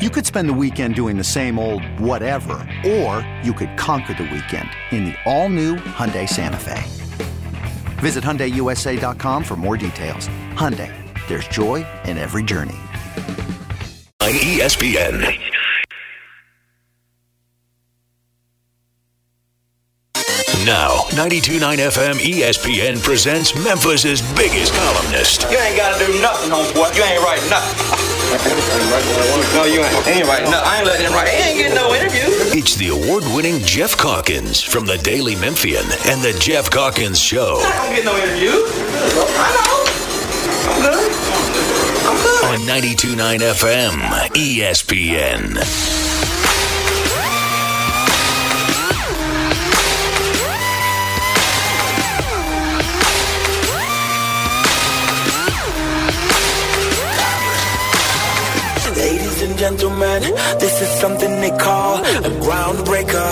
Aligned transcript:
You 0.00 0.08
could 0.08 0.24
spend 0.24 0.48
the 0.48 0.54
weekend 0.54 0.94
doing 0.94 1.18
the 1.18 1.24
same 1.24 1.58
old 1.58 1.84
whatever, 2.00 2.66
or 2.86 3.20
you 3.44 3.52
could 3.52 3.76
conquer 3.76 4.14
the 4.14 4.22
weekend 4.22 4.70
in 4.92 5.04
the 5.04 5.14
all-new 5.26 5.76
Hyundai 5.76 6.26
Santa 6.26 6.56
Fe. 6.56 6.82
Visit 8.00 8.24
HyundaiUSA.com 8.24 9.44
for 9.44 9.56
more 9.56 9.76
details. 9.76 10.30
Hyundai, 10.54 10.90
there's 11.28 11.46
joy 11.48 11.84
in 12.06 12.16
every 12.16 12.42
journey. 12.42 12.78
On 14.22 14.32
ESPN. 14.32 15.20
Now, 20.64 21.04
92.9 21.10 21.76
FM 21.76 22.14
ESPN 22.14 23.02
presents 23.02 23.54
Memphis' 23.62 24.22
biggest 24.34 24.72
columnist. 24.72 25.42
You 25.50 25.58
ain't 25.58 25.76
gotta 25.76 26.06
do 26.06 26.22
nothing, 26.22 26.50
homeboy. 26.50 26.96
You 26.96 27.02
ain't 27.02 27.22
writing 27.22 27.50
nothing. 27.50 28.16
no, 28.30 29.64
you 29.64 29.80
ain't. 29.82 30.06
Ain't 30.06 30.26
writing 30.26 30.50
nothing. 30.50 30.68
I 30.68 30.76
ain't 30.78 30.86
letting 30.86 31.06
him 31.06 31.12
write. 31.12 31.28
He 31.28 31.42
ain't 31.48 31.58
getting 31.58 31.74
no 31.74 31.94
interview. 31.94 32.22
It's 32.56 32.76
the 32.76 32.88
award-winning 32.88 33.60
Geoff 33.60 33.96
Calkins 33.96 34.62
from 34.62 34.86
the 34.86 34.98
Daily 34.98 35.34
Memphian 35.34 35.84
and 36.06 36.22
the 36.22 36.36
Geoff 36.38 36.70
Calkins 36.70 37.20
Show 37.20 37.56
I 37.60 37.86
don't 37.86 37.94
get 37.94 38.04
no 38.04 38.16
interview. 38.16 38.50
I 39.36 39.50
know. 39.56 39.84
I'm 40.70 40.82
good. 40.82 41.12
I'm 42.06 42.16
good. 42.22 42.44
on 42.44 42.82
92.9 42.82 43.40
FM 43.40 43.92
ESPN. 44.34 45.99
Gentlemen, 59.60 60.22
this 60.56 60.80
is 60.80 60.88
something 60.88 61.32
they 61.44 61.52
call 61.60 62.00
a 62.00 62.32
groundbreaker. 62.40 63.28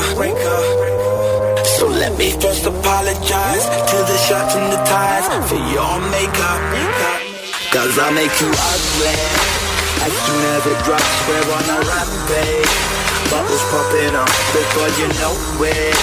So 1.81 1.89
let 1.89 2.13
me 2.19 2.37
first 2.37 2.67
apologize 2.69 3.65
to 3.65 3.97
the 4.11 4.19
shirts 4.29 4.53
and 4.61 4.69
the 4.69 4.81
ties 4.85 5.25
for 5.49 5.57
your 5.57 5.95
makeup. 6.13 6.61
Cause 7.73 7.97
I 7.97 8.13
make 8.13 8.35
you 8.45 8.51
ugly. 8.53 9.17
As 10.05 10.13
soon 10.29 10.43
as 10.53 10.63
it 10.69 10.79
drops, 10.85 11.17
we're 11.25 11.49
on 11.49 11.65
a 11.65 11.79
rampage. 11.89 12.77
Bubbles 13.33 13.65
popping 13.73 14.15
up 14.21 14.33
before 14.53 14.91
you 15.01 15.09
know 15.25 15.35
it. 15.65 15.97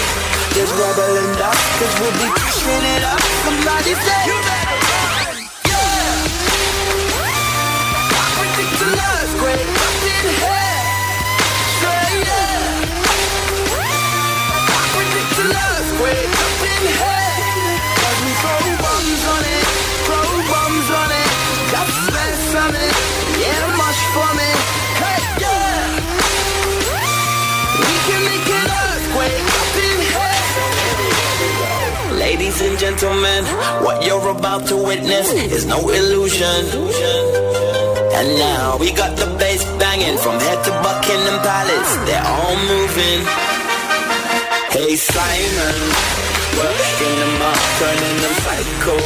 There's 0.58 0.74
rubble 0.74 1.14
and 1.22 1.38
cause 1.38 1.96
we'll 2.02 2.18
be 2.18 2.30
pushing 2.34 2.86
it 2.98 3.04
up. 3.14 3.22
Somebody 3.46 3.94
say, 3.94 4.65
gentlemen, 32.86 33.44
what 33.84 34.06
you're 34.06 34.30
about 34.30 34.68
to 34.68 34.78
witness 34.78 35.34
is 35.56 35.66
no 35.66 35.90
illusion. 35.90 36.62
And 38.18 38.28
now 38.38 38.78
we 38.78 38.92
got 38.92 39.18
the 39.18 39.26
bass 39.42 39.66
banging 39.82 40.18
from 40.20 40.38
head 40.40 40.60
to 40.66 40.72
Buckingham 40.86 41.40
Palace. 41.42 41.92
They're 42.06 42.28
all 42.38 42.58
moving. 42.74 43.20
Hey 44.70 44.96
Simon, 44.96 45.78
working 46.62 47.16
them 47.22 47.42
up, 47.50 47.62
turning 47.82 48.18
them 48.22 48.36
psycho. 48.46 48.98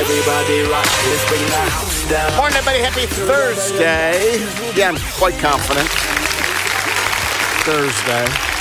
Everybody 0.00 0.58
rock, 0.70 0.90
let's 1.10 1.24
bring 1.28 1.46
the 1.56 1.64
house 1.74 2.00
down. 2.08 2.36
Morning, 2.36 2.56
everybody. 2.56 2.80
Happy 2.86 3.06
Thursday. 3.06 4.38
Yeah, 4.78 4.90
I'm 4.90 4.98
quite 5.18 5.36
confident. 5.42 5.88
Thursday. 7.66 8.55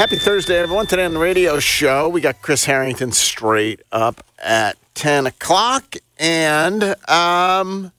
Happy 0.00 0.16
Thursday, 0.16 0.56
everyone. 0.56 0.86
Today 0.86 1.04
on 1.04 1.12
the 1.12 1.20
radio 1.20 1.58
show, 1.58 2.08
we 2.08 2.22
got 2.22 2.40
Chris 2.40 2.64
Harrington 2.64 3.12
straight 3.12 3.82
up 3.92 4.24
at 4.38 4.78
10 4.94 5.26
o'clock. 5.26 5.94
And 6.18 6.96
um, 7.06 7.92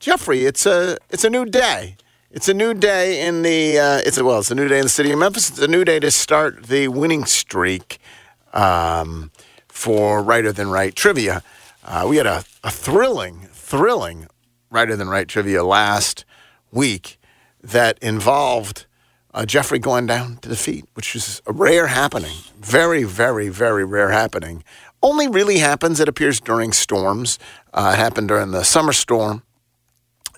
Jeffrey, 0.00 0.46
it's 0.46 0.64
a 0.64 0.96
it's 1.10 1.24
a 1.24 1.28
new 1.28 1.44
day. 1.44 1.96
It's 2.30 2.48
a 2.48 2.54
new 2.54 2.72
day 2.72 3.26
in 3.26 3.42
the 3.42 3.78
uh, 3.78 3.98
it's 3.98 4.16
a, 4.16 4.24
well, 4.24 4.38
it's 4.38 4.50
a 4.50 4.54
new 4.54 4.66
day 4.66 4.78
in 4.78 4.84
the 4.84 4.88
city 4.88 5.10
of 5.12 5.18
Memphis. 5.18 5.50
It's 5.50 5.58
a 5.58 5.68
new 5.68 5.84
day 5.84 6.00
to 6.00 6.10
start 6.10 6.62
the 6.68 6.88
winning 6.88 7.26
streak 7.26 7.98
um, 8.54 9.30
for 9.68 10.22
Writer 10.22 10.52
Than 10.52 10.70
Right 10.70 10.96
trivia. 10.96 11.42
Uh, 11.84 12.06
we 12.08 12.16
had 12.16 12.26
a, 12.26 12.44
a 12.64 12.70
thrilling, 12.70 13.48
thrilling 13.52 14.26
Writer 14.70 14.96
Than 14.96 15.10
Right 15.10 15.28
trivia 15.28 15.62
last 15.64 16.24
week 16.70 17.20
that 17.60 17.98
involved 17.98 18.86
uh, 19.34 19.46
Jeffrey 19.46 19.78
going 19.78 20.06
down 20.06 20.36
to 20.38 20.48
defeat, 20.48 20.84
which 20.94 21.16
is 21.16 21.40
a 21.46 21.52
rare 21.52 21.86
happening. 21.86 22.36
Very, 22.60 23.04
very, 23.04 23.48
very 23.48 23.84
rare 23.84 24.10
happening. 24.10 24.62
Only 25.02 25.28
really 25.28 25.58
happens, 25.58 26.00
it 26.00 26.08
appears, 26.08 26.40
during 26.40 26.72
storms. 26.72 27.38
Uh, 27.72 27.92
it 27.94 27.98
happened 27.98 28.28
during 28.28 28.50
the 28.50 28.62
summer 28.62 28.92
storm, 28.92 29.42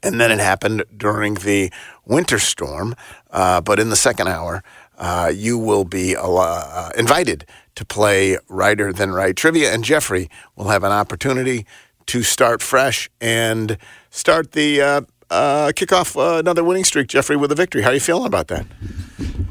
and 0.02 0.20
then 0.20 0.30
it 0.30 0.38
happened 0.38 0.84
during 0.96 1.34
the 1.34 1.70
winter 2.06 2.38
storm. 2.38 2.94
Uh, 3.30 3.60
but 3.60 3.78
in 3.78 3.90
the 3.90 3.96
second 3.96 4.28
hour, 4.28 4.62
uh, 4.96 5.30
you 5.34 5.58
will 5.58 5.84
be 5.84 6.16
uh, 6.16 6.90
invited 6.96 7.46
to 7.74 7.84
play 7.84 8.38
Writer 8.48 8.92
Than 8.92 9.12
Right 9.12 9.36
trivia, 9.36 9.74
and 9.74 9.82
Jeffrey 9.82 10.30
will 10.54 10.68
have 10.68 10.84
an 10.84 10.92
opportunity 10.92 11.66
to 12.06 12.22
start 12.22 12.62
fresh 12.62 13.10
and 13.20 13.76
start 14.10 14.52
the 14.52 15.04
uh, 15.30 15.72
kick 15.74 15.92
off 15.92 16.16
uh, 16.16 16.36
another 16.38 16.62
winning 16.64 16.84
streak, 16.84 17.08
Jeffrey, 17.08 17.36
with 17.36 17.50
a 17.52 17.54
victory. 17.54 17.82
How 17.82 17.90
are 17.90 17.94
you 17.94 18.00
feeling 18.00 18.26
about 18.26 18.48
that? 18.48 18.66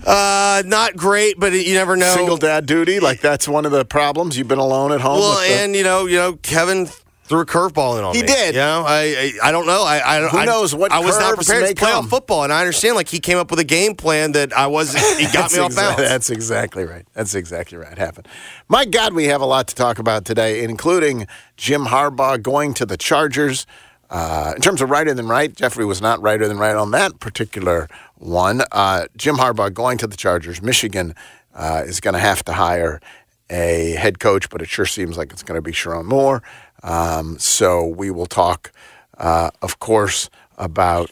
Uh, 0.06 0.64
not 0.66 0.96
great, 0.96 1.40
but 1.40 1.54
you 1.54 1.74
never 1.74 1.96
know. 1.96 2.14
Single 2.16 2.38
dad 2.38 2.66
duty, 2.66 3.00
like 3.00 3.22
that's 3.22 3.48
one 3.48 3.66
of 3.66 3.72
the 3.72 3.86
problems. 3.86 4.38
You've 4.38 4.48
been 4.50 4.60
alone 4.60 4.92
at 4.92 5.02
home. 5.02 5.20
Well, 5.20 5.40
the- 5.40 5.54
and 5.56 5.76
you 5.76 5.84
know, 5.84 6.06
you 6.06 6.18
know, 6.18 6.34
Kevin 6.42 6.88
threw 7.26 7.40
a 7.40 7.46
curveball 7.46 7.98
in 7.98 8.04
on 8.04 8.14
He 8.14 8.22
me. 8.22 8.28
did. 8.28 8.54
You 8.54 8.60
know, 8.60 8.84
I, 8.86 9.32
I, 9.42 9.48
I 9.48 9.52
don't 9.54 9.66
know. 9.66 9.82
I, 9.84 10.18
I. 10.18 10.28
Who 10.28 10.46
knows 10.46 10.76
what 10.76 10.92
I 10.92 11.00
was 11.00 11.18
not 11.18 11.36
prepared 11.38 11.70
to 11.70 11.76
play 11.76 11.92
come. 11.92 12.10
football, 12.10 12.44
and 12.44 12.52
I 12.52 12.60
understand. 12.60 12.96
Like 12.98 13.08
he 13.08 13.20
came 13.20 13.38
up 13.38 13.50
with 13.50 13.60
a 13.62 13.64
game 13.64 13.96
plan 13.96 14.34
that 14.34 14.52
I 14.52 14.68
wasn't. 14.68 15.06
He 15.20 15.26
got 15.34 15.54
me 15.54 15.60
off 15.60 15.72
exa- 15.72 15.76
balance. 15.78 15.98
That's 16.02 16.30
exactly 16.30 16.84
right. 16.84 17.06
That's 17.14 17.34
exactly 17.34 17.78
right. 17.78 17.98
Happened. 17.98 18.28
My 18.68 18.84
God, 18.84 19.14
we 19.14 19.26
have 19.26 19.40
a 19.40 19.46
lot 19.46 19.70
to 19.70 19.76
talk 19.76 20.00
about 20.00 20.26
today, 20.26 20.64
including 20.66 21.28
Jim 21.56 21.86
Harbaugh 21.86 22.42
going 22.42 22.74
to 22.76 22.86
the 22.86 22.98
Chargers. 22.98 23.66
Uh, 24.14 24.54
in 24.56 24.62
terms 24.62 24.80
of 24.80 24.92
righter 24.92 25.12
than 25.16 25.28
right, 25.28 25.56
Jeffrey 25.56 25.86
was 25.86 26.00
not 26.00 26.22
righter 26.22 26.48
than 26.48 26.60
right 26.60 26.76
on 26.76 26.92
that 26.92 27.20
particular 27.20 27.90
one. 28.18 28.62
Uh, 28.72 29.08
Jim 29.18 29.38
Harbaugh 29.38 29.74
going 29.74 29.98
to 29.98 30.06
the 30.06 30.16
Chargers. 30.16 30.62
Michigan 30.62 31.16
uh, 31.56 31.82
is 31.84 32.00
going 32.00 32.14
to 32.14 32.20
have 32.20 32.46
to 32.46 32.54
hire 32.54 33.02
a 33.50 33.94
head 33.94 34.20
coach, 34.20 34.52
but 34.52 34.62
it 34.62 34.70
sure 34.70 34.86
seems 34.86 35.18
like 35.18 35.32
it's 35.32 35.42
going 35.42 35.58
to 35.58 35.64
be 35.64 35.72
Sherrone 35.72 36.06
Moore. 36.06 36.44
Um, 36.84 37.40
so 37.40 37.88
we 37.88 38.12
will 38.12 38.28
talk, 38.28 38.72
uh, 39.18 39.50
of 39.64 39.80
course, 39.80 40.30
about 40.60 41.10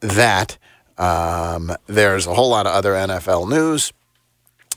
that. 0.00 0.56
Um, 0.96 1.76
there's 1.86 2.26
a 2.26 2.32
whole 2.32 2.48
lot 2.48 2.66
of 2.66 2.72
other 2.72 2.94
NFL 2.94 3.50
news. 3.50 3.92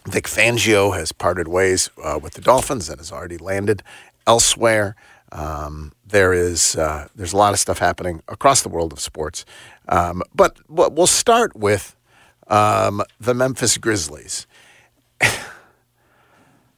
Vic 0.06 0.26
Fangio 0.26 0.98
has 0.98 1.14
parted 1.14 1.48
ways 1.48 1.90
uh, 2.04 2.20
with 2.22 2.34
the 2.34 2.42
Dolphins 2.42 2.90
and 2.90 3.00
has 3.00 3.10
already 3.10 3.38
landed 3.38 3.84
elsewhere. 4.26 4.98
Um, 5.32 5.94
there 6.08 6.34
is 6.34 6.76
uh, 6.76 7.08
there's 7.16 7.34
a 7.34 7.38
lot 7.38 7.54
of 7.54 7.60
stuff 7.60 7.80
happening 7.80 8.22
across 8.28 8.62
the 8.62 8.70
world 8.70 8.94
of 8.94 9.00
sports, 9.00 9.46
um, 9.90 10.22
but 10.34 10.58
we'll 10.68 11.08
start 11.08 11.56
with 11.56 11.96
um, 12.48 13.02
the 13.20 13.34
Memphis 13.34 13.78
Grizzlies. 13.78 14.48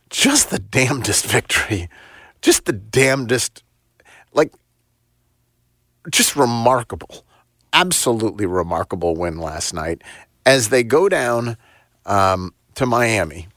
just 0.09 0.49
the 0.49 0.59
damnedest 0.59 1.25
victory, 1.25 1.89
just 2.41 2.65
the 2.65 2.73
damnedest, 2.73 3.63
like 4.33 4.53
just 6.09 6.35
remarkable 6.35 7.23
absolutely 7.73 8.45
remarkable 8.45 9.15
win 9.15 9.37
last 9.37 9.73
night 9.73 10.01
as 10.45 10.69
they 10.69 10.83
go 10.83 11.09
down 11.09 11.57
um, 12.05 12.53
to 12.75 12.85
Miami 12.85 13.47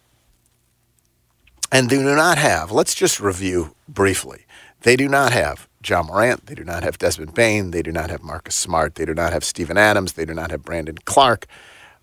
and 1.70 1.88
do 1.88 2.02
not 2.02 2.38
have, 2.38 2.70
let's 2.70 2.94
just 2.94 3.20
review 3.20 3.74
briefly. 3.88 4.44
They 4.82 4.96
do 4.96 5.08
not 5.08 5.32
have 5.32 5.68
Ja 5.86 6.02
Morant. 6.02 6.46
They 6.46 6.54
do 6.54 6.64
not 6.64 6.82
have 6.82 6.98
Desmond 6.98 7.34
Bane. 7.34 7.70
They 7.70 7.82
do 7.82 7.92
not 7.92 8.10
have 8.10 8.22
Marcus 8.22 8.54
Smart. 8.54 8.96
They 8.96 9.04
do 9.04 9.14
not 9.14 9.32
have 9.32 9.44
Steven 9.44 9.78
Adams. 9.78 10.14
They 10.14 10.24
do 10.24 10.34
not 10.34 10.50
have 10.50 10.64
Brandon 10.64 10.98
Clarke. 11.04 11.46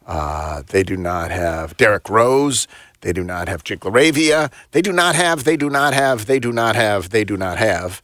Uh, 0.06 0.64
they 0.68 0.84
do 0.84 0.98
not 0.98 1.30
have 1.30 1.78
Derrick 1.78 2.10
Rose. 2.10 2.68
They 3.02 3.14
do 3.14 3.24
not 3.24 3.48
have 3.48 3.64
Jake 3.64 3.82
LaRavia. 3.82 4.52
They 4.72 4.82
do 4.82 4.92
not 4.92 5.16
have, 5.16 5.44
they 5.44 5.56
do 5.56 5.70
not 5.70 5.94
have, 5.94 6.26
they 6.26 6.40
do 6.40 6.52
not 6.52 6.76
have, 6.76 7.10
they 7.12 7.24
do 7.24 7.38
not 7.38 7.58
have. 7.58 8.02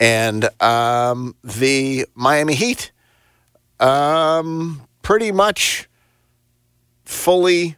And 0.00 0.48
um, 0.62 1.34
the 1.42 2.06
Miami 2.14 2.54
Heat, 2.54 2.92
um, 3.80 4.82
pretty 5.02 5.32
much 5.32 5.88
fully, 7.04 7.76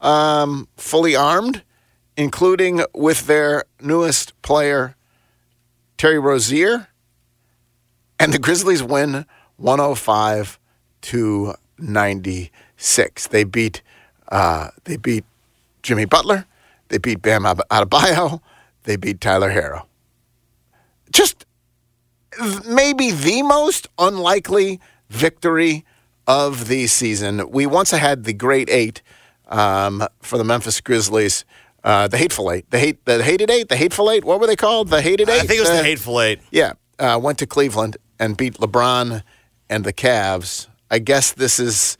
um, 0.00 0.68
fully 0.76 1.16
armed, 1.16 1.62
including 2.16 2.84
with 2.94 3.26
their 3.26 3.64
newest 3.80 4.40
player, 4.42 4.94
Terry 5.98 6.18
Rozier. 6.18 6.88
And 8.18 8.32
the 8.32 8.38
Grizzlies 8.38 8.82
win 8.82 9.26
105 9.56 10.58
to 11.02 11.54
96. 11.78 13.26
They 13.28 13.44
beat 13.44 13.82
uh, 14.30 14.68
they 14.84 14.96
beat 14.96 15.24
Jimmy 15.82 16.04
Butler. 16.04 16.46
They 16.88 16.98
beat 16.98 17.22
Bam 17.22 17.44
Adebayo. 17.44 18.40
They 18.84 18.96
beat 18.96 19.20
Tyler 19.20 19.50
Herro. 19.50 19.86
Just 21.12 21.46
maybe 22.66 23.10
the 23.10 23.42
most 23.42 23.88
unlikely 23.98 24.80
victory 25.08 25.84
of 26.26 26.68
the 26.68 26.86
season. 26.86 27.50
We 27.50 27.66
once 27.66 27.90
had 27.90 28.24
the 28.24 28.32
great 28.32 28.68
eight 28.70 29.02
um, 29.48 30.06
for 30.20 30.38
the 30.38 30.44
Memphis 30.44 30.80
Grizzlies. 30.80 31.44
Uh, 31.88 32.06
the 32.06 32.18
hateful 32.18 32.52
eight, 32.52 32.70
the 32.70 32.78
hate, 32.78 33.02
the 33.06 33.22
hated 33.24 33.50
eight, 33.50 33.70
the 33.70 33.76
hateful 33.76 34.10
eight. 34.10 34.22
What 34.22 34.40
were 34.40 34.46
they 34.46 34.56
called? 34.56 34.88
The 34.90 35.00
hated 35.00 35.30
eight. 35.30 35.40
I 35.40 35.46
think 35.46 35.58
it 35.58 35.60
was 35.60 35.70
the 35.70 35.78
Uh, 35.80 35.82
hateful 35.82 36.20
eight. 36.20 36.38
yeah, 36.50 36.74
uh, 36.98 37.18
went 37.22 37.38
to 37.38 37.46
Cleveland 37.46 37.96
and 38.20 38.36
beat 38.36 38.58
LeBron 38.58 39.22
and 39.70 39.84
the 39.84 39.92
Cavs. 39.94 40.66
I 40.90 40.98
guess 40.98 41.32
this 41.32 41.58
is 41.58 41.96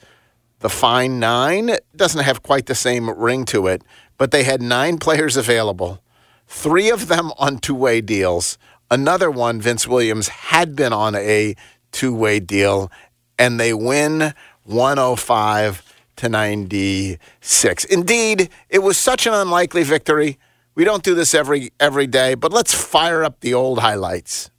the 0.58 0.68
fine 0.68 1.18
nine. 1.18 1.70
It 1.70 1.86
doesn't 1.96 2.22
have 2.22 2.42
quite 2.42 2.66
the 2.66 2.74
same 2.74 3.08
ring 3.08 3.46
to 3.46 3.66
it, 3.66 3.82
but 4.18 4.30
they 4.30 4.42
had 4.44 4.60
nine 4.60 4.98
players 4.98 5.38
available, 5.38 6.02
three 6.46 6.90
of 6.90 7.08
them 7.08 7.32
on 7.38 7.56
two 7.56 7.74
way 7.74 8.02
deals. 8.02 8.58
Another 8.90 9.30
one, 9.30 9.58
Vince 9.58 9.88
Williams, 9.88 10.28
had 10.28 10.76
been 10.76 10.92
on 10.92 11.14
a 11.14 11.54
two 11.92 12.14
way 12.14 12.40
deal, 12.40 12.92
and 13.38 13.58
they 13.58 13.72
win 13.72 14.34
105 14.64 15.82
to 16.18 16.28
96. 16.28 17.84
Indeed, 17.84 18.50
it 18.68 18.80
was 18.80 18.98
such 18.98 19.26
an 19.26 19.34
unlikely 19.34 19.82
victory. 19.82 20.38
We 20.74 20.84
don't 20.84 21.02
do 21.02 21.14
this 21.14 21.34
every 21.34 21.72
every 21.80 22.06
day, 22.06 22.34
but 22.34 22.52
let's 22.52 22.74
fire 22.74 23.24
up 23.24 23.40
the 23.40 23.54
old 23.54 23.80
highlights. 23.80 24.50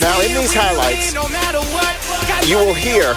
Now, 0.00 0.20
in 0.20 0.34
these 0.34 0.54
highlights, 0.54 1.12
you 2.48 2.56
will 2.56 2.74
hear 2.74 3.10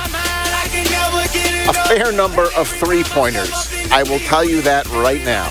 a 1.69 1.73
fair 1.87 2.11
number 2.11 2.47
of 2.57 2.67
three 2.67 3.03
pointers. 3.03 3.51
I 3.91 4.03
will 4.03 4.19
tell 4.19 4.43
you 4.43 4.61
that 4.63 4.87
right 4.89 5.23
now. 5.23 5.49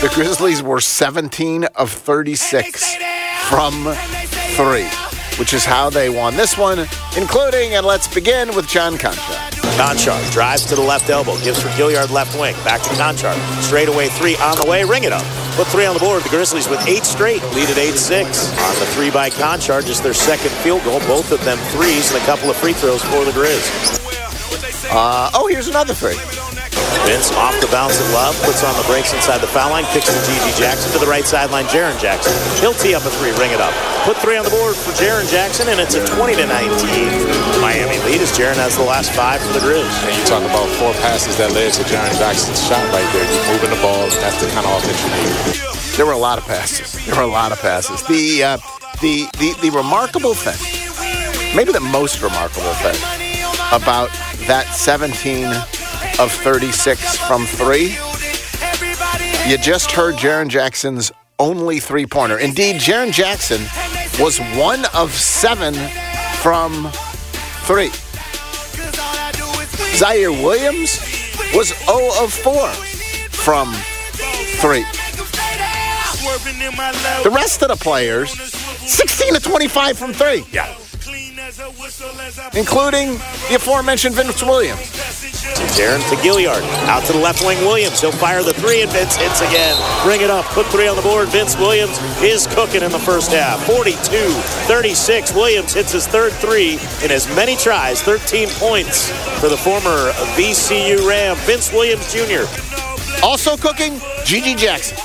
The 0.00 0.10
Grizzlies 0.14 0.62
were 0.62 0.80
17 0.80 1.64
of 1.76 1.90
36 1.90 2.96
from 3.48 3.94
three, 4.54 4.88
which 5.40 5.54
is 5.54 5.64
how 5.64 5.88
they 5.88 6.10
won 6.10 6.36
this 6.36 6.58
one, 6.58 6.86
including, 7.16 7.74
and 7.74 7.86
let's 7.86 8.06
begin 8.06 8.54
with 8.54 8.68
John 8.68 8.98
Konchar. 8.98 9.50
Konchar 9.80 10.30
drives 10.30 10.66
to 10.66 10.74
the 10.74 10.82
left 10.82 11.08
elbow, 11.08 11.36
gives 11.40 11.62
for 11.62 11.68
Gilyard 11.70 12.10
left 12.10 12.38
wing. 12.38 12.54
Back 12.62 12.82
to 12.82 12.90
Konchar. 12.90 13.34
Straight 13.62 13.88
away 13.88 14.10
three 14.10 14.36
on 14.36 14.56
the 14.56 14.66
way. 14.68 14.84
Ring 14.84 15.04
it 15.04 15.12
up. 15.12 15.24
Put 15.56 15.66
three 15.68 15.86
on 15.86 15.94
the 15.94 16.00
board. 16.00 16.22
The 16.22 16.28
Grizzlies 16.28 16.68
with 16.68 16.86
eight 16.86 17.06
straight. 17.06 17.42
Lead 17.54 17.70
at 17.70 17.76
8-6. 17.76 18.22
On 18.68 18.78
the 18.78 18.86
three 18.92 19.10
by 19.10 19.30
Konchar, 19.30 19.84
just 19.84 20.02
their 20.02 20.12
second 20.12 20.50
field 20.62 20.84
goal. 20.84 21.00
Both 21.00 21.32
of 21.32 21.42
them 21.46 21.56
threes 21.72 22.12
and 22.12 22.22
a 22.22 22.26
couple 22.26 22.50
of 22.50 22.56
free 22.56 22.74
throws 22.74 23.02
for 23.02 23.24
the 23.24 23.32
Grizz. 23.32 24.90
Uh, 24.90 25.30
oh, 25.32 25.46
here's 25.46 25.68
another 25.68 25.94
three. 25.94 26.16
Vince 27.06 27.32
off 27.34 27.58
the 27.60 27.66
bounce 27.74 27.98
at 27.98 28.06
Love, 28.14 28.38
puts 28.46 28.62
on 28.62 28.70
the 28.78 28.86
brakes 28.86 29.12
inside 29.12 29.42
the 29.42 29.50
foul 29.50 29.70
line, 29.70 29.84
kicks 29.90 30.06
to 30.06 30.18
G.G. 30.30 30.54
Jackson 30.54 30.92
to 30.92 30.98
the 30.98 31.10
right 31.10 31.26
sideline. 31.26 31.64
Jaren 31.66 31.98
Jackson. 31.98 32.30
He'll 32.60 32.76
tee 32.76 32.94
up 32.94 33.02
a 33.04 33.10
three, 33.10 33.34
ring 33.34 33.50
it 33.50 33.60
up. 33.60 33.74
Put 34.04 34.16
three 34.18 34.36
on 34.36 34.44
the 34.44 34.50
board 34.50 34.76
for 34.76 34.92
Jaren 34.94 35.28
Jackson, 35.30 35.68
and 35.68 35.80
it's 35.80 35.94
a 35.94 36.06
20 36.06 36.36
to 36.36 36.46
19 36.46 37.60
Miami 37.60 37.98
lead 38.06 38.20
as 38.22 38.30
Jaren 38.30 38.54
has 38.62 38.76
the 38.76 38.84
last 38.84 39.12
five 39.12 39.40
for 39.42 39.52
the 39.52 39.64
Grizz. 39.64 39.90
And 40.06 40.14
you 40.14 40.24
talk 40.24 40.44
about 40.44 40.68
four 40.78 40.92
passes 41.02 41.36
that 41.38 41.50
led 41.52 41.72
to 41.74 41.82
Jaren 41.84 42.14
Jackson's 42.18 42.62
shot 42.62 42.84
right 42.94 43.08
there. 43.12 43.26
You're 43.26 43.58
moving 43.58 43.70
the 43.74 43.82
ball. 43.82 44.06
That's 44.22 44.38
the 44.38 44.48
kind 44.54 44.66
of 44.66 44.78
offense 44.78 45.00
you 45.02 45.10
need. 45.18 45.96
There 45.96 46.06
were 46.06 46.12
a 46.12 46.18
lot 46.18 46.38
of 46.38 46.44
passes. 46.44 46.94
There 47.06 47.16
were 47.16 47.22
a 47.22 47.26
lot 47.26 47.50
of 47.52 47.60
passes. 47.60 48.02
The 48.04 48.44
uh, 48.44 48.58
the, 49.00 49.26
the 49.38 49.56
the 49.62 49.70
remarkable 49.70 50.34
thing, 50.34 50.56
maybe 51.56 51.72
the 51.72 51.80
most 51.80 52.22
remarkable 52.22 52.72
thing 52.84 52.96
about 53.72 54.10
that 54.46 54.66
17 54.74 55.79
of 56.18 56.32
36 56.32 57.16
from 57.18 57.46
three, 57.46 57.96
you 59.48 59.58
just 59.58 59.92
heard 59.92 60.14
Jaren 60.16 60.48
Jackson's 60.48 61.10
only 61.38 61.80
three 61.80 62.06
pointer. 62.06 62.38
Indeed, 62.38 62.76
Jaren 62.76 63.12
Jackson 63.12 63.62
was 64.22 64.38
one 64.56 64.84
of 64.94 65.12
seven 65.12 65.74
from 66.42 66.90
three. 67.64 67.90
Ziaire 69.96 70.30
Williams 70.42 70.98
was 71.54 71.68
0 71.84 72.10
of 72.22 72.32
4 72.32 72.68
from 73.30 73.72
three. 74.60 74.84
The 77.22 77.30
rest 77.30 77.62
of 77.62 77.68
the 77.68 77.76
players, 77.76 78.30
16 78.30 79.34
to 79.34 79.40
25 79.40 79.98
from 79.98 80.12
three. 80.12 80.44
Yeah. 80.52 80.74
Including 82.54 83.14
the 83.48 83.56
aforementioned 83.56 84.14
Vince 84.14 84.42
Williams. 84.42 84.80
Jaren 85.76 86.00
to 86.08 86.16
Gilyard. 86.16 86.62
Out 86.86 87.04
to 87.06 87.12
the 87.12 87.18
left 87.18 87.44
wing, 87.44 87.58
Williams. 87.60 88.00
He'll 88.00 88.12
fire 88.12 88.42
the 88.42 88.52
three, 88.54 88.82
and 88.82 88.90
Vince 88.90 89.16
hits 89.16 89.40
again. 89.40 89.76
Bring 90.04 90.20
it 90.20 90.30
up. 90.30 90.44
Put 90.46 90.66
three 90.66 90.86
on 90.86 90.96
the 90.96 91.02
board. 91.02 91.28
Vince 91.28 91.56
Williams 91.56 91.98
is 92.22 92.46
cooking 92.46 92.82
in 92.82 92.92
the 92.92 92.98
first 92.98 93.32
half. 93.32 93.64
42 93.66 93.96
36. 94.70 95.32
Williams 95.34 95.74
hits 95.74 95.92
his 95.92 96.06
third 96.06 96.32
three 96.34 96.74
in 97.04 97.10
as 97.10 97.26
many 97.34 97.56
tries. 97.56 98.00
13 98.02 98.48
points 98.50 99.10
for 99.40 99.48
the 99.48 99.56
former 99.56 100.12
VCU 100.36 101.06
Ram, 101.08 101.36
Vince 101.38 101.72
Williams 101.72 102.12
Jr. 102.12 102.46
Also 103.24 103.56
cooking, 103.56 104.00
Gigi 104.24 104.54
Jackson. 104.54 104.96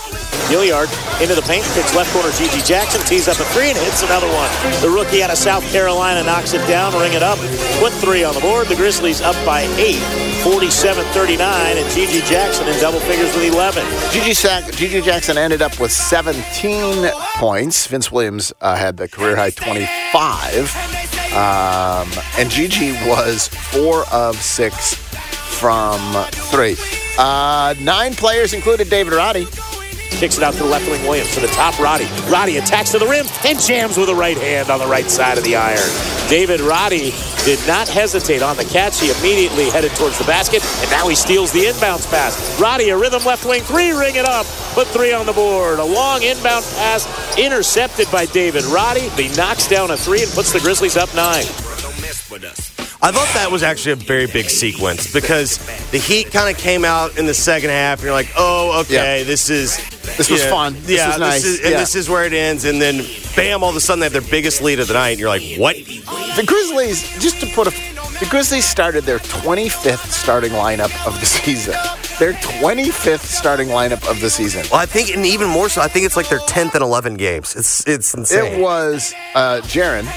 Gilyard 0.46 0.90
into 1.22 1.34
the 1.34 1.42
paint, 1.42 1.66
kicks 1.74 1.96
left 1.96 2.14
corner. 2.14 2.32
G.G. 2.32 2.62
Jackson 2.62 3.02
tees 3.02 3.28
up 3.28 3.40
a 3.40 3.46
three 3.46 3.70
and 3.70 3.78
hits 3.78 4.04
another 4.04 4.28
one. 4.28 4.50
The 4.82 4.90
rookie 4.90 5.24
out 5.24 5.32
of 5.32 5.38
South 5.38 5.64
Carolina 5.72 6.24
knocks 6.24 6.54
it 6.54 6.66
down, 6.68 6.94
ring 6.94 7.14
it 7.14 7.24
up, 7.24 7.40
put 7.80 7.92
three 7.94 8.24
on 8.24 8.34
the 8.34 8.42
board. 8.42 8.68
The 8.68 8.76
Grizzlies 8.76 9.22
up 9.22 9.36
by 9.46 9.62
eight, 9.78 10.02
47-39, 10.46 11.40
and 11.40 11.92
G.G. 11.92 12.22
Jackson 12.30 12.68
in 12.68 12.80
double 12.80 13.00
figures 13.00 13.34
with 13.36 13.52
11. 13.54 13.84
Gigi, 14.12 14.34
Sack, 14.34 14.72
Gigi 14.74 15.02
Jackson 15.02 15.38
ended 15.38 15.62
up 15.62 15.80
with 15.80 15.92
17 15.92 17.10
points. 17.36 17.88
Vince 17.88 18.12
Williams 18.12 18.54
uh, 18.62 18.76
had 18.76 18.98
the 18.98 19.08
career 19.08 19.36
high 19.36 19.50
25. 19.50 20.76
Um, 21.34 22.10
and 22.38 22.50
Gigi 22.50 22.94
was 23.08 23.48
four 23.48 24.06
of 24.12 24.36
six 24.38 24.96
from 25.60 26.00
three. 26.32 26.76
Uh, 27.18 27.74
nine 27.82 28.14
players 28.14 28.54
included 28.54 28.90
David 28.90 29.14
Roddy. 29.14 29.48
Kicks 30.16 30.38
it 30.38 30.44
out 30.44 30.54
to 30.54 30.60
the 30.60 30.70
left 30.70 30.90
wing 30.90 31.02
Williams 31.04 31.34
to 31.36 31.42
the 31.42 31.48
top 31.48 31.78
Roddy. 31.78 32.08
Roddy 32.32 32.58
attacks 32.58 32.92
to 32.92 33.00
the 33.00 33.06
rim 33.06 33.26
and 33.46 33.60
jams 33.60 33.98
with 33.98 34.10
a 34.10 34.16
right 34.16 34.38
hand 34.38 34.70
on 34.70 34.80
the 34.80 34.88
right 34.88 35.10
side 35.12 35.38
of 35.38 35.44
the 35.44 35.56
iron. 35.56 35.90
David 36.30 36.62
Roddy 36.62 37.12
did 37.44 37.60
not 37.68 37.88
hesitate 37.88 38.42
on 38.42 38.58
the 38.58 38.66
catch. 38.66 39.00
He 39.00 39.12
immediately 39.12 39.70
headed 39.70 39.92
towards 39.92 40.18
the 40.18 40.24
basket, 40.24 40.64
and 40.82 40.90
now 40.90 41.08
he 41.08 41.16
steals 41.16 41.52
the 41.52 41.66
inbounds 41.66 42.10
pass. 42.10 42.60
Roddy, 42.60 42.90
a 42.90 42.98
rhythm 42.98 43.24
left 43.26 43.46
wing 43.46 43.62
three, 43.62 43.92
ring 43.92 44.16
it 44.16 44.26
up. 44.26 44.46
Put 44.74 44.88
three 44.88 45.14
on 45.14 45.26
the 45.26 45.34
board. 45.34 45.80
A 45.80 45.86
long 45.86 46.24
inbound 46.24 46.66
pass 46.76 47.06
intercepted 47.38 48.10
by 48.12 48.26
David 48.26 48.64
Roddy. 48.66 49.10
He 49.10 49.34
knocks 49.36 49.68
down 49.68 49.92
a 49.92 49.98
three 49.98 50.24
and 50.24 50.32
puts 50.32 50.52
the 50.52 50.60
Grizzlies 50.60 50.98
up 50.98 51.14
nine. 51.14 51.46
I 53.02 53.12
thought 53.12 53.30
that 53.36 53.52
was 53.52 53.62
actually 53.62 53.92
a 53.92 53.96
very 53.98 54.26
big 54.26 54.50
sequence 54.50 55.12
because 55.14 55.58
the 55.92 55.98
Heat 56.00 56.32
kind 56.32 56.50
of 56.54 56.60
came 56.60 56.84
out 56.84 57.18
in 57.18 57.26
the 57.28 57.34
second 57.34 57.70
half, 57.70 58.00
and 58.00 58.06
you're 58.06 58.14
like, 58.14 58.32
"Oh, 58.36 58.80
okay, 58.82 59.20
Yeah. 59.20 59.24
this 59.24 59.50
is 59.50 59.78
This 60.18 60.30
was 60.30 60.44
fun. 60.46 60.76
This 60.84 60.98
yeah, 61.00 61.10
was 61.10 61.18
nice. 61.20 61.44
is, 61.44 61.60
and 61.60 61.72
Yeah. 61.72 61.80
this 61.80 61.96
is 61.96 62.10
where 62.10 62.26
it 62.26 62.34
ends." 62.34 62.64
And 62.66 62.82
then, 62.82 63.06
bam! 63.36 63.64
All 63.64 63.70
of 63.70 63.76
a 63.76 63.80
sudden, 63.80 64.00
they 64.00 64.06
have 64.06 64.14
their 64.14 64.22
biggest 64.22 64.62
lead 64.62 64.80
of 64.80 64.88
the 64.88 64.94
night, 64.96 65.12
and 65.12 65.20
you're 65.20 65.30
like, 65.30 65.44
"What?" 65.58 65.76
The 66.36 66.44
Grizzlies, 66.46 67.04
just 67.20 67.40
to 67.42 67.48
put 67.48 67.68
a, 67.68 67.72
the 68.20 68.26
Grizzlies 68.28 68.66
started 68.66 69.04
their 69.04 69.20
25th 69.20 70.12
starting 70.12 70.52
lineup 70.54 70.92
of 71.06 71.20
the 71.20 71.26
season. 71.26 71.76
their 72.18 72.32
25th 72.34 73.26
starting 73.26 73.68
lineup 73.68 74.08
of 74.10 74.22
the 74.22 74.30
season. 74.30 74.66
Well, 74.72 74.80
I 74.80 74.86
think, 74.86 75.10
and 75.14 75.26
even 75.26 75.50
more 75.50 75.68
so, 75.68 75.82
I 75.82 75.90
think 75.90 76.06
it's 76.06 76.16
like 76.16 76.30
their 76.30 76.40
10th 76.40 76.74
and 76.74 76.82
11 76.84 77.16
games. 77.16 77.56
It's 77.58 77.84
it's 77.86 78.14
insane. 78.14 78.54
It 78.54 78.60
was 78.60 79.14
uh, 79.36 79.60
Jaren, 79.64 80.08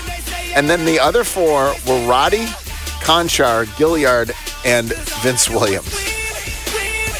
and 0.56 0.70
then 0.70 0.84
the 0.84 1.00
other 1.00 1.24
four 1.24 1.74
were 1.88 2.06
Roddy, 2.06 2.46
Konchar, 3.08 3.64
Gilyard, 3.78 4.32
and 4.66 4.92
Vince 5.22 5.48
Williams. 5.48 5.88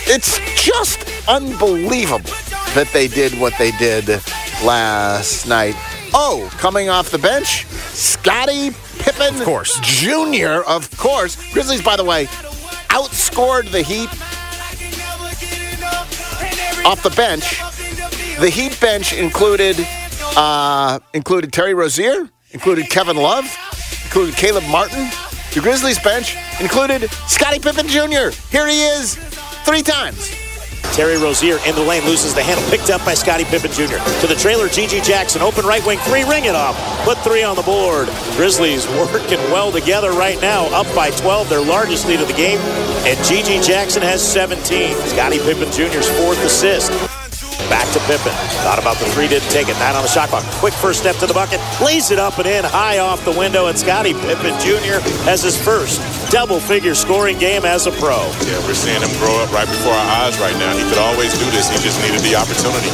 It's 0.06 0.38
just 0.62 1.02
unbelievable 1.26 2.28
that 2.74 2.90
they 2.92 3.08
did 3.08 3.32
what 3.40 3.54
they 3.56 3.70
did 3.70 4.06
last 4.62 5.48
night. 5.48 5.74
Oh, 6.12 6.46
coming 6.58 6.90
off 6.90 7.10
the 7.10 7.16
bench, 7.16 7.64
Scottie 7.64 8.72
Pippen, 8.98 9.36
of 9.36 9.44
course, 9.44 9.80
Jr. 9.80 10.60
Of 10.68 10.94
course, 10.98 11.36
Grizzlies. 11.54 11.80
By 11.80 11.96
the 11.96 12.04
way, 12.04 12.26
outscored 12.90 13.70
the 13.70 13.80
Heat 13.80 14.10
off 16.84 17.02
the 17.02 17.14
bench. 17.16 17.60
The 18.40 18.50
Heat 18.50 18.78
bench 18.78 19.14
included 19.14 19.76
uh, 20.36 20.98
included 21.14 21.50
Terry 21.50 21.72
Rozier, 21.72 22.28
included 22.50 22.90
Kevin 22.90 23.16
Love, 23.16 23.46
included 24.04 24.36
Caleb 24.36 24.64
Martin. 24.64 25.08
The 25.58 25.64
Grizzlies 25.64 25.98
bench 25.98 26.36
included 26.60 27.10
Scottie 27.26 27.58
Pippen 27.58 27.88
Jr. 27.88 28.30
Here 28.48 28.68
he 28.68 28.80
is, 28.80 29.16
three 29.66 29.82
times. 29.82 30.30
Terry 30.94 31.16
Rozier 31.16 31.58
in 31.66 31.74
the 31.74 31.82
lane 31.82 32.04
loses 32.04 32.32
the 32.32 32.44
handle, 32.44 32.64
picked 32.70 32.90
up 32.90 33.04
by 33.04 33.14
Scottie 33.14 33.42
Pippen 33.42 33.72
Jr. 33.72 33.98
To 34.20 34.28
the 34.28 34.36
trailer, 34.38 34.68
Gigi 34.68 35.00
Jackson, 35.00 35.42
open 35.42 35.66
right 35.66 35.84
wing 35.84 35.98
three, 36.06 36.22
ring 36.22 36.44
it 36.44 36.54
off, 36.54 36.78
put 37.04 37.18
three 37.18 37.42
on 37.42 37.56
the 37.56 37.62
board. 37.62 38.06
Grizzlies 38.36 38.86
working 39.12 39.40
well 39.50 39.72
together 39.72 40.12
right 40.12 40.40
now, 40.40 40.66
up 40.66 40.86
by 40.94 41.10
12, 41.10 41.48
their 41.48 41.60
largest 41.60 42.06
lead 42.06 42.20
of 42.20 42.28
the 42.28 42.34
game, 42.34 42.60
and 43.02 43.18
Gigi 43.26 43.60
Jackson 43.60 44.02
has 44.02 44.22
17. 44.22 44.94
Scottie 45.08 45.40
Pippen 45.40 45.72
Jr.'s 45.72 46.08
fourth 46.20 46.38
assist. 46.44 46.92
Back 47.66 47.90
to 47.92 48.00
Pippen. 48.06 48.32
Thought 48.62 48.78
about 48.78 48.96
the 48.96 49.06
three, 49.10 49.28
didn't 49.28 49.50
take 49.50 49.68
it. 49.68 49.74
Nine 49.82 49.96
on 49.96 50.02
the 50.02 50.08
shot 50.08 50.30
clock. 50.30 50.44
Quick 50.62 50.72
first 50.74 51.00
step 51.00 51.16
to 51.16 51.26
the 51.26 51.34
bucket. 51.34 51.60
Lays 51.82 52.10
it 52.10 52.18
up 52.18 52.38
and 52.38 52.46
in, 52.46 52.64
high 52.64 52.98
off 52.98 53.24
the 53.24 53.32
window. 53.32 53.66
And 53.66 53.78
Scottie 53.78 54.14
Pippen 54.14 54.54
Jr. 54.60 55.02
has 55.26 55.42
his 55.42 55.60
first 55.60 56.00
double 56.30 56.60
figure 56.60 56.94
scoring 56.94 57.38
game 57.38 57.64
as 57.64 57.86
a 57.86 57.92
pro. 57.92 58.16
Yeah, 58.46 58.62
we're 58.64 58.74
seeing 58.74 59.02
him 59.02 59.10
grow 59.18 59.34
up 59.42 59.52
right 59.52 59.68
before 59.68 59.92
our 59.92 60.08
eyes 60.24 60.38
right 60.40 60.56
now. 60.56 60.76
He 60.76 60.84
could 60.88 60.98
always 60.98 61.32
do 61.38 61.44
this. 61.50 61.68
He 61.68 61.76
just 61.82 62.00
needed 62.02 62.20
the 62.20 62.36
opportunity. 62.36 62.88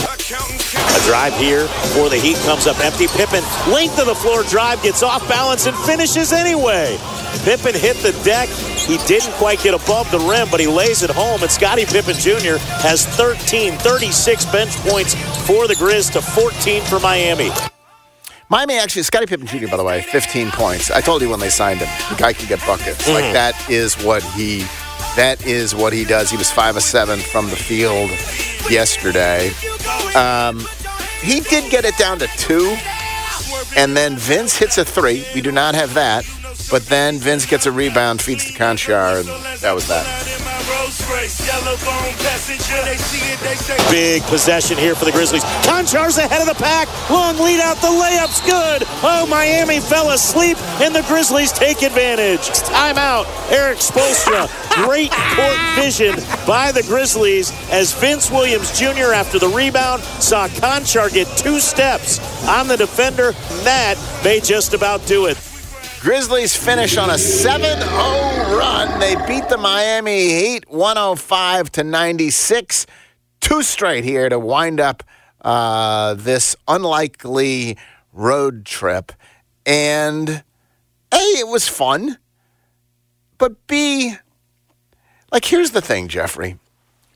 A 0.75 1.00
drive 1.06 1.37
here 1.37 1.68
for 1.94 2.09
the 2.09 2.16
Heat 2.16 2.37
comes 2.49 2.66
up 2.66 2.78
empty. 2.80 3.06
Pippen, 3.06 3.44
length 3.71 3.99
of 3.99 4.06
the 4.06 4.14
floor 4.14 4.42
drive, 4.44 4.83
gets 4.83 5.02
off 5.02 5.26
balance 5.28 5.66
and 5.66 5.76
finishes 5.78 6.33
anyway. 6.33 6.99
Pippen 7.43 7.75
hit 7.75 7.97
the 7.99 8.12
deck. 8.25 8.49
He 8.49 8.99
didn't 9.07 9.33
quite 9.35 9.61
get 9.61 9.75
above 9.75 10.11
the 10.11 10.19
rim, 10.19 10.49
but 10.50 10.61
he 10.61 10.67
lays 10.67 11.03
it 11.03 11.11
home. 11.11 11.43
And 11.43 11.50
Scottie 11.50 11.87
Pippen 11.87 12.14
Jr. 12.14 12.59
has 12.83 13.07
13, 13.07 13.73
36 13.79 14.45
bench 14.47 14.76
points 14.79 15.14
for 15.47 15.67
the 15.67 15.75
Grizz 15.75 16.12
to 16.12 16.23
14 16.23 16.83
for 16.83 17.00
Miami. 17.00 17.50
Miami 18.50 18.79
actually, 18.79 19.03
Scottie 19.03 19.26
Pippen 19.26 19.47
Jr., 19.47 19.69
by 19.69 19.76
the 19.76 19.85
way, 19.85 20.03
15 20.03 20.50
points. 20.50 20.91
I 20.91 21.00
told 21.00 21.23
you 21.23 21.31
when 21.31 21.41
they 21.41 21.49
signed 21.49 21.81
him, 21.81 21.88
the 22.11 22.17
guy 22.17 22.33
can 22.33 22.47
get 22.47 22.61
buckets. 22.67 23.09
Like 23.09 23.33
that 23.33 23.55
is 23.71 23.95
what 24.05 24.23
he, 24.23 24.61
that 25.17 25.45
is 25.47 25.75
what 25.75 25.93
he 25.93 26.05
does. 26.05 26.31
He 26.31 26.37
was 26.37 26.50
five 26.50 26.76
of 26.76 26.83
seven 26.83 27.19
from 27.19 27.49
the 27.49 27.57
field 27.57 28.11
yesterday. 28.71 29.50
Um, 30.14 30.64
he 31.23 31.41
did 31.41 31.71
get 31.71 31.85
it 31.85 31.97
down 31.97 32.19
to 32.19 32.26
two, 32.37 32.76
and 33.76 33.97
then 33.97 34.17
Vince 34.17 34.57
hits 34.57 34.76
a 34.79 34.85
three. 34.85 35.25
We 35.35 35.41
do 35.41 35.50
not 35.50 35.75
have 35.75 35.95
that, 35.95 36.25
but 36.71 36.87
then 36.87 37.18
Vince 37.18 37.47
gets 37.47 37.66
a 37.66 37.73
rebound, 37.73 38.21
feeds 38.21 38.44
to 38.47 38.52
Konchar, 38.52 39.21
and 39.21 39.28
that 39.61 39.75
was 39.75 39.87
that. 39.88 40.04
Big 43.90 44.23
possession 44.25 44.76
here 44.76 44.94
for 44.94 45.04
the 45.04 45.12
Grizzlies. 45.12 45.44
Konchar's 45.64 46.18
ahead 46.18 46.40
of 46.40 46.47
the 46.47 46.62
pack. 46.62 46.88
Long 47.11 47.37
lead 47.38 47.61
out. 47.61 47.76
The 47.76 47.88
layup's 47.88 48.40
good. 48.40 48.83
Oh, 49.02 49.26
Miami 49.28 49.80
fell 49.80 50.11
asleep, 50.11 50.59
and 50.80 50.94
the 50.94 51.02
Grizzlies 51.02 51.52
take 51.52 51.83
advantage. 51.83 52.40
Timeout. 52.68 53.26
Erik 53.50 53.78
Spoelstra. 53.78 54.49
Great 54.85 55.11
court 55.11 55.56
vision 55.76 56.14
by 56.47 56.73
the 56.73 56.83
Grizzlies 56.83 57.52
as 57.71 57.92
Vince 57.94 58.30
Williams 58.30 58.78
Jr. 58.78 59.12
after 59.12 59.38
the 59.38 59.49
rebound 59.49 60.02
saw 60.02 60.49
Konchar 60.49 61.12
get 61.12 61.26
two 61.37 61.61
steps 61.61 62.18
on 62.49 62.68
the 62.68 62.76
defender. 62.76 63.33
That 63.64 63.97
may 64.25 64.40
just 64.40 64.75
about 64.75 65.06
do 65.06 65.26
it. 65.26 65.53
Grizzlies 66.04 66.54
finish 66.54 66.99
on 66.99 67.08
a 67.08 67.14
7-0 67.14 67.80
run. 68.58 69.00
They 69.00 69.14
beat 69.26 69.49
the 69.49 69.56
Miami 69.56 70.34
Heat 70.34 70.68
105 70.68 71.73
to 71.73 71.82
96. 71.82 72.87
Two 73.40 73.62
straight 73.62 74.04
here 74.04 74.28
to 74.28 74.38
wind 74.38 74.80
up 74.80 75.02
uh, 75.40 76.12
this 76.12 76.56
unlikely 76.68 77.78
road 78.12 78.66
trip. 78.66 79.12
And 79.64 80.44
A, 81.11 81.16
it 81.16 81.49
was 81.49 81.70
fun. 81.70 82.18
But 83.38 83.66
B, 83.66 84.14
like 85.32 85.46
here's 85.46 85.70
the 85.70 85.80
thing, 85.80 86.08
Jeffrey. 86.08 86.58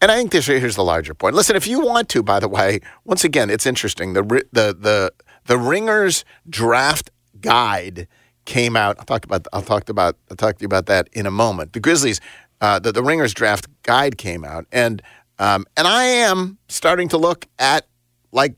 And 0.00 0.10
I 0.10 0.16
think 0.16 0.32
this 0.32 0.46
here's 0.46 0.76
the 0.76 0.82
larger 0.82 1.12
point. 1.12 1.34
Listen, 1.34 1.56
if 1.56 1.66
you 1.66 1.80
want 1.80 2.08
to, 2.08 2.22
by 2.22 2.40
the 2.40 2.48
way, 2.48 2.80
once 3.04 3.22
again, 3.22 3.50
it's 3.50 3.66
interesting. 3.66 4.14
The 4.14 4.22
the 4.50 4.74
the 4.74 5.12
the 5.44 5.58
Ringers 5.58 6.24
draft 6.48 7.10
guide 7.38 8.08
came 8.48 8.76
out. 8.76 8.96
I'll 8.98 9.04
talk 9.04 9.24
about 9.24 9.46
I'll 9.52 9.62
talk 9.62 9.88
about 9.88 10.16
I'll 10.30 10.36
talk 10.36 10.56
to 10.56 10.62
you 10.62 10.66
about 10.66 10.86
that 10.86 11.08
in 11.12 11.26
a 11.26 11.30
moment. 11.30 11.74
The 11.74 11.80
Grizzlies, 11.80 12.20
uh, 12.60 12.80
the 12.80 12.90
the 12.90 13.02
Ringers 13.02 13.34
draft 13.34 13.68
guide 13.84 14.18
came 14.18 14.44
out, 14.44 14.66
and 14.72 15.00
um, 15.38 15.66
and 15.76 15.86
I 15.86 16.04
am 16.04 16.58
starting 16.68 17.08
to 17.10 17.18
look 17.18 17.46
at 17.58 17.86
like 18.32 18.56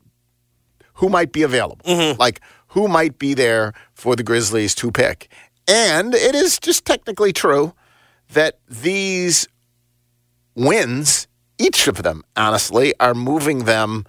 who 0.95 1.09
might 1.09 1.33
be 1.33 1.43
available, 1.43 1.85
like 2.19 2.41
who 2.69 2.89
might 2.89 3.19
be 3.19 3.35
there 3.35 3.73
for 3.93 4.17
the 4.17 4.23
Grizzlies 4.23 4.75
to 4.77 4.91
pick. 4.91 5.29
And 5.69 6.15
it 6.15 6.35
is 6.35 6.59
just 6.59 6.85
technically 6.85 7.33
true 7.33 7.75
that 8.33 8.59
these 8.69 9.49
wins, 10.55 11.27
each 11.59 11.89
of 11.89 12.03
them, 12.03 12.23
honestly, 12.37 12.95
are 13.01 13.15
moving 13.15 13.65
them 13.65 14.07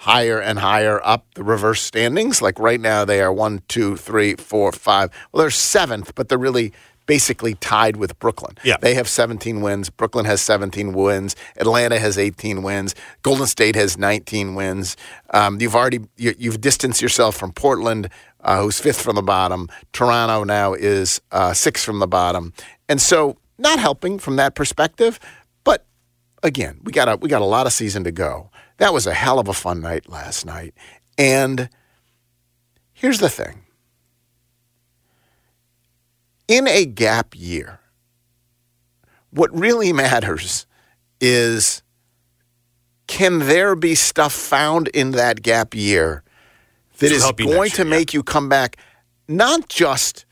higher 0.00 0.40
and 0.40 0.58
higher 0.58 0.98
up 1.04 1.26
the 1.34 1.44
reverse 1.44 1.82
standings. 1.82 2.40
Like 2.40 2.58
right 2.58 2.80
now, 2.80 3.04
they 3.04 3.20
are 3.20 3.32
one, 3.32 3.62
two, 3.68 3.96
three, 3.96 4.34
four, 4.34 4.72
five. 4.72 5.10
Well, 5.30 5.42
they're 5.42 5.50
seventh, 5.50 6.14
but 6.14 6.28
they're 6.28 6.38
really 6.38 6.72
basically 7.04 7.54
tied 7.56 7.96
with 7.96 8.18
Brooklyn. 8.18 8.56
Yeah. 8.62 8.76
They 8.80 8.94
have 8.94 9.08
17 9.08 9.60
wins. 9.60 9.90
Brooklyn 9.90 10.24
has 10.24 10.40
17 10.40 10.94
wins. 10.94 11.36
Atlanta 11.56 11.98
has 11.98 12.16
18 12.16 12.62
wins. 12.62 12.94
Golden 13.22 13.46
State 13.46 13.74
has 13.74 13.98
19 13.98 14.54
wins. 14.54 14.96
Um, 15.30 15.60
you've 15.60 15.74
already 15.74 16.00
you, 16.16 16.34
you've 16.38 16.60
distanced 16.62 17.02
yourself 17.02 17.36
from 17.36 17.52
Portland, 17.52 18.08
uh, 18.40 18.62
who's 18.62 18.80
fifth 18.80 19.02
from 19.02 19.16
the 19.16 19.22
bottom. 19.22 19.68
Toronto 19.92 20.44
now 20.44 20.72
is 20.72 21.20
uh, 21.30 21.52
sixth 21.52 21.84
from 21.84 21.98
the 21.98 22.06
bottom, 22.06 22.54
and 22.88 23.02
so 23.02 23.36
not 23.58 23.78
helping 23.78 24.18
from 24.18 24.36
that 24.36 24.54
perspective. 24.54 25.20
But 25.62 25.84
again, 26.42 26.80
we 26.84 26.92
got 26.92 27.08
a 27.08 27.16
we 27.16 27.28
got 27.28 27.42
a 27.42 27.46
lot 27.46 27.66
of 27.66 27.72
season 27.72 28.04
to 28.04 28.12
go. 28.12 28.50
That 28.80 28.94
was 28.94 29.06
a 29.06 29.12
hell 29.12 29.38
of 29.38 29.46
a 29.46 29.52
fun 29.52 29.82
night 29.82 30.08
last 30.08 30.46
night, 30.46 30.74
and 31.18 31.68
here's 32.94 33.20
the 33.20 33.28
thing 33.28 33.66
in 36.48 36.66
a 36.66 36.84
gap 36.84 37.34
year, 37.36 37.78
what 39.30 39.56
really 39.56 39.92
matters 39.92 40.66
is 41.20 41.82
can 43.06 43.40
there 43.40 43.76
be 43.76 43.94
stuff 43.94 44.32
found 44.32 44.88
in 44.88 45.12
that 45.12 45.42
gap 45.42 45.74
year 45.74 46.24
that 46.98 47.12
is 47.12 47.30
going 47.32 47.70
to 47.70 47.84
yeah. 47.84 47.88
make 47.88 48.12
you 48.12 48.22
come 48.22 48.48
back 48.48 48.76
not 49.28 49.68
just 49.68 50.24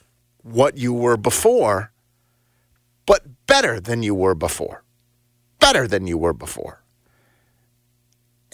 what 0.42 0.78
you 0.78 0.92
were 0.92 1.16
before, 1.16 1.92
but 3.06 3.46
better 3.46 3.78
than 3.78 4.02
you 4.02 4.14
were 4.14 4.34
before? 4.34 4.82
Better 5.60 5.86
than 5.86 6.06
you 6.06 6.16
were 6.16 6.32
before. 6.32 6.82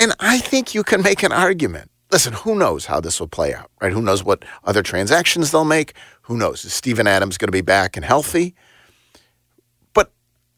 And 0.04 0.12
I 0.20 0.38
think 0.38 0.75
you 0.75 0.82
can 0.82 1.00
make 1.02 1.23
an 1.23 1.32
argument. 1.32 1.90
Listen, 2.12 2.34
who 2.34 2.54
knows 2.54 2.84
how 2.84 3.00
this 3.00 3.18
will 3.18 3.26
play 3.26 3.54
out, 3.54 3.70
right? 3.80 3.90
Who 3.90 4.02
knows 4.02 4.23
what 4.23 4.44
other 4.62 4.82
transactions 4.82 5.50
they'll 5.50 5.64
make? 5.64 5.94
Who 6.25 6.37
knows? 6.37 6.62
Is 6.66 6.75
Steven 6.75 7.06
Adams 7.06 7.38
going 7.38 7.49
to 7.49 7.52
be 7.52 7.62
back 7.62 7.96
and 7.96 8.04
healthy? 8.04 8.54
But 9.94 10.12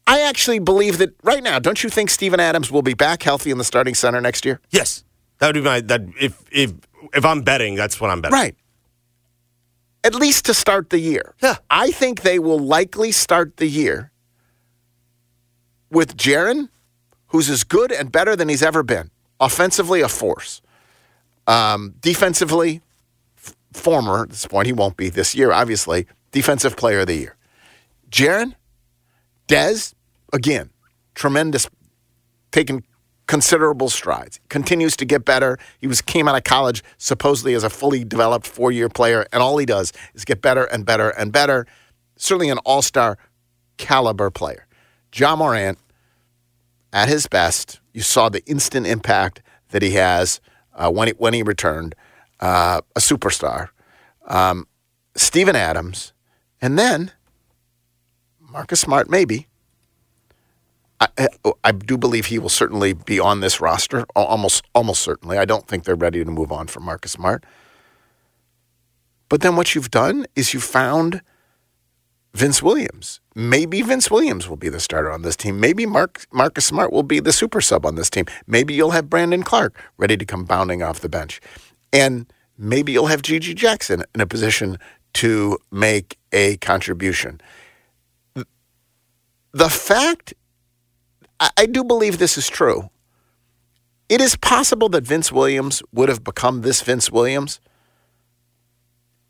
I 0.05 0.19
actually 0.19 0.59
believe 0.59 0.97
that 0.97 1.15
right 1.23 1.41
now, 1.41 1.59
don't 1.59 1.81
you 1.81 1.89
think 1.89 2.09
Steven 2.09 2.41
Adams 2.41 2.69
will 2.69 2.81
be 2.81 2.93
back 2.93 3.23
healthy 3.23 3.49
in 3.49 3.57
the 3.57 3.63
starting 3.63 3.95
center 3.95 4.19
next 4.19 4.43
year? 4.43 4.59
Yes, 4.69 5.05
that 5.37 5.47
would 5.47 5.55
be 5.55 5.61
my 5.61 5.79
that 5.79 6.01
if 6.19 6.43
if 6.51 6.73
if 7.13 7.23
I'm 7.23 7.41
betting, 7.41 7.75
that's 7.75 8.01
what 8.01 8.09
I'm 8.09 8.19
betting. 8.19 8.37
Right. 8.37 8.55
At 10.03 10.13
least 10.13 10.43
to 10.47 10.53
start 10.53 10.89
the 10.89 10.99
year. 10.99 11.35
Yeah. 11.41 11.55
I 11.69 11.91
think 11.91 12.23
they 12.23 12.37
will 12.37 12.59
likely 12.59 13.13
start 13.13 13.55
the 13.55 13.67
year 13.67 14.11
with 15.89 16.17
Jaren, 16.17 16.67
who's 17.27 17.49
as 17.49 17.63
good 17.63 17.93
and 17.93 18.11
better 18.11 18.35
than 18.35 18.49
he's 18.49 18.61
ever 18.61 18.83
been. 18.83 19.09
Offensively, 19.39 20.01
a 20.01 20.09
force. 20.09 20.61
Um, 21.45 21.95
defensively, 22.01 22.81
f- 23.37 23.55
former, 23.73 24.23
at 24.23 24.29
this 24.29 24.45
point, 24.45 24.67
he 24.67 24.73
won't 24.73 24.97
be 24.97 25.09
this 25.09 25.35
year, 25.35 25.51
obviously, 25.51 26.07
defensive 26.31 26.75
player 26.75 27.01
of 27.01 27.07
the 27.07 27.15
year. 27.15 27.35
Jaren, 28.09 28.55
Dez, 29.47 29.93
again, 30.33 30.71
tremendous 31.15 31.67
taking 32.51 32.83
considerable 33.27 33.89
strides. 33.89 34.39
Continues 34.49 34.95
to 34.97 35.05
get 35.05 35.25
better. 35.25 35.57
He 35.79 35.87
was 35.87 36.01
came 36.01 36.27
out 36.27 36.35
of 36.35 36.43
college 36.43 36.83
supposedly 36.97 37.53
as 37.53 37.63
a 37.63 37.69
fully 37.69 38.03
developed 38.03 38.47
four 38.47 38.71
year 38.71 38.89
player, 38.89 39.27
and 39.31 39.43
all 39.43 39.57
he 39.57 39.65
does 39.65 39.93
is 40.13 40.25
get 40.25 40.41
better 40.41 40.63
and 40.65 40.85
better 40.85 41.09
and 41.09 41.31
better. 41.31 41.65
Certainly 42.17 42.49
an 42.49 42.57
all 42.59 42.81
star 42.81 43.17
caliber 43.77 44.29
player. 44.31 44.65
Ja 45.13 45.35
Morant, 45.35 45.77
at 46.93 47.07
his 47.09 47.27
best, 47.27 47.79
you 47.93 48.01
saw 48.01 48.29
the 48.29 48.43
instant 48.45 48.87
impact 48.87 49.41
that 49.69 49.81
he 49.81 49.91
has 49.91 50.39
uh, 50.75 50.89
when 50.89 51.09
he, 51.09 51.13
when 51.17 51.33
he 51.33 51.43
returned, 51.43 51.95
uh, 52.39 52.81
a 52.95 52.99
superstar. 52.99 53.69
Um, 54.27 54.67
Steven 55.15 55.55
Adams, 55.55 56.13
and 56.61 56.77
then 56.77 57.11
Marcus 58.39 58.79
Smart, 58.79 59.09
maybe. 59.09 59.47
I, 60.99 61.07
I- 61.17 61.51
I 61.63 61.71
do 61.71 61.97
believe 61.97 62.27
he 62.27 62.39
will 62.39 62.49
certainly 62.49 62.93
be 62.93 63.19
on 63.19 63.39
this 63.41 63.59
roster, 63.61 64.05
almost 64.15 64.63
almost 64.73 65.01
certainly. 65.01 65.37
I 65.37 65.45
don't 65.45 65.67
think 65.67 65.83
they're 65.83 65.95
ready 65.95 66.23
to 66.23 66.31
move 66.31 66.51
on 66.51 66.67
from 66.67 66.83
Marcus 66.83 67.11
Smart. 67.11 67.43
But 69.29 69.41
then 69.41 69.55
what 69.55 69.75
you've 69.75 69.91
done 69.91 70.25
is 70.35 70.53
you 70.53 70.59
found 70.59 71.21
Vince 72.37 72.61
Williams. 72.61 73.19
Maybe 73.33 73.81
Vince 73.81 74.11
Williams 74.11 74.47
will 74.47 74.57
be 74.57 74.69
the 74.69 74.79
starter 74.79 75.11
on 75.11 75.23
this 75.23 75.35
team. 75.35 75.59
Maybe 75.59 75.87
Mark, 75.87 76.27
Marcus 76.31 76.67
Smart 76.67 76.93
will 76.93 77.01
be 77.01 77.19
the 77.19 77.33
super 77.33 77.61
sub 77.61 77.83
on 77.83 77.95
this 77.95 78.11
team. 78.11 78.25
Maybe 78.45 78.75
you'll 78.75 78.91
have 78.91 79.09
Brandon 79.09 79.41
Clarke 79.41 79.81
ready 79.97 80.15
to 80.15 80.23
come 80.23 80.45
bounding 80.45 80.83
off 80.83 80.99
the 80.99 81.09
bench. 81.09 81.41
And 81.91 82.31
maybe 82.55 82.91
you'll 82.91 83.07
have 83.07 83.23
Gigi 83.23 83.55
Jackson 83.55 84.03
in 84.13 84.21
a 84.21 84.27
position 84.27 84.77
to 85.13 85.57
make 85.71 86.19
a 86.31 86.57
contribution. 86.57 87.41
The 89.53 89.69
fact, 89.69 90.35
I, 91.39 91.49
I 91.57 91.65
do 91.65 91.83
believe 91.83 92.19
this 92.19 92.37
is 92.37 92.47
true. 92.47 92.91
It 94.09 94.21
is 94.21 94.35
possible 94.35 94.89
that 94.89 95.03
Vince 95.03 95.31
Williams 95.31 95.81
would 95.91 96.07
have 96.07 96.23
become 96.23 96.61
this 96.61 96.83
Vince 96.83 97.11
Williams 97.11 97.59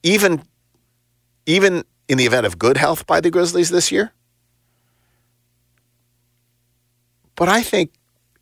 even 0.04 0.44
even 1.46 1.86
in 2.08 2.18
the 2.18 2.26
event 2.26 2.46
of 2.46 2.58
good 2.58 2.78
health 2.78 3.06
by 3.06 3.20
the 3.20 3.30
Grizzlies 3.30 3.70
this 3.70 3.92
year. 3.92 4.14
But 7.36 7.50
I 7.50 7.62
think 7.62 7.92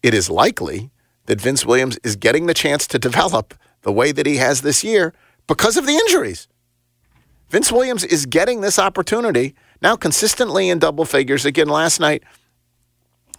it 0.02 0.14
is 0.14 0.30
likely 0.30 0.92
that 1.26 1.42
Vince 1.42 1.66
Williams 1.66 1.98
is 1.98 2.16
getting 2.16 2.46
the 2.46 2.54
chance 2.54 2.88
to 2.88 3.00
develop 3.00 3.54
the 3.82 3.92
way 3.92 4.12
that 4.12 4.26
he 4.26 4.38
has 4.38 4.62
this 4.62 4.84
year 4.84 5.14
because 5.48 5.78
of 5.78 5.86
the 5.86 5.96
injuries. 5.96 6.48
Vince 7.50 7.72
Williams 7.72 8.04
is 8.04 8.26
getting 8.26 8.62
this 8.62 8.80
opportunity 8.80 9.56
now 9.82 9.96
consistently 9.96 10.70
in 10.70 10.80
double 10.80 11.06
figures. 11.06 11.46
Again, 11.46 11.68
last 11.68 12.00
night, 12.00 12.24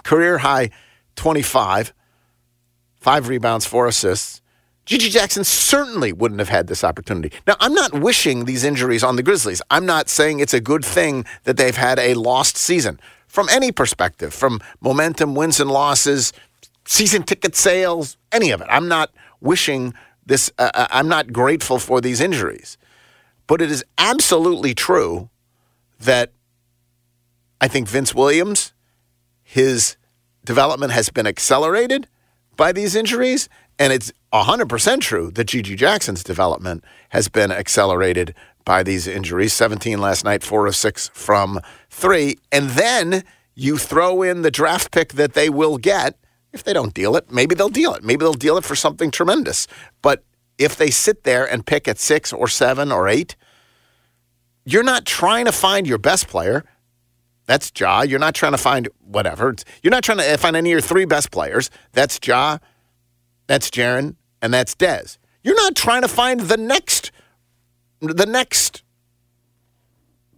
career 0.04 0.38
high 0.38 0.71
25, 1.16 1.92
five 3.00 3.28
rebounds, 3.28 3.66
four 3.66 3.87
assists. 3.87 4.40
Gigi 4.87 5.11
Jackson 5.11 5.43
certainly 5.43 6.12
wouldn't 6.12 6.38
have 6.38 6.49
had 6.49 6.69
this 6.69 6.85
opportunity. 6.85 7.37
Now, 7.47 7.57
I'm 7.59 7.75
not 7.75 7.93
wishing 7.93 8.45
these 8.45 8.62
injuries 8.62 9.02
on 9.02 9.16
the 9.16 9.23
Grizzlies. 9.23 9.61
I'm 9.69 9.85
not 9.85 10.09
saying 10.09 10.38
it's 10.38 10.55
a 10.55 10.61
good 10.61 10.85
thing 10.85 11.25
that 11.43 11.57
they've 11.57 11.76
had 11.76 11.99
a 11.99 12.14
lost 12.14 12.57
season 12.57 13.00
from 13.26 13.49
any 13.50 13.73
perspective, 13.73 14.33
from 14.33 14.61
momentum, 14.81 15.35
wins 15.35 15.59
and 15.59 15.71
losses, 15.71 16.33
season 16.85 17.25
ticket 17.25 17.57
sales, 17.57 18.16
any 18.31 18.50
of 18.52 18.61
it. 18.61 18.69
I'm 18.71 18.87
not 18.87 19.11
wishing 19.40 19.93
this, 20.25 20.52
uh, 20.59 20.71
uh, 20.73 20.87
I'm 20.90 21.09
not 21.09 21.33
grateful 21.33 21.81
for 21.81 22.00
these 22.00 22.21
injuries. 22.21 22.78
But 23.49 23.61
it 23.61 23.71
is 23.71 23.85
absolutely 23.99 24.75
true 24.75 25.31
that 25.99 26.33
I 27.61 27.69
think 27.69 27.88
Vince 27.88 28.14
Williams, 28.14 28.73
his 29.43 29.97
development 30.45 30.93
has 30.93 31.11
been 31.11 31.26
accelerated 31.26 32.07
by 32.57 32.73
these 32.73 32.95
injuries. 32.95 33.49
And 33.78 33.92
it's 33.92 34.12
100% 34.33 35.00
true 35.00 35.30
that 35.33 35.45
Gigi 35.45 35.76
Jackson's 35.76 36.25
development 36.25 36.85
has 37.11 37.28
been 37.28 37.52
accelerated 37.52 38.35
by 38.64 38.83
these 38.83 39.06
injuries. 39.06 39.52
17 39.52 39.99
last 40.00 40.25
night, 40.25 40.43
four 40.43 40.67
of 40.67 40.75
six 40.75 41.08
from 41.08 41.60
three. 41.91 42.36
And 42.50 42.71
then 42.71 43.23
you 43.54 43.78
throw 43.78 44.23
in 44.23 44.43
the 44.43 44.50
draft 44.50 44.91
pick 44.91 45.15
that 45.15 45.34
they 45.34 45.49
will 45.49 45.78
get. 45.78 46.19
If 46.52 46.65
they 46.65 46.73
don't 46.73 46.95
deal 46.95 47.17
it, 47.17 47.30
maybe 47.30 47.54
they'll 47.54 47.69
deal 47.69 47.95
it. 47.95 48.02
Maybe 48.02 48.21
they'll 48.21 48.32
deal 48.32 48.56
it 48.56 48.65
for 48.65 48.75
something 48.75 49.10
tremendous. 49.10 49.67
But 50.00 50.25
if 50.58 50.76
they 50.76 50.91
sit 50.91 51.25
there 51.25 51.45
and 51.45 51.67
pick 51.67 51.86
at 51.86 51.99
six 51.99 52.32
or 52.32 52.49
seven 52.49 52.91
or 52.91 53.08
eight, 53.08 53.36
you're 54.65 54.82
not 54.82 55.04
trying 55.04 55.45
to 55.45 55.52
find 55.52 55.86
your 55.86 55.99
best 55.99 56.28
player. 56.28 56.65
That's 57.47 57.71
Ja. 57.78 58.02
You're 58.02 58.19
not 58.19 58.34
trying 58.34 58.52
to 58.52 58.58
find 58.58 58.89
whatever. 59.00 59.54
You're 59.82 59.93
not 59.93 60.02
trying 60.02 60.19
to 60.19 60.32
uh, 60.32 60.36
find 60.36 60.56
any 60.56 60.71
of 60.71 60.73
your 60.73 60.80
three 60.80 61.04
best 61.04 61.30
players. 61.30 61.71
That's 61.93 62.19
Ja, 62.25 62.58
that's 63.47 63.71
Jaren, 63.71 64.17
and 64.43 64.52
that's 64.52 64.75
Dez. 64.75 65.19
You're 65.43 65.56
not 65.56 65.76
trying 65.76 66.02
to 66.02 66.09
find 66.09 66.41
the 66.41 66.56
next 66.56 67.13
the 68.00 68.26
next 68.26 68.82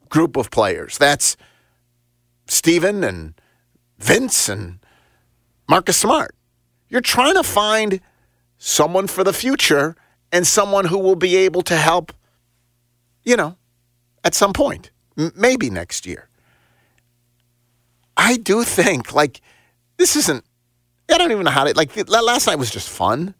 group 0.08 0.36
of 0.36 0.50
players. 0.50 0.98
That's 0.98 1.36
Steven 2.46 3.04
and 3.04 3.34
Vince 3.98 4.48
and 4.48 4.78
Marcus 5.68 5.96
Smart. 5.96 6.34
You're 6.88 7.00
trying 7.00 7.34
to 7.34 7.42
find 7.42 8.00
someone 8.58 9.06
for 9.06 9.24
the 9.24 9.32
future 9.32 9.96
and 10.32 10.46
someone 10.46 10.86
who 10.86 10.98
will 10.98 11.16
be 11.16 11.36
able 11.36 11.62
to 11.62 11.76
help, 11.76 12.12
you 13.24 13.36
know, 13.36 13.56
at 14.24 14.34
some 14.34 14.52
point, 14.52 14.90
M- 15.16 15.32
maybe 15.34 15.70
next 15.70 16.06
year. 16.06 16.28
I 18.16 18.36
do 18.36 18.64
think, 18.64 19.12
like, 19.12 19.40
this 19.96 20.16
isn't, 20.16 20.44
I 21.10 21.18
don't 21.18 21.32
even 21.32 21.44
know 21.44 21.50
how 21.50 21.64
to, 21.64 21.72
like, 21.74 21.96
last 22.08 22.46
night 22.46 22.56
was 22.56 22.70
just 22.70 22.88
fun. 22.88 23.34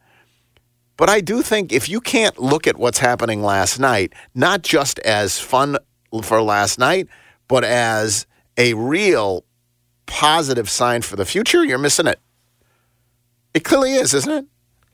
But 0.96 1.09
I 1.09 1.20
do 1.20 1.42
think 1.42 1.72
if 1.72 1.88
you 1.88 2.00
can't 2.00 2.38
look 2.38 2.66
at 2.66 2.76
what's 2.76 2.98
happening 2.98 3.42
last 3.42 3.78
night, 3.78 4.14
not 4.35 4.62
just 4.62 4.98
as 5.00 5.38
fun 5.38 5.78
for 6.22 6.42
last 6.42 6.78
night, 6.78 7.07
but 7.46 7.62
as 7.62 8.26
a 8.57 8.74
real 8.74 9.44
positive 10.07 10.68
sign 10.68 11.02
for 11.02 11.14
the 11.14 11.24
future, 11.24 11.64
you're 11.64 11.78
missing 11.78 12.09
it. 12.09 12.18
It 13.54 13.62
clearly 13.62 13.92
is, 13.92 14.12
isn't 14.12 14.33
it? 14.33 14.46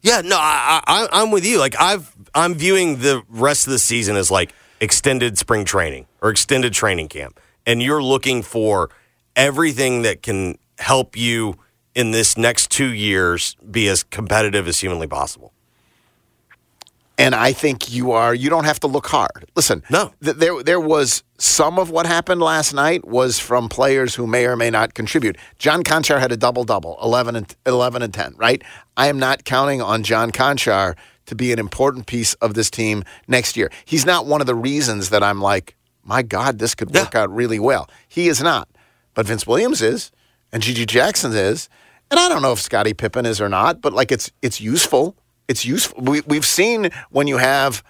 Yeah, 0.03 0.21
no, 0.21 0.37
I, 0.39 0.83
I, 0.87 1.09
I'm 1.11 1.31
with 1.31 1.47
you. 1.47 1.59
Like 1.59 1.75
I've, 1.81 2.15
I'm 2.35 2.55
viewing 2.55 2.99
the 2.99 3.23
rest 3.31 3.67
of 3.67 3.73
the 3.73 3.79
season 3.79 4.17
as 4.17 4.31
like 4.31 4.53
extended 4.81 5.39
spring 5.39 5.65
training 5.65 6.07
or 6.21 6.29
extended 6.29 6.75
training 6.75 7.09
camp, 7.09 7.41
and 7.65 7.83
you're 7.83 8.03
looking 8.03 8.43
for 8.43 8.91
everything 9.35 10.03
that 10.03 10.23
can 10.23 10.59
help 10.79 11.17
you 11.17 11.55
in 11.95 12.11
this 12.11 12.37
next 12.37 12.71
two 12.71 12.93
years 12.93 13.57
be 13.71 13.89
as 13.89 14.03
competitive 14.03 14.67
as 14.69 14.81
humanly 14.81 15.07
possible. 15.07 15.53
And 17.17 17.33
I 17.37 17.53
think 17.53 17.93
you 17.93 18.11
are. 18.11 18.35
You 18.35 18.51
don't 18.51 18.65
have 18.65 18.81
to 18.81 18.89
look 18.89 19.07
hard. 19.07 19.49
Listen, 19.55 19.85
No. 19.89 20.13
th- 20.23 20.37
there 20.37 20.61
there 20.65 20.81
was 20.81 21.23
some 21.39 21.79
of 21.79 21.89
what 21.89 22.07
happened 22.07 22.41
last 22.41 22.75
night 22.75 23.07
was 23.07 23.39
from 23.39 23.69
players 23.69 24.17
who 24.17 24.27
may 24.27 24.47
or 24.47 24.57
may 24.57 24.69
not 24.69 24.95
contribute. 24.95 25.37
John 25.61 25.85
Konchar 25.85 26.19
had 26.19 26.33
a 26.33 26.37
double 26.37 26.65
double, 26.65 26.99
eleven 27.01 27.37
and 27.37 27.55
eleven 27.65 28.03
and 28.03 28.13
ten. 28.13 28.35
Right. 28.37 28.63
I 28.97 29.07
am 29.07 29.21
not 29.21 29.45
counting 29.45 29.81
on 29.81 30.03
John 30.03 30.33
Konchar 30.33 30.97
to 31.27 31.35
be 31.37 31.53
an 31.53 31.61
important 31.61 32.07
piece 32.07 32.35
of 32.35 32.55
this 32.55 32.69
team 32.69 33.05
next 33.29 33.57
year. 33.57 33.71
He's 33.85 34.05
not 34.05 34.27
one 34.27 34.41
of 34.41 34.49
the 34.49 34.55
reasons 34.57 35.11
that 35.11 35.23
I'm 35.23 35.41
like, 35.41 35.77
my 36.03 36.23
God, 36.23 36.59
this 36.59 36.75
could 36.75 36.93
work 36.93 37.15
out 37.15 37.33
really 37.33 37.61
well. 37.61 37.89
He 38.09 38.27
is 38.27 38.43
not, 38.43 38.69
but 39.15 39.25
Vince 39.27 39.47
Williams 39.47 39.81
is, 39.81 40.11
and 40.53 40.63
Gigi 40.65 40.85
Jackson 40.85 41.33
is, 41.33 41.69
and 42.15 42.21
I 42.21 42.29
don't 42.29 42.43
know 42.43 42.53
if 42.53 42.61
Scottie 42.61 42.95
Pippen 42.95 43.27
is 43.27 43.41
or 43.41 43.49
not, 43.49 43.81
but 43.81 43.93
like 43.93 44.13
it's 44.13 44.31
it's 44.41 44.61
useful. 44.61 45.17
It's 45.49 45.65
useful. 45.65 46.01
We, 46.01 46.21
we've 46.21 46.47
seen 46.47 46.91
when 47.11 47.27
you 47.27 47.39
have, 47.39 47.83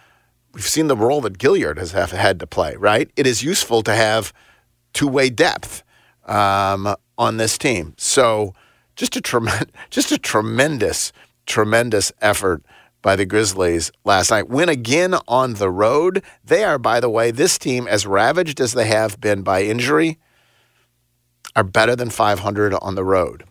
we've 0.54 0.64
seen 0.66 0.86
the 0.86 0.96
role 0.96 1.20
that 1.20 1.36
Gilyard 1.36 1.76
has 1.76 1.92
have 1.92 2.10
had 2.10 2.40
to 2.40 2.46
play. 2.46 2.74
Right, 2.76 3.10
it 3.16 3.26
is 3.26 3.42
useful 3.42 3.82
to 3.82 3.94
have 3.94 4.32
two 4.94 5.08
way 5.08 5.28
depth 5.28 5.82
um, 6.24 6.94
on 7.18 7.36
this 7.36 7.58
team. 7.58 7.92
So 7.98 8.54
just 8.96 9.14
a 9.14 9.20
tremendous, 9.20 9.70
just 9.90 10.10
a 10.10 10.18
tremendous, 10.18 11.12
tremendous 11.44 12.10
effort 12.22 12.62
by 13.02 13.16
the 13.16 13.26
Grizzlies 13.26 13.92
last 14.04 14.30
night. 14.30 14.48
Win 14.48 14.70
again 14.70 15.14
on 15.28 15.54
the 15.54 15.68
road. 15.68 16.22
They 16.42 16.64
are, 16.64 16.78
by 16.78 16.98
the 16.98 17.10
way, 17.10 17.30
this 17.30 17.58
team 17.58 17.86
as 17.86 18.06
ravaged 18.06 18.58
as 18.58 18.72
they 18.72 18.86
have 18.86 19.20
been 19.20 19.42
by 19.42 19.64
injury, 19.64 20.18
are 21.54 21.62
better 21.62 21.94
than 21.94 22.08
500 22.08 22.72
on 22.80 22.94
the 22.94 23.04
road. 23.04 23.44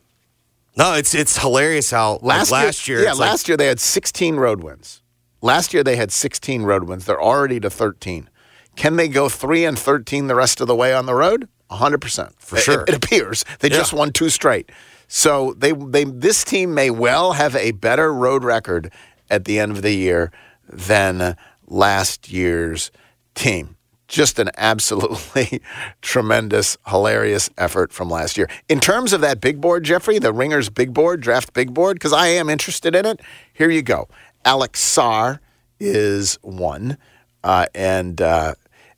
No, 0.75 0.93
it's 0.93 1.13
it's 1.13 1.37
hilarious 1.37 1.91
how 1.91 2.13
like, 2.13 2.23
Last, 2.39 2.51
last 2.51 2.87
year, 2.87 3.03
yeah, 3.03 3.09
it's 3.11 3.19
like- 3.19 3.29
last 3.29 3.47
year 3.47 3.57
they 3.57 3.67
had 3.67 3.79
16 3.79 4.35
road 4.37 4.63
wins. 4.63 5.01
Last 5.41 5.73
year 5.73 5.83
they 5.83 5.95
had 5.97 6.11
16 6.11 6.63
road 6.63 6.85
wins. 6.85 7.05
They're 7.05 7.21
already 7.21 7.59
to 7.59 7.69
13. 7.69 8.29
Can 8.75 8.95
they 8.95 9.07
go 9.07 9.29
three 9.29 9.65
and 9.65 9.77
13 9.77 10.27
the 10.27 10.35
rest 10.35 10.61
of 10.61 10.67
the 10.67 10.75
way 10.75 10.93
on 10.93 11.05
the 11.05 11.13
road? 11.13 11.47
100 11.67 11.99
percent 12.01 12.33
For 12.39 12.57
sure. 12.57 12.81
It, 12.83 12.89
it 12.89 12.95
appears 12.95 13.43
they 13.59 13.69
Yeah. 13.69 13.77
just 13.77 13.93
won 13.93 14.11
two 14.11 14.29
straight. 14.29 14.71
So 15.07 15.53
they 15.57 15.73
they 15.73 16.05
this 16.05 16.43
team 16.43 16.73
may 16.73 16.89
well 16.89 17.33
have 17.33 17.55
a 17.55 17.71
better 17.71 18.11
road 18.13 18.43
record 18.43 18.91
at 19.29 19.45
the 19.45 19.59
end 19.59 19.71
of 19.73 19.81
the 19.83 19.93
year 19.93 20.31
than 20.67 21.35
last 21.67 22.31
year's 22.31 22.89
team. 23.35 23.72
Just 24.13 24.37
an 24.37 24.51
absolutely 24.57 25.59
tremendous, 26.01 26.77
hilarious 26.87 27.49
effort 27.57 27.91
from 27.91 28.09
last 28.09 28.37
year. 28.37 28.47
In 28.69 28.79
terms 28.79 29.11
of 29.11 29.21
that 29.21 29.41
big 29.41 29.59
board, 29.59 29.83
Jeffrey, 29.83 30.19
the 30.19 30.31
Ringers 30.31 30.69
big 30.69 30.93
board, 30.93 31.19
draft 31.19 31.51
big 31.53 31.73
board, 31.73 31.95
because 31.95 32.13
I 32.13 32.27
am 32.27 32.47
interested 32.47 32.95
in 32.95 33.07
it. 33.07 33.19
Here 33.53 33.71
you 33.71 33.81
go. 33.81 34.07
Alex 34.45 34.81
Sarr 34.81 35.39
is 35.79 36.37
one, 36.43 36.97
uh, 37.43 37.65
and 37.73 38.21
uh, 38.21 38.53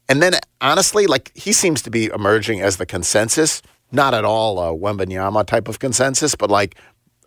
and 0.09 0.21
then 0.21 0.33
honestly, 0.59 1.07
like 1.07 1.31
he 1.33 1.53
seems 1.53 1.81
to 1.83 1.89
be 1.89 2.07
emerging 2.07 2.61
as 2.61 2.75
the 2.77 2.85
consensus. 2.85 3.61
Not 3.91 4.13
at 4.13 4.25
all 4.25 4.59
a 4.59 4.77
Wembanyama 4.77 5.45
type 5.45 5.69
of 5.69 5.79
consensus, 5.79 6.35
but 6.35 6.51
like 6.51 6.75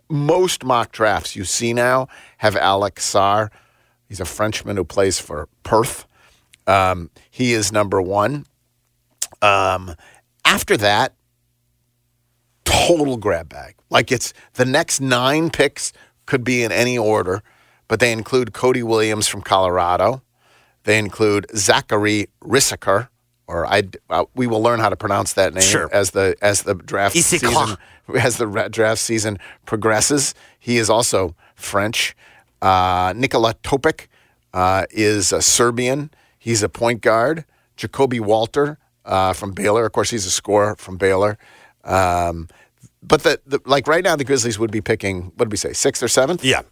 most 0.09 0.63
mock 0.63 0.91
drafts 0.91 1.35
you 1.35 1.43
see 1.43 1.73
now 1.73 2.07
have 2.37 2.55
Alex 2.55 3.11
Sarr. 3.11 3.49
He's 4.07 4.19
a 4.19 4.25
Frenchman 4.25 4.77
who 4.77 4.83
plays 4.83 5.19
for 5.19 5.49
Perth. 5.63 6.05
Um, 6.69 7.09
he 7.31 7.53
is 7.53 7.71
number 7.71 8.01
one. 8.01 8.45
Um, 9.41 9.95
after 10.45 10.77
that, 10.77 11.13
total 12.65 13.17
grab 13.17 13.49
bag. 13.49 13.75
Like 13.89 14.11
it's 14.11 14.33
the 14.53 14.65
next 14.65 15.01
nine 15.01 15.49
picks 15.49 15.91
could 16.25 16.43
be 16.43 16.63
in 16.63 16.71
any 16.71 16.97
order, 16.97 17.41
but 17.87 17.99
they 17.99 18.11
include 18.11 18.53
Cody 18.53 18.83
Williams 18.83 19.27
from 19.27 19.41
Colorado. 19.41 20.21
They 20.83 20.97
include 20.99 21.47
Zachary 21.55 22.27
Rissaker, 22.41 23.09
or 23.47 23.65
I. 23.65 23.83
Uh, 24.09 24.25
we 24.35 24.47
will 24.47 24.61
learn 24.61 24.79
how 24.79 24.89
to 24.89 24.95
pronounce 24.95 25.33
that 25.33 25.53
name 25.53 25.63
Sure. 25.63 25.89
as 25.91 26.11
the 26.11 26.35
as 26.41 26.63
the 26.63 26.75
draft 26.75 27.15
season 27.15 27.77
as 28.15 28.37
the 28.37 28.67
draft 28.69 29.01
season 29.01 29.39
progresses. 29.65 30.33
He 30.59 30.77
is 30.77 30.89
also 30.89 31.35
French. 31.55 32.15
Uh, 32.61 33.13
Nikola 33.15 33.55
Topic 33.63 34.09
uh, 34.53 34.85
is 34.91 35.31
a 35.31 35.41
Serbian. 35.41 36.11
He's 36.49 36.63
a 36.63 36.69
point 36.69 37.01
guard. 37.01 37.45
Ja'Kobe 37.77 38.19
Walter 38.19 38.79
uh, 39.05 39.33
from 39.33 39.51
Baylor. 39.51 39.85
Of 39.85 39.91
course, 39.91 40.09
he's 40.09 40.25
a 40.25 40.31
scorer 40.31 40.75
from 40.77 40.97
Baylor. 40.97 41.37
Um, 41.83 42.47
but 43.03 43.21
the, 43.21 43.39
the 43.45 43.59
like 43.65 43.87
right 43.87 44.03
now, 44.03 44.15
the 44.15 44.23
Grizzlies 44.23 44.57
would 44.57 44.71
be 44.71 44.81
picking. 44.81 45.25
What 45.35 45.45
did 45.45 45.51
we 45.51 45.57
say? 45.57 45.73
Sixth 45.73 46.01
or 46.01 46.07
seventh? 46.07 46.43
Yeah. 46.43 46.63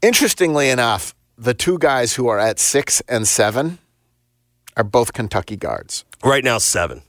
Interestingly 0.00 0.70
enough, 0.70 1.14
the 1.36 1.52
two 1.52 1.76
guys 1.78 2.14
who 2.14 2.26
are 2.26 2.38
at 2.38 2.58
six 2.58 3.02
and 3.06 3.28
seven 3.28 3.76
are 4.78 4.84
both 4.84 5.12
Kentucky 5.12 5.58
guards. 5.58 6.06
Right 6.24 6.42
now, 6.42 6.56
seven. 6.56 7.02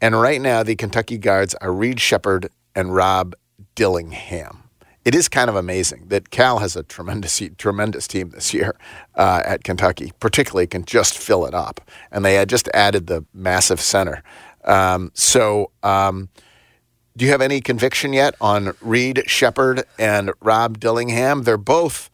And 0.00 0.20
right 0.20 0.40
now, 0.40 0.62
the 0.62 0.76
Kentucky 0.76 1.18
guards 1.18 1.56
are 1.56 1.72
Reed 1.72 1.98
Sheppard 2.00 2.48
and 2.76 2.94
Rob 2.94 3.34
Dillingham. 3.74 4.63
It 5.04 5.14
is 5.14 5.28
kind 5.28 5.50
of 5.50 5.56
amazing 5.56 6.06
that 6.08 6.30
Cal 6.30 6.60
has 6.60 6.76
a 6.76 6.82
tremendous, 6.82 7.42
tremendous 7.58 8.06
team 8.08 8.30
this 8.30 8.54
year 8.54 8.74
uh, 9.14 9.42
at 9.44 9.62
Kentucky. 9.62 10.12
Particularly, 10.18 10.66
can 10.66 10.84
just 10.84 11.18
fill 11.18 11.44
it 11.44 11.54
up, 11.54 11.80
and 12.10 12.24
they 12.24 12.34
had 12.34 12.48
just 12.48 12.68
added 12.72 13.06
the 13.06 13.24
massive 13.34 13.80
center. 13.80 14.22
Um, 14.64 15.10
so, 15.14 15.70
um, 15.82 16.30
do 17.16 17.24
you 17.26 17.30
have 17.32 17.42
any 17.42 17.60
conviction 17.60 18.12
yet 18.14 18.34
on 18.40 18.72
Reed 18.80 19.24
Sheppard 19.26 19.84
and 19.98 20.32
Rob 20.40 20.80
Dillingham? 20.80 21.42
They're 21.42 21.58
both 21.58 22.08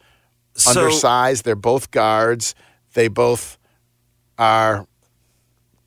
So- 0.53 0.71
undersized. 0.71 1.45
They're 1.45 1.55
both 1.55 1.91
guards. 1.91 2.53
They 2.93 3.07
both 3.07 3.57
are 4.37 4.85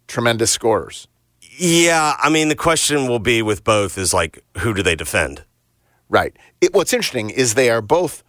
tremendous 0.08 0.50
scorers. 0.50 1.06
Yeah, 1.56 2.16
I 2.18 2.30
mean, 2.30 2.48
the 2.48 2.56
question 2.56 3.06
will 3.08 3.18
be 3.20 3.42
with 3.42 3.62
both 3.62 3.96
is 3.98 4.12
like, 4.14 4.42
who 4.58 4.72
do 4.74 4.82
they 4.82 4.96
defend? 4.96 5.44
Right. 6.14 6.36
It, 6.60 6.72
what's 6.72 6.92
interesting 6.92 7.30
is 7.30 7.54
they 7.54 7.70
are 7.70 7.82
both, 7.82 8.22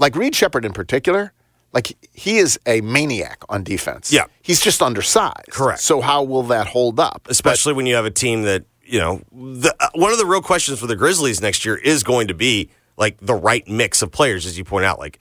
like 0.00 0.16
Reed 0.16 0.34
Sheppard 0.34 0.64
in 0.64 0.72
particular, 0.72 1.32
like 1.72 1.96
he 2.12 2.38
is 2.38 2.58
a 2.66 2.80
maniac 2.80 3.44
on 3.48 3.62
defense. 3.62 4.12
Yeah. 4.12 4.24
He's 4.42 4.60
just 4.60 4.82
undersized. 4.82 5.50
Correct. 5.50 5.78
So 5.78 6.00
how 6.00 6.24
will 6.24 6.42
that 6.44 6.66
hold 6.66 6.98
up? 6.98 7.28
Especially 7.30 7.74
when 7.74 7.86
you 7.86 7.94
have 7.94 8.06
a 8.06 8.10
team 8.10 8.42
that, 8.42 8.64
you 8.84 8.98
know, 8.98 9.22
the, 9.30 9.72
uh, 9.78 9.90
one 9.94 10.10
of 10.10 10.18
the 10.18 10.26
real 10.26 10.42
questions 10.42 10.80
for 10.80 10.88
the 10.88 10.96
Grizzlies 10.96 11.40
next 11.40 11.64
year 11.64 11.76
is 11.76 12.02
going 12.02 12.26
to 12.26 12.34
be 12.34 12.70
like 12.96 13.18
the 13.20 13.34
right 13.34 13.66
mix 13.68 14.02
of 14.02 14.10
players, 14.10 14.44
as 14.44 14.58
you 14.58 14.64
point 14.64 14.84
out. 14.84 14.98
Like, 14.98 15.20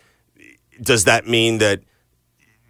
does 0.81 1.03
that 1.03 1.27
mean 1.27 1.59
that 1.59 1.81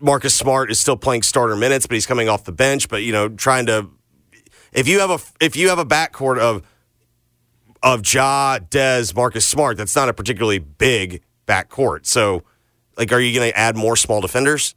Marcus 0.02 0.36
Smart 0.36 0.70
is 0.70 0.78
still 0.78 0.98
playing 0.98 1.22
starter 1.22 1.56
minutes, 1.56 1.88
but 1.88 1.94
he's 1.94 2.06
coming 2.06 2.28
off 2.28 2.44
the 2.44 2.52
bench? 2.52 2.90
But 2.90 3.04
you 3.04 3.14
know, 3.14 3.30
trying 3.30 3.68
to 3.68 3.90
if 4.74 4.90
you 4.90 5.00
have 5.00 5.10
a 5.10 5.20
if 5.40 5.56
you 5.56 5.70
have 5.70 5.80
a 5.80 5.86
backcourt 5.86 6.38
of 6.38 6.64
of 7.84 8.02
Ja, 8.12 8.60
Dez, 8.60 9.16
Marcus 9.16 9.46
Smart, 9.46 9.78
that's 9.78 9.96
not 9.96 10.10
a 10.10 10.14
particularly 10.14 10.60
big 10.60 11.22
backcourt. 11.48 12.06
So, 12.06 12.44
like, 12.98 13.12
are 13.12 13.20
you 13.20 13.34
going 13.38 13.52
to 13.52 13.58
add 13.58 13.76
more 13.76 13.96
small 13.96 14.22
defenders? 14.22 14.76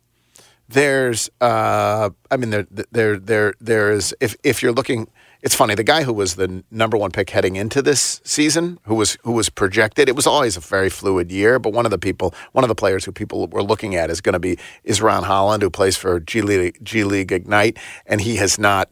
There's, 0.68 1.30
uh, 1.40 2.10
I 2.30 2.36
mean, 2.36 2.50
there, 2.50 2.66
there, 2.92 3.18
there, 3.18 3.54
there 3.60 3.92
is. 3.92 4.14
If 4.20 4.34
if 4.42 4.62
you're 4.62 4.72
looking, 4.72 5.08
it's 5.42 5.54
funny. 5.54 5.74
The 5.74 5.84
guy 5.84 6.04
who 6.04 6.12
was 6.14 6.36
the 6.36 6.64
number 6.70 6.96
one 6.96 7.10
pick 7.10 7.28
heading 7.28 7.56
into 7.56 7.82
this 7.82 8.22
season, 8.24 8.78
who 8.84 8.94
was 8.94 9.18
who 9.24 9.32
was 9.32 9.50
projected, 9.50 10.08
it 10.08 10.16
was 10.16 10.26
always 10.26 10.56
a 10.56 10.60
very 10.60 10.88
fluid 10.88 11.30
year. 11.30 11.58
But 11.58 11.74
one 11.74 11.84
of 11.84 11.90
the 11.90 11.98
people, 11.98 12.34
one 12.52 12.64
of 12.64 12.68
the 12.68 12.74
players 12.74 13.04
who 13.04 13.12
people 13.12 13.46
were 13.48 13.62
looking 13.62 13.94
at 13.94 14.08
is 14.08 14.22
going 14.22 14.32
to 14.32 14.38
be 14.38 14.58
is 14.84 15.02
Ron 15.02 15.24
Holland, 15.24 15.62
who 15.62 15.68
plays 15.68 15.98
for 15.98 16.18
G 16.18 16.40
League, 16.40 16.78
G 16.82 17.04
League 17.04 17.30
Ignite, 17.30 17.78
and 18.06 18.22
he 18.22 18.36
has 18.36 18.58
not. 18.58 18.90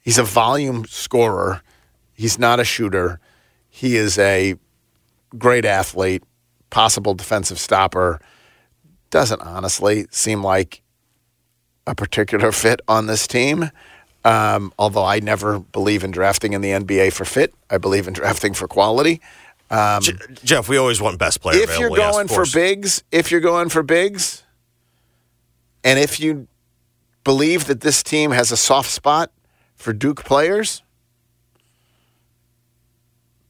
He's 0.00 0.16
a 0.16 0.22
volume 0.22 0.86
scorer. 0.86 1.60
He's 2.14 2.38
not 2.38 2.58
a 2.58 2.64
shooter. 2.64 3.20
He 3.76 3.96
is 3.96 4.18
a 4.18 4.54
great 5.36 5.66
athlete, 5.66 6.22
possible 6.70 7.12
defensive 7.12 7.58
stopper. 7.58 8.18
Doesn't 9.10 9.42
honestly 9.42 10.06
seem 10.10 10.42
like 10.42 10.80
a 11.86 11.94
particular 11.94 12.52
fit 12.52 12.80
on 12.88 13.04
this 13.06 13.26
team. 13.26 13.70
Um, 14.24 14.72
although 14.78 15.04
I 15.04 15.20
never 15.20 15.58
believe 15.58 16.04
in 16.04 16.10
drafting 16.10 16.54
in 16.54 16.62
the 16.62 16.70
NBA 16.70 17.12
for 17.12 17.26
fit, 17.26 17.52
I 17.68 17.76
believe 17.76 18.08
in 18.08 18.14
drafting 18.14 18.54
for 18.54 18.66
quality. 18.66 19.20
Um, 19.70 20.00
Je- 20.00 20.16
Jeff, 20.42 20.70
we 20.70 20.78
always 20.78 21.02
want 21.02 21.18
best 21.18 21.42
player. 21.42 21.58
if 21.62 21.78
you're 21.78 21.88
available, 21.88 21.98
yes, 21.98 22.14
going 22.14 22.28
for 22.28 22.34
course. 22.34 22.54
bigs, 22.54 23.04
if 23.12 23.30
you're 23.30 23.42
going 23.42 23.68
for 23.68 23.82
bigs, 23.82 24.42
and 25.84 25.98
if 25.98 26.18
you 26.18 26.48
believe 27.24 27.66
that 27.66 27.82
this 27.82 28.02
team 28.02 28.30
has 28.30 28.50
a 28.50 28.56
soft 28.56 28.88
spot 28.88 29.30
for 29.74 29.92
Duke 29.92 30.24
players, 30.24 30.82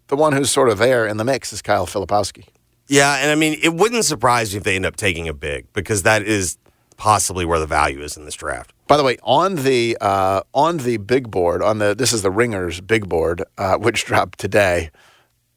the 0.09 0.17
one 0.17 0.33
who's 0.33 0.51
sort 0.51 0.69
of 0.69 0.79
there 0.79 1.07
in 1.07 1.17
the 1.17 1.25
mix 1.25 1.53
is 1.53 1.63
Kyle 1.63 1.87
Filipowski. 1.87 2.47
Yeah, 2.89 3.17
and 3.17 3.31
I 3.31 3.35
mean, 3.35 3.59
it 3.63 3.75
wouldn't 3.75 4.05
surprise 4.05 4.53
me 4.53 4.59
if 4.59 4.65
they 4.65 4.77
end 4.77 4.87
up 4.87 4.97
taking 4.97 5.29
a 5.29 5.35
big 5.35 5.73
because 5.73 6.05
that 6.05 6.23
is 6.23 6.59
possibly 6.97 7.45
where 7.45 7.59
the 7.59 7.67
value 7.67 8.01
is 8.01 8.17
in 8.17 8.25
this 8.25 8.35
draft. 8.35 8.73
By 8.87 8.97
the 8.97 9.03
way, 9.03 9.19
on 9.23 9.57
the 9.57 9.99
uh, 10.01 10.43
on 10.55 10.79
the 10.79 10.99
big 10.99 11.31
board, 11.31 11.63
on 11.63 11.79
the 11.79 11.95
this 11.95 12.13
is 12.13 12.23
the 12.23 12.31
Ringers 12.31 12.81
big 12.81 13.09
board, 13.09 13.43
uh, 13.59 13.77
which 13.77 14.05
dropped 14.05 14.39
today. 14.39 14.91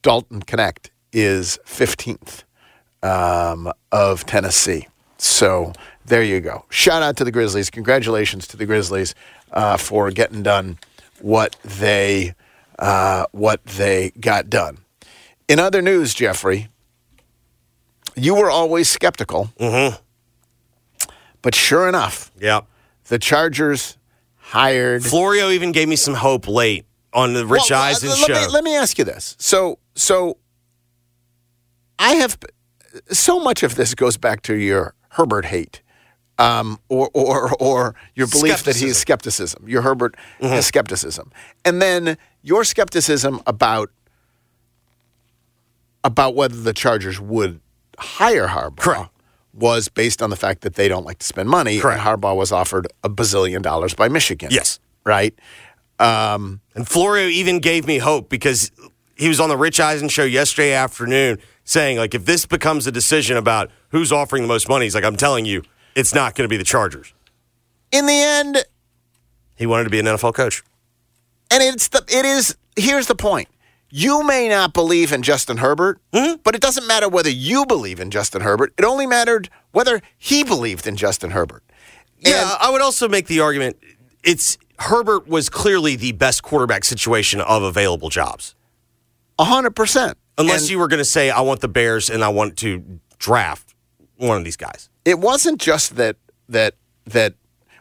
Dalton 0.02 0.42
Knecht 0.42 0.90
is 1.14 1.60
fifteenth 1.66 2.44
um, 3.04 3.72
of 3.92 4.26
Tennessee. 4.26 4.88
So 5.18 5.74
there 6.06 6.24
you 6.24 6.40
go. 6.40 6.66
Shout 6.70 7.04
out 7.04 7.18
to 7.18 7.24
the 7.24 7.32
Grizzlies. 7.32 7.70
Congratulations 7.70 8.48
to 8.48 8.58
the 8.58 8.66
Grizzlies 8.66 9.14
uh, 9.52 9.78
for 9.78 10.10
getting 10.10 10.42
done 10.42 10.80
what 11.22 11.56
they 11.64 12.34
uh, 12.80 13.26
what 13.32 13.64
they 13.66 14.12
got 14.20 14.50
done. 14.50 14.80
In 15.48 15.60
other 15.60 15.82
news, 15.82 16.14
Jeffrey, 16.14 16.70
you 18.16 18.36
were 18.36 18.50
always 18.50 18.90
skeptical, 18.90 19.50
Mm-hmm. 19.60 19.96
but 21.42 21.56
sure 21.56 21.88
enough, 21.88 22.32
Yeah. 22.40 22.62
the 23.08 23.20
Chargers 23.20 23.98
hired 24.38 25.04
Florio 25.06 25.50
even 25.50 25.72
gave 25.72 25.88
me 25.88 25.96
some 25.96 26.16
hope 26.16 26.48
late 26.48 26.86
on 27.14 27.34
the 27.34 27.46
Rich 27.46 27.70
Well, 27.72 27.82
Eisen 27.84 28.10
let 28.10 28.18
show. 28.20 28.34
Me, 28.34 28.48
let 28.48 28.64
me 28.64 28.76
ask 28.76 28.98
you 28.98 29.04
this. 29.06 29.36
So, 29.40 29.80
so 29.96 30.38
I 31.98 32.14
have 32.16 32.38
so 33.12 33.40
much 33.40 33.64
of 33.64 33.76
this 33.76 33.94
goes 33.96 34.18
back 34.18 34.42
to 34.44 34.56
your 34.56 34.94
Herbert 35.10 35.46
hate, 35.46 35.82
um, 36.38 36.80
or 36.88 37.10
or 37.14 37.52
or 37.60 37.96
your 38.16 38.28
belief 38.28 38.64
that 38.64 38.76
he's 38.78 38.98
skepticism. 38.98 39.68
Your 39.68 39.82
Herbert 39.82 40.16
Mm-hmm. 40.40 40.62
skepticism, 40.62 41.32
and 41.66 41.82
then 41.82 42.18
your 42.42 42.64
skepticism 42.64 43.42
about 43.48 43.90
about 46.04 46.36
whether 46.36 46.56
the 46.56 46.74
Chargers 46.74 47.20
would 47.20 47.60
hire 47.98 48.48
Harbaugh. 48.48 49.10
Was 49.54 49.90
based 49.90 50.22
on 50.22 50.30
the 50.30 50.36
fact 50.38 50.62
that 50.62 50.76
they 50.76 50.88
don't 50.88 51.06
like 51.06 51.18
to 51.20 51.26
spend 51.26 51.50
money. 51.50 51.80
Correct. 51.80 52.00
And 52.00 52.08
Harbaugh 52.08 52.36
was 52.38 52.52
offered 52.52 52.88
a 53.04 53.10
bazillion 53.10 53.62
dollars 53.62 53.94
by 53.94 54.08
Michigan. 54.08 54.50
Yes. 54.52 54.80
Right? 55.04 55.38
Um, 55.98 56.62
And 56.76 56.88
Florio 56.88 57.28
even 57.28 57.60
gave 57.60 57.86
me 57.86 57.98
hope 57.98 58.30
because 58.30 58.72
he 59.18 59.28
was 59.28 59.40
on 59.42 59.50
the 59.50 59.58
Rich 59.58 59.80
Eisen 59.82 60.08
show 60.08 60.24
yesterday 60.24 60.72
afternoon 60.72 61.40
saying, 61.66 61.98
like, 61.98 62.14
if 62.16 62.26
this 62.26 62.46
becomes 62.46 62.88
a 62.88 62.92
decision 62.92 63.36
about 63.36 63.70
who's 63.90 64.12
offering 64.14 64.44
the 64.44 64.48
most 64.48 64.70
money, 64.70 64.86
he's 64.86 64.96
like, 64.96 65.04
I'm 65.04 65.18
telling 65.18 65.46
you, 65.46 65.64
it's 65.94 66.14
not 66.16 66.36
going 66.36 66.46
to 66.48 66.50
be 66.50 66.56
the 66.58 66.64
Chargers. 66.64 67.14
in 67.92 68.06
the 68.06 68.14
end, 68.22 68.64
He 69.58 69.66
wanted 69.66 69.86
to 69.86 69.90
be 69.90 70.00
an 70.00 70.06
NFL 70.06 70.36
coach. 70.36 70.64
And 71.52 71.64
it's 71.64 71.88
the 71.88 72.04
it 72.08 72.26
is 72.26 72.56
here's 72.76 73.08
the 73.08 73.16
point. 73.16 73.48
You 73.92 74.24
may 74.24 74.48
not 74.48 74.74
believe 74.74 75.12
in 75.12 75.24
Justin 75.24 75.58
Herbert, 75.58 76.00
mm-hmm. 76.14 76.42
but 76.44 76.54
it 76.54 76.62
doesn't 76.62 76.86
matter 76.86 77.10
whether 77.10 77.30
you 77.30 77.66
believe 77.66 78.00
in 78.00 78.12
Justin 78.12 78.42
Herbert. 78.42 78.72
It 78.78 78.86
only 78.86 79.08
mattered 79.08 79.50
whether 79.72 80.00
he 80.18 80.44
believed 80.44 80.86
in 80.86 80.96
Justin 80.96 81.32
Herbert. 81.32 81.64
Yeah, 82.20 82.56
I 82.60 82.70
would 82.70 82.82
also 82.82 83.08
make 83.10 83.28
the 83.28 83.40
argument 83.40 83.78
it's 84.24 84.58
Herbert 84.78 85.28
was 85.28 85.50
clearly 85.50 85.96
the 85.96 86.12
best 86.12 86.44
quarterback 86.44 86.86
situation 86.86 87.42
of 87.42 87.64
available 87.64 88.10
jobs. 88.10 88.56
hundred 89.40 89.72
percent. 89.76 90.18
Unless 90.38 90.62
And- 90.62 90.70
you 90.72 90.80
were 90.80 90.88
going 90.88 91.00
to 91.00 91.06
say, 91.06 91.30
I 91.32 91.42
want 91.42 91.62
the 91.62 91.68
Bears 91.68 92.10
and 92.10 92.24
I 92.24 92.30
want 92.30 92.58
to 92.58 93.00
draft 93.18 93.74
one 94.18 94.38
of 94.38 94.44
these 94.44 94.56
guys. 94.58 94.90
it 95.06 95.20
wasn't 95.20 95.60
just 95.60 95.96
that 95.96 96.18
that 96.48 96.76
that 97.06 97.34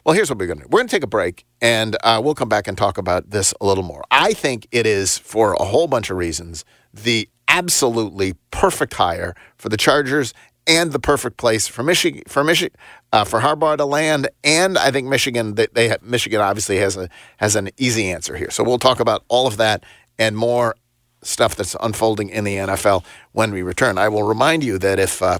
well 0.08 0.14
here's 0.14 0.30
what 0.30 0.38
we're 0.38 0.46
going 0.46 0.56
to 0.56 0.64
do. 0.64 0.68
We're 0.70 0.78
going 0.78 0.88
to 0.88 0.96
take 0.96 1.02
a 1.02 1.06
break 1.06 1.44
and 1.60 1.94
uh, 2.02 2.18
we'll 2.24 2.34
come 2.34 2.48
back 2.48 2.66
and 2.66 2.78
talk 2.78 2.96
about 2.96 3.28
this 3.28 3.52
a 3.60 3.66
little 3.66 3.84
more. 3.84 4.02
I 4.10 4.32
think 4.32 4.66
it 4.72 4.86
is 4.86 5.18
for 5.18 5.52
a 5.52 5.64
whole 5.64 5.86
bunch 5.86 6.08
of 6.08 6.16
reasons 6.16 6.64
the 6.94 7.28
absolutely 7.46 8.32
perfect 8.50 8.94
hire 8.94 9.36
for 9.58 9.68
the 9.68 9.76
chargers 9.76 10.32
and 10.66 10.92
the 10.92 10.98
perfect 10.98 11.36
place 11.36 11.66
for 11.66 11.82
michigan 11.82 12.22
for 12.26 12.44
michigan 12.44 12.74
uh, 13.12 13.24
for 13.24 13.40
harbaugh 13.40 13.76
to 13.76 13.86
land 13.86 14.28
and 14.44 14.76
i 14.76 14.90
think 14.90 15.06
michigan 15.06 15.54
they, 15.54 15.66
they 15.72 15.88
have, 15.88 16.02
michigan 16.02 16.42
obviously 16.42 16.76
has 16.76 16.94
a 16.96 17.08
has 17.38 17.56
an 17.56 17.70
easy 17.78 18.10
answer 18.10 18.36
here. 18.36 18.50
So 18.50 18.64
we'll 18.64 18.78
talk 18.78 19.00
about 19.00 19.24
all 19.28 19.46
of 19.46 19.56
that 19.58 19.84
and 20.18 20.36
more 20.36 20.74
stuff 21.22 21.54
that's 21.56 21.76
unfolding 21.80 22.30
in 22.30 22.44
the 22.44 22.56
nfl 22.56 23.04
when 23.32 23.50
we 23.50 23.62
return. 23.62 23.98
I 23.98 24.08
will 24.08 24.24
remind 24.24 24.64
you 24.64 24.78
that 24.78 24.98
if 24.98 25.22
uh, 25.22 25.38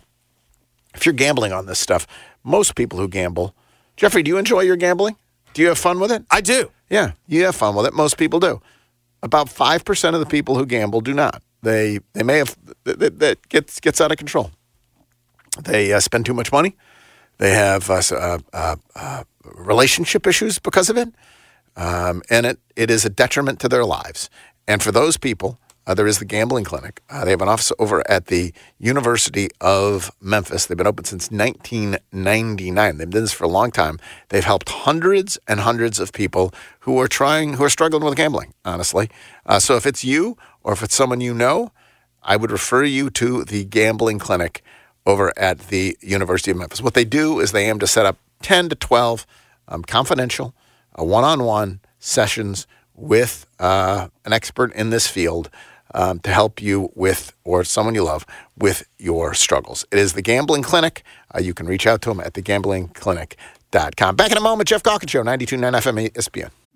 if 0.95 1.07
you're 1.07 1.15
gambling 1.15 1.53
on 1.53 1.65
this 1.65 1.79
stuff, 1.79 2.07
most 2.45 2.75
people 2.75 2.99
who 2.99 3.09
gamble, 3.09 3.55
Jeffrey, 3.99 4.23
do 4.23 4.29
you 4.31 4.39
enjoy 4.39 4.61
your 4.61 4.77
gambling? 4.77 5.17
Do 5.55 5.63
you 5.63 5.69
have 5.69 5.79
fun 5.79 5.99
with 5.99 6.13
it? 6.13 6.25
I 6.31 6.41
do. 6.41 6.71
Yeah, 6.89 7.13
you 7.27 7.45
have 7.45 7.57
fun 7.57 7.75
with 7.75 7.85
it. 7.85 7.93
Most 7.93 8.17
people 8.17 8.39
do. 8.39 8.63
About 9.25 9.49
five 9.49 9.85
percent 9.85 10.15
of 10.15 10.21
the 10.21 10.27
people 10.27 10.57
who 10.57 10.65
gamble 10.65 11.01
do 11.01 11.13
not. 11.13 11.43
They 11.63 11.99
they 12.13 12.23
may 12.23 12.39
have 12.39 12.57
that, 12.85 13.19
that 13.19 13.49
gets 13.49 13.81
gets 13.81 14.01
out 14.01 14.13
of 14.13 14.17
control. 14.17 14.53
They 15.65 15.93
uh, 15.93 15.99
spend 15.99 16.27
too 16.27 16.35
much 16.35 16.53
money. 16.53 16.77
They 17.39 17.51
have 17.51 17.91
uh, 17.91 18.03
uh, 18.13 18.39
uh, 18.53 18.77
uh, 18.95 19.25
relationship 19.43 20.29
issues 20.29 20.61
because 20.61 20.89
of 20.89 20.97
it, 20.97 21.09
um, 21.77 22.23
and 22.31 22.47
it 22.47 22.61
it 22.77 22.91
is 22.91 23.05
a 23.05 23.11
detriment 23.11 23.59
to 23.61 23.69
their 23.69 23.85
lives. 23.85 24.31
And 24.69 24.81
for 24.81 24.93
those 24.93 25.17
people, 25.17 25.59
uh, 25.89 25.95
there 25.95 26.07
is 26.07 26.19
the 26.19 26.25
gambling 26.27 26.65
clinic. 26.65 27.01
Uh, 27.09 27.25
they 27.25 27.31
have 27.31 27.41
an 27.41 27.49
office 27.49 27.73
over 27.79 28.09
at 28.11 28.27
the 28.27 28.53
University 28.79 29.49
of 29.63 30.11
Memphis. 30.21 30.67
They've 30.67 30.77
been 30.77 30.87
open 30.87 31.07
since 31.07 31.31
1999. 31.31 32.99
They've 32.99 33.09
done 33.09 33.23
this 33.23 33.33
for 33.33 33.45
a 33.45 33.49
long 33.49 33.71
time. 33.71 33.99
They've 34.29 34.45
helped 34.45 34.69
hundreds 34.69 35.39
and 35.49 35.61
hundreds 35.61 35.99
of 35.99 36.13
people 36.13 36.53
who 36.81 37.01
are 37.01 37.09
trying, 37.09 37.55
who 37.55 37.65
are 37.65 37.71
struggling 37.71 38.05
with 38.05 38.17
gambling. 38.17 38.53
Honestly, 38.67 39.09
uh, 39.47 39.59
so 39.61 39.77
if 39.77 39.87
it's 39.87 40.05
you 40.05 40.37
or 40.63 40.75
if 40.75 40.83
it's 40.83 40.95
someone 40.95 41.23
you 41.23 41.33
know, 41.33 41.73
I 42.23 42.37
would 42.37 42.51
refer 42.51 42.85
you 42.85 43.09
to 43.11 43.45
the 43.45 43.65
gambling 43.65 44.19
clinic 44.19 44.63
over 45.07 45.33
at 45.39 45.69
the 45.69 45.97
University 46.03 46.51
of 46.51 46.59
Memphis. 46.59 46.83
What 46.83 46.93
they 46.93 47.07
do 47.07 47.41
is 47.41 47.53
they 47.53 47.67
aim 47.67 47.79
to 47.79 47.87
set 47.87 48.05
up 48.05 48.19
10 48.43 48.69
to 48.69 48.75
12 48.75 49.27
um, 49.69 49.83
confidential, 49.83 50.55
uh, 50.99 51.05
one-on-one 51.05 51.81
sessions 51.99 52.67
with 52.95 53.47
uh, 53.59 54.09
an 54.27 54.33
expert 54.35 54.75
in 54.75 54.91
this 54.91 55.07
field 55.07 55.49
um, 55.95 56.21
to 56.21 56.31
help 56.31 56.61
you 56.63 56.91
with, 56.95 57.33
or 57.45 57.65
someone 57.65 57.95
you 57.95 58.05
love, 58.05 58.27
with 58.57 58.87
your 58.99 59.35
struggles. 59.35 59.85
It 59.91 59.99
is 59.99 60.13
the 60.13 60.23
Gambling 60.23 60.63
Clinic. 60.63 61.03
Uh, 61.35 61.41
you 61.41 61.55
can 61.55 61.67
reach 61.67 61.87
out 61.87 62.03
to 62.03 62.11
them 62.11 62.21
at 62.21 62.35
thegamblingclinic.com. 62.35 64.17
Back 64.17 64.31
in 64.31 64.37
a 64.37 64.41
moment, 64.41 64.69
Geoff 64.69 64.83
Calkins 64.83 65.11
Show, 65.11 65.23
92.9 65.23 65.73
FM 65.75 66.11
ESPN. 66.11 66.51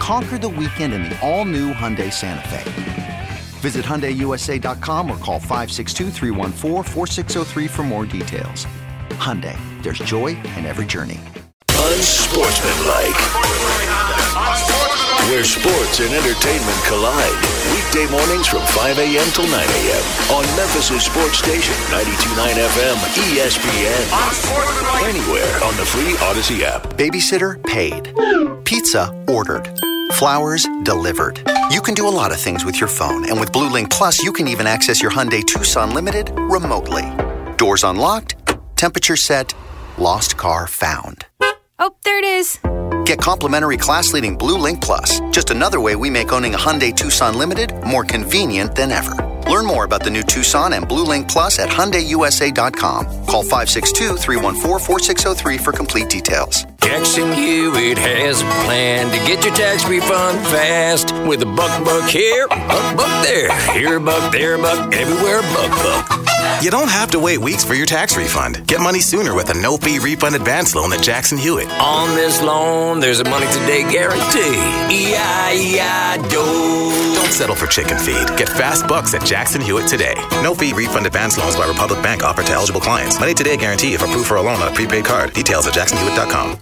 Conquer 0.00 0.38
the 0.38 0.48
weekend 0.48 0.92
in 0.94 1.02
the 1.04 1.16
all-new 1.20 1.72
Hyundai 1.74 2.10
Santa 2.12 2.48
Fe. 2.48 2.64
Visit 3.60 3.84
HyundaiUSA.com 3.84 5.10
or 5.10 5.18
call 5.18 5.38
562-314-4603 5.38 7.68
for 7.70 7.82
more 7.82 8.06
details. 8.06 8.66
Hyundai, 9.20 9.54
there's 9.82 9.98
joy 9.98 10.28
in 10.56 10.64
every 10.64 10.86
journey. 10.86 11.20
Unsportsmanlike. 11.68 13.20
Where 15.28 15.44
sports 15.44 16.00
and 16.00 16.14
entertainment 16.14 16.80
collide. 16.88 17.36
Weekday 17.76 18.08
mornings 18.10 18.46
from 18.48 18.62
5 18.72 18.98
a.m. 18.98 19.28
till 19.30 19.46
9 19.46 19.52
a.m. 19.54 20.04
on 20.34 20.42
Memphis' 20.56 21.04
sports 21.04 21.36
station, 21.38 21.74
92.9 21.92 22.56
FM, 22.56 22.96
ESPN. 23.36 24.08
Anywhere 25.06 25.60
on 25.62 25.76
the 25.76 25.84
free 25.84 26.14
Audacy 26.26 26.62
app. 26.62 26.82
Babysitter 26.96 27.62
paid. 27.64 28.14
Pizza 28.64 29.12
ordered. 29.28 29.68
Flowers 30.20 30.68
delivered. 30.82 31.40
You 31.70 31.80
can 31.80 31.94
do 31.94 32.06
a 32.06 32.12
lot 32.12 32.30
of 32.30 32.36
things 32.36 32.66
with 32.66 32.78
your 32.78 32.90
phone, 32.90 33.24
and 33.30 33.40
with 33.40 33.54
Blue 33.54 33.70
Link 33.70 33.90
Plus, 33.90 34.22
you 34.22 34.34
can 34.34 34.48
even 34.48 34.66
access 34.66 35.00
your 35.00 35.10
Hyundai 35.10 35.42
Tucson 35.42 35.94
Limited 35.94 36.30
remotely. 36.36 37.10
Doors 37.56 37.84
unlocked, 37.84 38.34
temperature 38.76 39.16
set, 39.16 39.54
lost 39.96 40.36
car 40.36 40.66
found. 40.66 41.24
Oh, 41.78 41.90
there 42.04 42.18
it 42.18 42.26
is. 42.26 42.58
Get 43.06 43.18
complimentary 43.18 43.78
class 43.78 44.12
leading 44.12 44.36
Blue 44.36 44.58
Link 44.58 44.82
Plus. 44.82 45.20
Just 45.30 45.48
another 45.48 45.80
way 45.80 45.96
we 45.96 46.10
make 46.10 46.34
owning 46.34 46.54
a 46.54 46.58
Hyundai 46.58 46.94
Tucson 46.94 47.38
Limited 47.38 47.72
more 47.82 48.04
convenient 48.04 48.74
than 48.74 48.90
ever. 48.90 49.14
Learn 49.48 49.64
more 49.64 49.86
about 49.86 50.02
the 50.02 50.10
new 50.10 50.22
Tucson 50.22 50.74
and 50.74 50.86
Blue 50.86 51.04
Link 51.04 51.30
Plus 51.30 51.58
at 51.58 51.70
HyundaiUSA.com. 51.70 53.06
Call 53.24 53.44
562-314-4603 53.44 55.60
for 55.62 55.72
complete 55.72 56.10
details. 56.10 56.66
Jackson 56.82 57.32
Hewitt 57.32 57.98
has 57.98 58.40
a 58.42 58.44
plan 58.64 59.10
to 59.10 59.16
get 59.26 59.44
your 59.44 59.54
tax 59.54 59.86
refund 59.88 60.38
fast 60.48 61.12
with 61.26 61.42
a 61.42 61.46
buck 61.46 61.84
buck 61.84 62.08
here, 62.08 62.44
a 62.44 62.48
buck 62.48 62.96
buck 62.96 63.24
there, 63.24 63.50
here 63.72 63.96
a 63.96 64.00
buck, 64.00 64.32
there 64.32 64.54
a 64.54 64.58
buck, 64.58 64.94
everywhere 64.94 65.38
a 65.38 65.42
buck 65.42 65.70
buck. 65.70 66.62
You 66.62 66.70
don't 66.70 66.90
have 66.90 67.10
to 67.12 67.18
wait 67.18 67.38
weeks 67.38 67.64
for 67.64 67.74
your 67.74 67.86
tax 67.86 68.16
refund. 68.16 68.66
Get 68.66 68.80
money 68.80 69.00
sooner 69.00 69.34
with 69.34 69.50
a 69.50 69.54
no 69.54 69.76
fee 69.76 69.98
refund 69.98 70.34
advance 70.34 70.74
loan 70.74 70.92
at 70.92 71.02
Jackson 71.02 71.38
Hewitt. 71.38 71.68
On 71.80 72.14
this 72.16 72.42
loan, 72.42 73.00
there's 73.00 73.20
a 73.20 73.24
money 73.24 73.46
today 73.46 73.82
guarantee. 73.90 74.56
E-I-E-I-Do. 74.94 76.28
Don't 77.14 77.32
settle 77.32 77.56
for 77.56 77.66
chicken 77.66 77.98
feed. 77.98 78.26
Get 78.36 78.48
fast 78.48 78.86
bucks 78.86 79.14
at 79.14 79.24
Jackson 79.24 79.60
Hewitt 79.62 79.86
today. 79.88 80.14
No 80.42 80.54
fee 80.54 80.72
refund 80.74 81.06
advance 81.06 81.38
loans 81.38 81.56
by 81.56 81.66
Republic 81.66 82.02
Bank 82.02 82.22
offered 82.22 82.46
to 82.46 82.52
eligible 82.52 82.80
clients. 82.80 83.18
Money 83.18 83.32
today 83.34 83.56
guarantee 83.56 83.94
if 83.94 84.02
approved 84.02 84.26
for 84.28 84.36
a 84.36 84.42
loan 84.42 84.60
on 84.60 84.68
a 84.70 84.74
prepaid 84.74 85.04
card. 85.06 85.32
Details 85.32 85.66
at 85.66 85.72
jacksonhewitt.com. 85.74 86.58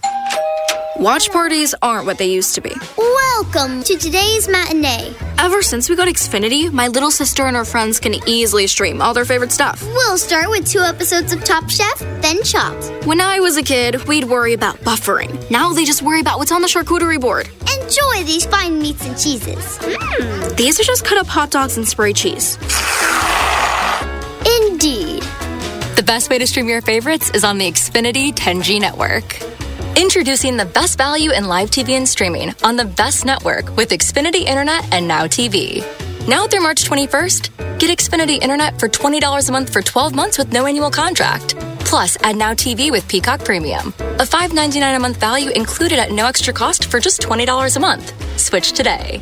Watch 0.99 1.31
parties 1.31 1.77
aren't 1.81 2.07
what 2.07 2.19
they 2.19 2.27
used 2.27 2.57
to 2.57 2.61
be. 2.61 2.75
Welcome 2.97 3.85
to 3.85 3.97
today's 3.97 4.49
matinee. 4.49 5.15
Ever 5.39 5.63
since 5.63 5.89
we 5.89 5.95
got 5.95 6.09
Xfinity, 6.09 6.73
my 6.73 6.89
little 6.89 7.13
sister 7.13 7.47
and 7.47 7.55
her 7.55 7.65
friends 7.65 8.01
can 8.01 8.17
easily 8.29 8.67
stream 8.67 9.01
all 9.01 9.15
their 9.15 9.25
favorite 9.25 9.53
stuff. 9.53 9.81
We'll 9.81 10.19
start 10.19 10.51
with 10.51 10.69
two 10.69 10.81
episodes 10.81 11.33
of 11.33 11.45
Top 11.45 11.71
Chef, 11.71 12.01
then 12.21 12.43
Chopped. 12.43 13.07
When 13.07 13.21
I 13.21 13.39
was 13.39 13.57
a 13.57 13.63
kid, 13.63 14.09
we'd 14.09 14.25
worry 14.25 14.55
about 14.55 14.77
buffering. 14.79 15.49
Now 15.53 15.73
they 15.73 15.85
just 15.85 16.03
worry 16.03 16.21
about 16.21 16.41
what's 16.41 16.51
on 16.51 16.63
the 16.63 16.69
charcuterie 16.69 17.21
board. 17.21 17.49
Enjoy 17.81 18.25
these 18.25 18.47
fine 18.47 18.81
meats 18.81 19.07
and 19.07 19.17
cheeses. 19.17 19.79
Mmm, 19.79 20.57
these 20.57 20.81
are 20.81 20.85
just 20.85 21.05
cut 21.05 21.17
up 21.17 21.29
hot 21.29 21.53
dogs 21.53 21.77
and 21.77 21.87
spray 21.87 22.13
cheese. 22.13 22.57
Indeed. 24.67 25.23
The 25.95 26.03
best 26.05 26.29
way 26.29 26.39
to 26.41 26.47
stream 26.49 26.67
your 26.67 26.83
favorites 26.83 27.31
is 27.35 27.45
on 27.45 27.59
the 27.59 27.71
Xfinity 27.71 28.33
10G 28.33 28.81
network. 28.81 29.58
Introducing 29.99 30.57
the 30.57 30.65
best 30.65 30.97
value 30.97 31.33
in 31.33 31.49
live 31.49 31.71
TV 31.71 31.97
and 31.97 32.09
streaming 32.09 32.55
on 32.63 32.77
the 32.77 32.85
best 32.85 33.25
network 33.25 33.77
with 33.77 33.91
Xfinity 33.91 34.45
Internet 34.45 34.93
and 34.93 35.09
Now 35.09 35.25
TV. 35.25 35.85
Now 36.29 36.47
through 36.47 36.63
March 36.63 36.85
21st, 36.85 37.79
get 37.81 37.91
Xfinity 37.91 38.41
Internet 38.41 38.79
for 38.79 38.89
$20 38.89 39.49
a 39.49 39.53
month 39.53 39.73
for 39.73 39.83
12 39.83 40.15
months 40.15 40.39
with 40.39 40.53
no 40.53 40.67
annual 40.67 40.93
contract. 40.93 41.57
Plus, 41.81 42.17
add 42.23 42.37
Now 42.37 42.55
TV 42.55 42.93
with 42.93 43.09
Peacock 43.09 43.45
Premium. 43.45 43.89
A 43.99 44.25
$5.99 44.25 44.95
a 44.95 44.99
month 45.01 45.17
value 45.17 45.51
included 45.51 45.99
at 45.99 46.13
no 46.13 46.27
extra 46.27 46.55
cost 46.55 46.85
for 46.85 47.01
just 47.01 47.21
$20 47.21 47.77
a 47.77 47.81
month. 47.81 48.39
Switch 48.39 48.71
today. 48.71 49.21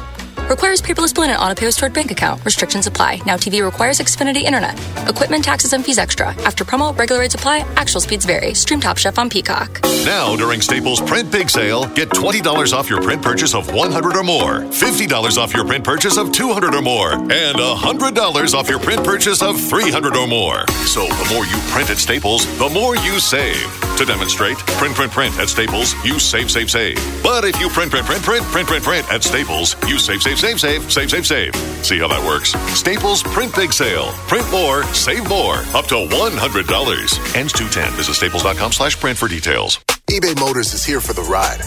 Requires 0.49 0.81
paperless 0.81 1.13
billing 1.13 1.31
and 1.31 1.41
auto 1.41 1.57
pay 1.57 1.69
stored 1.73 1.93
bank 1.93 2.13
account. 2.13 2.45
Restrictions 2.45 2.87
apply. 2.87 3.21
Now 3.27 3.37
TV 3.37 3.65
requires 3.65 3.99
Xfinity 3.99 4.43
Internet. 4.43 4.79
Equipment, 5.09 5.43
taxes, 5.43 5.73
and 5.73 5.85
fees 5.85 5.99
extra. 5.99 6.29
After 6.45 6.65
promo, 6.65 6.97
regular 6.97 7.21
rates 7.21 7.35
apply. 7.35 7.67
Actual 7.75 8.01
speeds 8.01 8.25
vary. 8.25 8.55
Stream 8.55 8.81
Top 8.81 8.97
Chef 8.97 9.19
on 9.19 9.29
Peacock. 9.29 9.81
Now, 10.05 10.37
during 10.37 10.61
Staples 10.61 11.01
Print 11.01 11.33
Big 11.33 11.51
Sale, 11.51 11.87
get 11.95 12.11
$20 12.11 12.73
off 12.73 12.89
your 12.89 13.03
print 13.03 13.23
purchase 13.23 13.57
of 13.57 13.75
100 13.75 14.17
or 14.17 14.23
more, 14.23 14.61
$50 14.61 15.37
off 15.37 15.53
your 15.53 15.65
print 15.65 15.83
purchase 15.83 16.17
of 16.17 16.31
200 16.31 16.77
or 16.77 16.83
more, 16.83 17.15
and 17.15 17.57
$100 17.59 18.55
off 18.55 18.69
your 18.69 18.79
print 18.79 19.03
purchase 19.05 19.43
of 19.43 19.61
300 19.61 20.15
or 20.15 20.29
more. 20.29 20.65
So 20.87 21.09
the 21.09 21.35
more 21.35 21.45
you 21.45 21.59
print 21.73 21.91
at 21.91 21.99
Staples, 21.99 22.47
the 22.59 22.69
more 22.69 22.95
you 22.95 23.19
save. 23.19 23.67
To 23.97 24.05
demonstrate, 24.05 24.59
print, 24.77 24.95
print, 24.95 25.11
print 25.11 25.39
at 25.39 25.49
Staples, 25.49 25.95
you 26.05 26.19
save, 26.19 26.51
save, 26.51 26.71
save. 26.71 26.97
But 27.23 27.45
if 27.45 27.59
you 27.59 27.71
print, 27.71 27.91
print, 27.91 28.05
print, 28.05 28.23
print, 28.23 28.45
print, 28.45 28.69
print, 28.69 28.85
print 28.85 29.11
at 29.11 29.23
Staples, 29.23 29.75
you 29.89 29.99
save, 29.99 30.21
save, 30.21 30.39
save, 30.39 30.61
save, 30.61 30.93
save, 30.93 31.11
save, 31.11 31.27
save. 31.27 31.55
See 31.83 31.99
how 31.99 32.09
that 32.09 32.23
works? 32.23 32.53
Staples 32.79 33.23
Print 33.23 33.55
Big 33.57 33.73
Sale. 33.73 34.13
Print 34.29 34.51
more, 34.51 34.83
save 34.93 35.27
more. 35.31 35.57
Up 35.75 35.87
to 35.87 35.95
$100. 35.95 37.37
Ends 37.37 37.53
210. 37.55 37.93
Visit 37.97 38.15
staples.com 38.15 38.73
slash 38.73 39.01
print 39.01 39.17
for 39.17 39.29
details. 39.29 39.81
eBay 40.09 40.39
Motors 40.39 40.73
is 40.73 40.85
here 40.85 41.01
for 41.01 41.15
the 41.15 41.23
ride. 41.23 41.59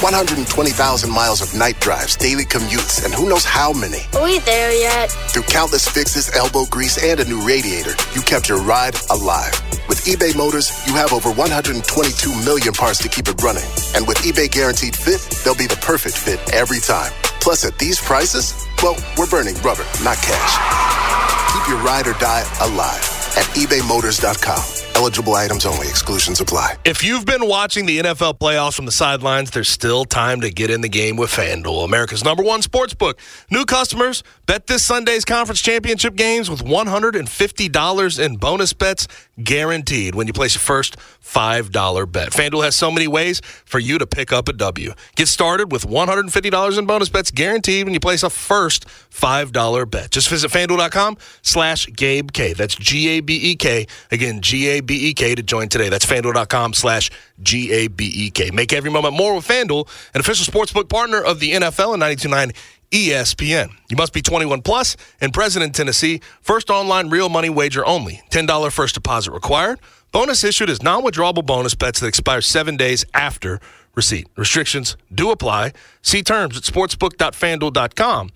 120,000 0.00 1.10
miles 1.10 1.42
of 1.42 1.52
night 1.54 1.78
drives, 1.80 2.16
daily 2.16 2.44
commutes, 2.44 3.04
and 3.04 3.12
who 3.12 3.28
knows 3.28 3.44
how 3.44 3.74
many. 3.74 4.00
Are 4.16 4.24
we 4.24 4.38
there 4.38 4.72
yet? 4.72 5.10
Through 5.10 5.42
countless 5.42 5.86
fixes, 5.86 6.34
elbow 6.34 6.64
grease, 6.70 6.96
and 6.96 7.20
a 7.20 7.26
new 7.26 7.46
radiator, 7.46 7.92
you 8.14 8.22
kept 8.22 8.48
your 8.48 8.62
ride 8.62 8.96
alive. 9.10 9.52
With 9.86 10.00
eBay 10.06 10.34
Motors, 10.34 10.72
you 10.86 10.94
have 10.94 11.12
over 11.12 11.30
122 11.30 11.84
million 12.42 12.72
parts 12.72 13.02
to 13.02 13.08
keep 13.10 13.28
it 13.28 13.36
running. 13.42 13.68
And 13.94 14.08
with 14.08 14.16
eBay 14.24 14.50
Guaranteed 14.50 14.96
Fit, 14.96 15.20
they'll 15.44 15.54
be 15.54 15.66
the 15.66 15.76
perfect 15.84 16.16
fit 16.16 16.40
every 16.54 16.80
time. 16.80 17.12
Plus, 17.44 17.66
at 17.66 17.78
these 17.78 18.00
prices, 18.00 18.56
well, 18.82 18.96
we're 19.18 19.28
burning 19.28 19.56
rubber, 19.60 19.84
not 20.02 20.16
cash. 20.24 20.52
Keep 21.52 21.68
your 21.68 21.84
ride 21.84 22.06
or 22.06 22.14
die 22.14 22.48
alive 22.62 23.04
at 23.36 23.44
ebaymotors.com. 23.60 24.85
Eligible 24.96 25.34
items 25.34 25.66
only, 25.66 25.88
exclusions 25.88 26.40
apply. 26.40 26.74
If 26.86 27.04
you've 27.04 27.26
been 27.26 27.46
watching 27.46 27.84
the 27.84 27.98
NFL 27.98 28.38
playoffs 28.38 28.72
from 28.72 28.86
the 28.86 28.92
sidelines, 28.92 29.50
there's 29.50 29.68
still 29.68 30.06
time 30.06 30.40
to 30.40 30.48
get 30.48 30.70
in 30.70 30.80
the 30.80 30.88
game 30.88 31.16
with 31.16 31.28
FanDuel, 31.28 31.84
America's 31.84 32.24
number 32.24 32.42
one 32.42 32.62
sports 32.62 32.94
book. 32.94 33.18
New 33.50 33.66
customers 33.66 34.22
bet 34.46 34.68
this 34.68 34.82
Sunday's 34.82 35.26
conference 35.26 35.60
championship 35.60 36.16
games 36.16 36.48
with 36.48 36.64
$150 36.64 38.24
in 38.24 38.36
bonus 38.36 38.72
bets 38.72 39.06
guaranteed 39.42 40.14
when 40.14 40.28
you 40.28 40.32
place 40.32 40.54
your 40.54 40.62
first 40.62 40.96
$5 41.22 42.10
bet. 42.10 42.30
FanDuel 42.30 42.64
has 42.64 42.74
so 42.74 42.90
many 42.90 43.06
ways 43.06 43.42
for 43.66 43.78
you 43.78 43.98
to 43.98 44.06
pick 44.06 44.32
up 44.32 44.48
a 44.48 44.54
W. 44.54 44.94
Get 45.16 45.28
started 45.28 45.72
with 45.72 45.86
$150 45.86 46.78
in 46.78 46.86
bonus 46.86 47.10
bets 47.10 47.30
guaranteed 47.30 47.84
when 47.84 47.92
you 47.92 48.00
place 48.00 48.22
a 48.22 48.30
first 48.30 48.86
$5 49.10 49.90
bet. 49.90 50.10
Just 50.10 50.30
visit 50.30 50.50
FanDuel.com 50.50 51.18
slash 51.42 51.86
Gabe 51.88 52.32
K. 52.32 52.54
That's 52.54 52.76
G-A-B-E-K. 52.76 53.86
Again, 54.10 54.40
G-A-B-E-K 54.86 55.34
to 55.34 55.42
join 55.42 55.68
today. 55.68 55.88
That's 55.88 56.06
FanDuel.com 56.06 56.74
slash 56.74 57.10
G-A-B-E-K. 57.42 58.50
Make 58.52 58.72
every 58.72 58.90
moment 58.90 59.14
more 59.14 59.34
with 59.34 59.46
FanDuel, 59.46 59.88
an 60.14 60.20
official 60.20 60.52
sportsbook 60.52 60.88
partner 60.88 61.22
of 61.22 61.40
the 61.40 61.52
NFL 61.52 61.94
and 61.94 62.02
92.9 62.02 62.54
ESPN. 62.90 63.70
You 63.88 63.96
must 63.96 64.12
be 64.12 64.22
21 64.22 64.62
plus 64.62 64.96
and 65.20 65.34
present 65.34 65.64
in 65.64 65.72
Tennessee. 65.72 66.20
First 66.40 66.70
online 66.70 67.10
real 67.10 67.28
money 67.28 67.50
wager 67.50 67.84
only. 67.84 68.22
$10 68.30 68.72
first 68.72 68.94
deposit 68.94 69.32
required. 69.32 69.80
Bonus 70.12 70.44
issued 70.44 70.70
is 70.70 70.82
non-withdrawable 70.82 71.44
bonus 71.44 71.74
bets 71.74 72.00
that 72.00 72.06
expire 72.06 72.40
seven 72.40 72.76
days 72.76 73.04
after 73.12 73.60
receipt. 73.94 74.28
Restrictions 74.36 74.96
do 75.12 75.30
apply. 75.30 75.72
See 76.00 76.22
terms 76.22 76.56
at 76.56 76.62
sportsbook.fanduel.com. 76.62 78.30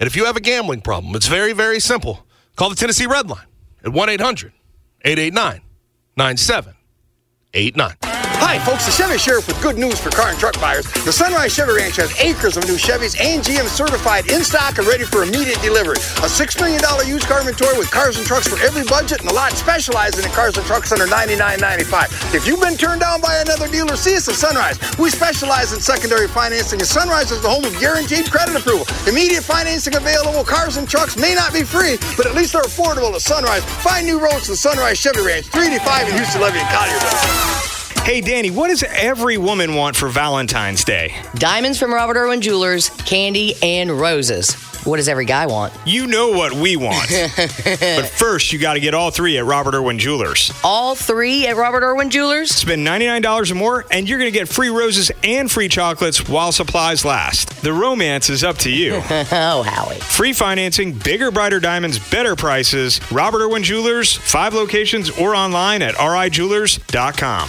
And 0.00 0.06
if 0.08 0.16
you 0.16 0.24
have 0.24 0.36
a 0.36 0.40
gambling 0.40 0.80
problem, 0.80 1.14
it's 1.14 1.28
very, 1.28 1.52
very 1.52 1.78
simple. 1.78 2.26
Call 2.56 2.70
the 2.70 2.76
Tennessee 2.76 3.06
Red 3.06 3.30
Line 3.30 3.46
at 3.84 5.71
1-800-889-9789. 6.16 8.31
Hi, 8.42 8.58
folks. 8.66 8.90
The 8.90 8.90
Chevy 8.90 9.22
Sheriff 9.22 9.46
with 9.46 9.62
good 9.62 9.78
news 9.78 10.02
for 10.02 10.10
car 10.10 10.34
and 10.34 10.36
truck 10.36 10.58
buyers. 10.58 10.82
The 11.06 11.14
Sunrise 11.14 11.54
Chevy 11.54 11.78
Ranch 11.78 12.02
has 12.02 12.10
acres 12.18 12.58
of 12.58 12.66
new 12.66 12.74
Chevys 12.74 13.14
and 13.14 13.38
GM 13.38 13.70
certified 13.70 14.26
in 14.34 14.42
stock 14.42 14.82
and 14.82 14.86
ready 14.86 15.06
for 15.06 15.22
immediate 15.22 15.62
delivery. 15.62 15.94
A 16.26 16.26
$6 16.26 16.58
million 16.58 16.82
used 17.06 17.30
car 17.30 17.38
inventory 17.38 17.78
with 17.78 17.86
cars 17.94 18.18
and 18.18 18.26
trucks 18.26 18.50
for 18.50 18.58
every 18.58 18.82
budget 18.90 19.22
and 19.22 19.30
a 19.30 19.32
lot 19.32 19.54
specializing 19.54 20.26
in 20.26 20.30
cars 20.34 20.58
and 20.58 20.66
trucks 20.66 20.90
under 20.90 21.06
$99.95. 21.06 22.34
If 22.34 22.42
you've 22.42 22.58
been 22.58 22.74
turned 22.74 23.06
down 23.06 23.22
by 23.22 23.38
another 23.46 23.70
dealer, 23.70 23.94
see 23.94 24.18
us 24.18 24.26
at 24.26 24.34
Sunrise. 24.34 24.74
We 24.98 25.08
specialize 25.08 25.72
in 25.72 25.78
secondary 25.78 26.26
financing, 26.26 26.82
and 26.82 26.90
Sunrise 26.90 27.30
is 27.30 27.46
the 27.46 27.48
home 27.48 27.62
of 27.62 27.78
guaranteed 27.78 28.26
credit 28.26 28.58
approval. 28.58 28.90
Immediate 29.06 29.46
financing 29.46 29.94
available. 29.94 30.42
Cars 30.42 30.82
and 30.82 30.90
trucks 30.90 31.14
may 31.16 31.38
not 31.38 31.54
be 31.54 31.62
free, 31.62 31.94
but 32.18 32.26
at 32.26 32.34
least 32.34 32.58
they're 32.58 32.66
affordable 32.66 33.14
at 33.14 33.22
Sunrise. 33.22 33.62
Find 33.86 34.02
new 34.04 34.18
roads 34.18 34.50
to 34.50 34.58
Sunrise 34.58 34.98
Chevy 34.98 35.22
Ranch, 35.22 35.46
385 35.54 36.10
in 36.10 36.14
Houston, 36.18 36.42
Levee, 36.42 36.58
and 36.58 36.68
Collierville. 36.74 37.81
Hey, 38.04 38.20
Danny, 38.20 38.50
what 38.50 38.66
does 38.66 38.82
every 38.82 39.38
woman 39.38 39.76
want 39.76 39.94
for 39.94 40.08
Valentine's 40.08 40.82
Day? 40.82 41.14
Diamonds 41.36 41.78
from 41.78 41.94
Robert 41.94 42.16
Irwin 42.16 42.40
Jewelers, 42.40 42.90
candy, 42.90 43.54
and 43.62 43.92
roses. 43.92 44.54
What 44.84 44.96
does 44.96 45.06
every 45.06 45.24
guy 45.24 45.46
want? 45.46 45.72
You 45.86 46.08
know 46.08 46.30
what 46.30 46.52
we 46.52 46.74
want. 46.74 47.08
but 47.36 48.08
first, 48.08 48.52
you 48.52 48.58
got 48.58 48.74
to 48.74 48.80
get 48.80 48.92
all 48.92 49.12
three 49.12 49.38
at 49.38 49.44
Robert 49.44 49.74
Irwin 49.76 50.00
Jewelers. 50.00 50.52
All 50.64 50.96
three 50.96 51.46
at 51.46 51.54
Robert 51.54 51.84
Irwin 51.84 52.10
Jewelers? 52.10 52.50
Spend 52.50 52.84
$99 52.84 53.52
or 53.52 53.54
more, 53.54 53.84
and 53.92 54.08
you're 54.08 54.18
going 54.18 54.32
to 54.32 54.36
get 54.36 54.48
free 54.48 54.68
roses 54.68 55.12
and 55.22 55.48
free 55.48 55.68
chocolates 55.68 56.28
while 56.28 56.50
supplies 56.50 57.04
last. 57.04 57.62
The 57.62 57.72
romance 57.72 58.28
is 58.28 58.42
up 58.42 58.58
to 58.58 58.70
you. 58.70 58.94
oh, 59.10 59.62
Howie. 59.64 60.00
Free 60.00 60.32
financing, 60.32 60.92
bigger, 60.92 61.30
brighter 61.30 61.60
diamonds, 61.60 62.00
better 62.10 62.34
prices. 62.34 63.00
Robert 63.12 63.42
Irwin 63.42 63.62
Jewelers, 63.62 64.16
five 64.16 64.54
locations 64.54 65.08
or 65.10 65.36
online 65.36 65.82
at 65.82 65.94
rijewelers.com. 65.94 67.48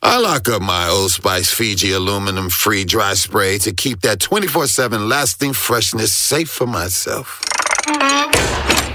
I 0.00 0.18
lock 0.20 0.48
up 0.48 0.62
my 0.62 0.88
Old 0.88 1.10
Spice 1.10 1.52
Fiji 1.52 1.90
aluminum 1.92 2.50
free 2.50 2.84
dry 2.84 3.14
spray 3.14 3.58
to 3.58 3.72
keep 3.72 4.02
that 4.02 4.20
24 4.20 4.68
7 4.68 5.08
lasting 5.08 5.52
freshness 5.52 6.12
safe 6.12 6.48
for 6.48 6.68
myself. 6.68 7.42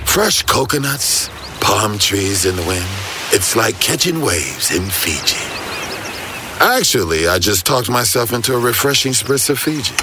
Fresh 0.05 0.43
coconuts, 0.43 1.29
palm 1.59 1.99
trees 1.99 2.45
in 2.45 2.55
the 2.55 2.63
wind. 2.63 2.85
It's 3.31 3.53
like 3.55 3.79
catching 3.81 4.21
waves 4.21 4.73
in 4.73 4.83
Fiji. 4.83 5.43
Actually, 6.61 7.27
I 7.27 7.37
just 7.37 7.65
talked 7.65 7.89
myself 7.89 8.31
into 8.31 8.53
a 8.53 8.59
refreshing 8.59 9.11
spritz 9.11 9.49
of 9.49 9.59
Fiji. 9.59 9.95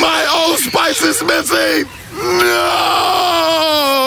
My 0.00 0.46
Old 0.48 0.58
Spice 0.60 1.02
is 1.02 1.22
missing! 1.22 1.90
No! 2.14 3.99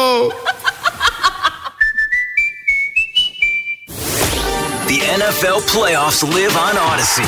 The 4.93 5.01
NFL 5.09 5.65
playoffs 5.73 6.21
live 6.21 6.53
on 6.53 6.77
Audacy. 6.77 7.25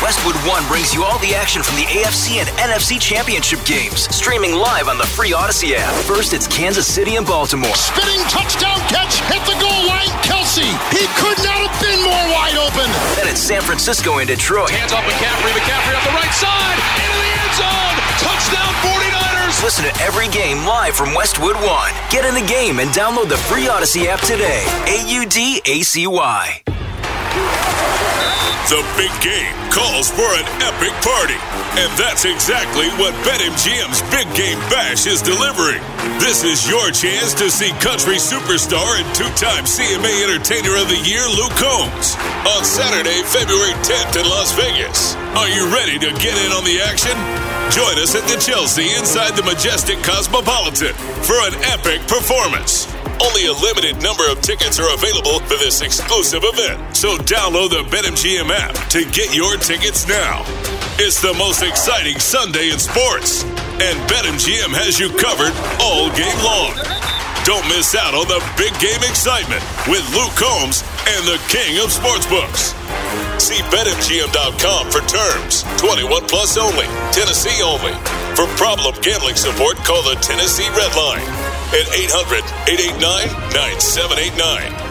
Westwood 0.00 0.32
One 0.48 0.64
brings 0.64 0.96
you 0.96 1.04
all 1.04 1.20
the 1.20 1.36
action 1.36 1.60
from 1.60 1.76
the 1.76 1.84
AFC 1.84 2.40
and 2.40 2.48
NFC 2.56 2.96
championship 2.96 3.60
games, 3.68 4.08
streaming 4.08 4.56
live 4.56 4.88
on 4.88 4.96
the 4.96 5.04
free 5.04 5.36
Audacy 5.36 5.76
app. 5.76 5.92
First, 6.08 6.32
it's 6.32 6.48
Kansas 6.48 6.88
City 6.88 7.16
and 7.20 7.26
Baltimore. 7.28 7.76
Spinning 7.76 8.24
touchdown 8.32 8.80
catch, 8.88 9.20
hit 9.28 9.44
the 9.44 9.52
goal 9.60 9.84
line, 9.84 10.08
Kelce. 10.24 10.64
He 10.88 11.04
could 11.20 11.36
not 11.44 11.60
have 11.60 11.76
been 11.84 12.00
more 12.00 12.24
wide 12.32 12.56
open. 12.56 12.88
Then 13.20 13.28
it's 13.28 13.44
San 13.44 13.60
Francisco 13.60 14.16
and 14.16 14.26
Detroit. 14.26 14.72
Hands 14.72 14.96
off 14.96 15.04
McCaffrey, 15.04 15.52
McCaffrey 15.52 15.92
on 15.92 16.04
the 16.08 16.16
right 16.16 16.32
side, 16.32 16.80
into 16.96 17.12
the 17.12 17.28
end 17.28 17.54
zone. 17.60 17.96
Touchdown 18.24 18.72
49ers. 18.88 19.60
Listen 19.60 19.84
to 19.84 19.92
every 20.00 20.32
game 20.32 20.64
live 20.64 20.96
from 20.96 21.12
Westwood 21.12 21.60
One. 21.60 21.92
Get 22.08 22.24
in 22.24 22.32
the 22.32 22.48
game 22.48 22.80
and 22.80 22.88
download 22.96 23.28
the 23.28 23.36
free 23.36 23.68
Audacy 23.68 24.08
app 24.08 24.24
today. 24.24 24.64
A 24.88 25.20
U 25.20 25.28
D 25.28 25.60
A 25.68 25.82
C 25.84 26.06
Y. 26.08 26.71
The 28.68 28.84
big 28.96 29.12
game 29.20 29.52
calls 29.68 30.08
for 30.08 30.24
an 30.24 30.46
epic 30.64 30.92
party. 31.04 31.36
And 31.76 31.92
that's 31.96 32.24
exactly 32.24 32.88
what 33.00 33.12
BetMGM's 33.24 34.00
Big 34.08 34.28
Game 34.36 34.60
Bash 34.68 35.06
is 35.06 35.20
delivering. 35.20 35.80
This 36.20 36.44
is 36.44 36.68
your 36.68 36.90
chance 36.90 37.34
to 37.34 37.50
see 37.50 37.70
country 37.80 38.16
superstar 38.16 39.00
and 39.00 39.08
two 39.14 39.28
time 39.36 39.64
CMA 39.64 40.24
Entertainer 40.24 40.76
of 40.76 40.88
the 40.88 41.00
Year, 41.04 41.24
Luke 41.28 41.56
Combs, 41.56 42.16
on 42.48 42.64
Saturday, 42.64 43.20
February 43.28 43.72
10th 43.84 44.20
in 44.20 44.28
Las 44.28 44.52
Vegas. 44.52 45.16
Are 45.36 45.48
you 45.48 45.68
ready 45.72 45.98
to 45.98 46.12
get 46.20 46.36
in 46.44 46.52
on 46.52 46.64
the 46.64 46.80
action? 46.80 47.61
Join 47.70 47.98
us 48.02 48.14
at 48.14 48.26
the 48.28 48.40
Chelsea 48.40 48.90
inside 48.98 49.36
the 49.36 49.42
majestic 49.44 49.98
Cosmopolitan 50.02 50.94
for 51.22 51.36
an 51.46 51.54
epic 51.70 52.00
performance. 52.08 52.90
Only 53.22 53.46
a 53.46 53.52
limited 53.52 54.02
number 54.02 54.26
of 54.30 54.40
tickets 54.42 54.80
are 54.80 54.92
available 54.94 55.38
for 55.46 55.54
this 55.62 55.80
exclusive 55.80 56.42
event, 56.44 56.96
so 56.96 57.16
download 57.18 57.70
the 57.70 57.84
BetMGM 57.94 58.50
app 58.50 58.74
to 58.90 59.04
get 59.12 59.34
your 59.34 59.56
tickets 59.56 60.08
now. 60.08 60.42
It's 60.98 61.22
the 61.22 61.32
most 61.34 61.62
exciting 61.62 62.18
Sunday 62.18 62.70
in 62.70 62.78
sports, 62.78 63.44
and 63.80 63.96
BetMGM 64.10 64.74
has 64.76 65.00
you 65.00 65.08
covered 65.16 65.54
all 65.80 66.10
game 66.12 66.36
long. 66.44 66.74
Don't 67.46 67.64
miss 67.72 67.94
out 67.94 68.14
on 68.14 68.28
the 68.28 68.38
big 68.54 68.70
game 68.78 69.02
excitement 69.02 69.62
with 69.90 70.02
Luke 70.14 70.34
Combs 70.38 70.84
and 71.16 71.22
the 71.26 71.40
king 71.50 71.78
of 71.82 71.90
sportsbooks. 71.90 72.76
See 73.40 73.58
BetMGM.com 73.70 74.90
for 74.90 75.02
terms. 75.08 75.64
21 75.80 76.28
plus 76.28 76.56
only. 76.58 76.86
Tennessee 77.10 77.62
only. 77.62 77.94
For 78.38 78.46
problem 78.60 78.94
gambling 79.02 79.36
support, 79.36 79.76
call 79.82 80.02
the 80.02 80.14
Tennessee 80.20 80.68
Red 80.76 80.94
Line 80.94 81.26
at 81.74 81.86
800 81.90 82.44
889 82.68 83.00
9789. 83.54 84.81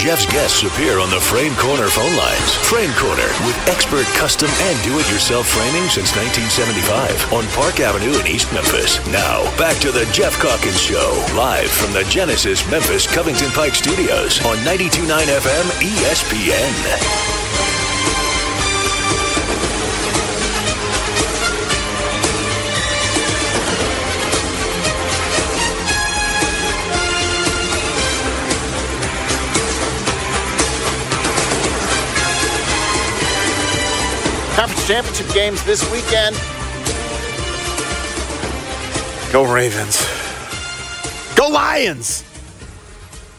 Geoff's 0.00 0.24
guests 0.24 0.62
appear 0.62 0.98
on 0.98 1.10
the 1.10 1.20
Frame 1.20 1.54
Corner 1.56 1.88
phone 1.88 2.16
lines. 2.16 2.54
Frame 2.64 2.90
Corner 2.96 3.28
with 3.44 3.68
expert 3.68 4.06
custom 4.16 4.48
and 4.48 4.82
do-it-yourself 4.82 5.46
framing 5.46 5.86
since 5.90 6.16
1975 6.16 7.30
on 7.34 7.44
Park 7.48 7.80
Avenue 7.80 8.18
in 8.18 8.26
East 8.26 8.50
Memphis. 8.50 8.96
Now, 9.08 9.44
back 9.58 9.76
to 9.82 9.92
the 9.92 10.06
Geoff 10.10 10.40
Calkins 10.40 10.80
Show, 10.80 11.22
live 11.36 11.70
from 11.70 11.92
the 11.92 12.04
Genesis 12.04 12.68
Memphis 12.70 13.06
Covington 13.06 13.50
Pike 13.50 13.74
Studios 13.74 14.40
on 14.46 14.56
92.9 14.64 15.04
FM 15.04 15.66
ESPN. 15.84 17.39
Championship 34.90 35.32
games 35.32 35.62
this 35.62 35.88
weekend. 35.92 36.34
Go 39.32 39.44
Ravens. 39.44 40.04
Go 41.36 41.46
Lions. 41.46 42.24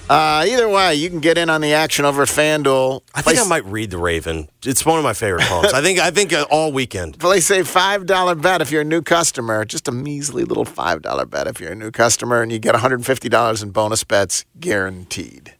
Uh, 0.10 0.45
either 0.47 0.70
way, 0.70 0.95
you 0.95 1.10
can 1.10 1.20
get 1.20 1.38
in 1.38 1.49
on 1.49 1.60
the 1.60 1.74
action 1.74 2.06
over 2.06 2.22
at 2.22 2.30
FanDuel. 2.30 3.02
I 3.14 3.22
think 3.22 3.38
I 3.38 3.43
might 3.43 3.66
read 3.66 3.91
the 3.91 3.97
Raven. 3.97 4.47
It's 4.66 4.86
one 4.86 4.97
of 4.97 5.04
my 5.04 5.12
favorite 5.12 5.43
calls. 5.43 5.74
I 5.74 5.82
think 5.82 5.99
I 5.99 6.10
think 6.10 6.32
uh, 6.32 6.45
all 6.49 6.72
weekend. 6.72 7.20
Play 7.20 7.41
say 7.41 7.64
five 7.64 8.06
dollar 8.06 8.36
bet 8.36 8.62
if 8.62 8.72
you're 8.72 8.82
a 8.82 8.86
new 8.86 9.02
customer. 9.02 9.66
Just 9.66 9.89
a 9.89 9.91
measly 9.91 10.45
little 10.45 10.64
five 10.64 11.02
dollar 11.02 11.26
bet 11.26 11.47
if 11.47 11.60
you're 11.60 11.74
a 11.74 11.76
new 11.76 11.91
customer, 11.91 12.41
and 12.41 12.49
you 12.49 12.60
get 12.60 12.76
150 12.76 13.28
dollars 13.28 13.62
in 13.62 13.72
bonus 13.72 14.06
bets 14.06 14.45
guaranteed. 14.58 15.54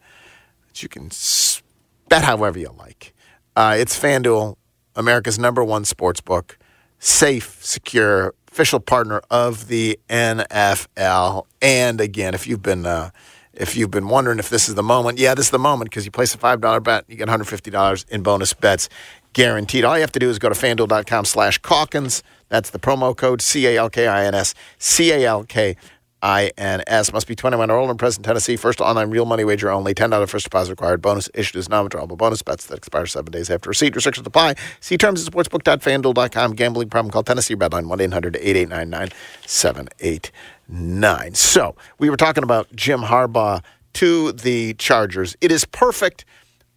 That 0.70 0.84
you 0.84 0.88
can 0.88 1.08
s- 1.08 1.62
bet 2.08 2.24
however 2.24 2.60
you 2.60 2.74
like. 2.80 3.14
Uh, 3.58 3.76
it's 3.78 4.00
FanDuel, 4.00 4.56
America's 4.96 5.40
number 5.40 5.64
one 5.64 5.86
sports 5.86 6.22
book, 6.22 6.58
safe, 7.00 7.64
secure, 7.64 8.34
official 8.52 8.80
partner 8.80 9.22
of 9.30 9.68
the 9.68 10.00
NFL. 10.10 11.46
And 11.62 12.02
again, 12.02 12.34
if 12.34 12.48
you've 12.48 12.62
been 12.62 12.86
uh, 12.86 13.12
if 13.54 13.76
you've 13.76 13.92
been 13.92 14.08
wondering 14.08 14.40
if 14.40 14.50
this 14.50 14.70
is 14.70 14.76
the 14.76 14.84
moment, 14.84 15.20
yeah, 15.20 15.36
this 15.36 15.48
is 15.48 15.52
the 15.52 15.60
moment 15.60 15.90
because 15.90 16.06
you 16.06 16.12
place 16.12 16.34
a 16.34 16.38
five 16.38 16.62
dollar 16.62 16.80
bet, 16.80 17.06
you 17.08 17.16
get 17.16 17.28
150 17.28 17.70
dollars 17.72 18.06
in 18.10 18.24
bonus 18.24 18.54
bets 18.54 18.90
guaranteed. 19.34 19.86
All 19.86 19.96
you 19.96 20.02
have 20.02 20.12
to 20.14 20.20
do 20.20 20.30
is 20.30 20.40
go 20.40 20.50
to 20.50 20.56
fanduel.com 20.56 21.26
slash 21.26 21.58
Calkins. 21.60 22.24
That's 22.50 22.70
the 22.70 22.80
promo 22.80 23.16
code 23.16 23.42
C 23.42 23.68
A 23.68 23.78
L 23.78 23.90
K 23.90 24.08
I 24.08 24.26
N 24.26 24.36
S 24.36 24.54
C 24.78 25.12
A 25.12 25.26
L 25.26 25.44
K 25.44 25.76
I 26.22 26.52
N 26.58 26.84
S. 26.88 27.12
Must 27.12 27.28
be 27.28 27.36
21 27.36 27.70
or 27.72 27.78
older 27.78 27.92
and 27.92 28.00
present 28.00 28.26
Tennessee. 28.26 28.56
First 28.56 28.80
online 28.82 29.10
real 29.10 29.26
money 29.26 29.44
wager 29.44 29.72
only. 29.72 29.94
$10 29.94 30.28
first 30.30 30.46
deposit 30.46 30.72
required. 30.72 31.02
Bonus 31.02 31.30
issued 31.34 31.58
as 31.58 31.70
non 31.70 31.88
withdrawable 31.88 32.18
bonus 32.18 32.42
bets 32.42 32.68
that 32.68 32.78
expire 32.78 33.06
seven 33.06 33.32
days 33.32 33.50
after 33.50 33.70
receipt. 33.70 33.96
Restrictions 33.96 34.28
apply. 34.28 34.56
See 34.80 34.98
terms 34.98 35.26
at 35.26 35.34
sportsbook.fanduel.com. 35.34 36.54
Gambling 36.54 36.90
problem 36.90 37.12
call 37.12 37.24
Tennessee 37.24 37.56
Redline 37.56 37.88
1 37.88 38.02
800 38.02 38.36
889 38.36 38.90
9789. 38.90 41.34
So 41.36 41.76
we 41.98 42.10
were 42.10 42.18
talking 42.18 42.44
about 42.44 42.74
Jim 42.76 43.02
Harbaugh 43.02 43.64
to 43.94 44.32
the 44.34 44.74
Chargers. 44.76 45.36
It 45.42 45.52
is 45.52 45.66
perfect. 45.66 46.26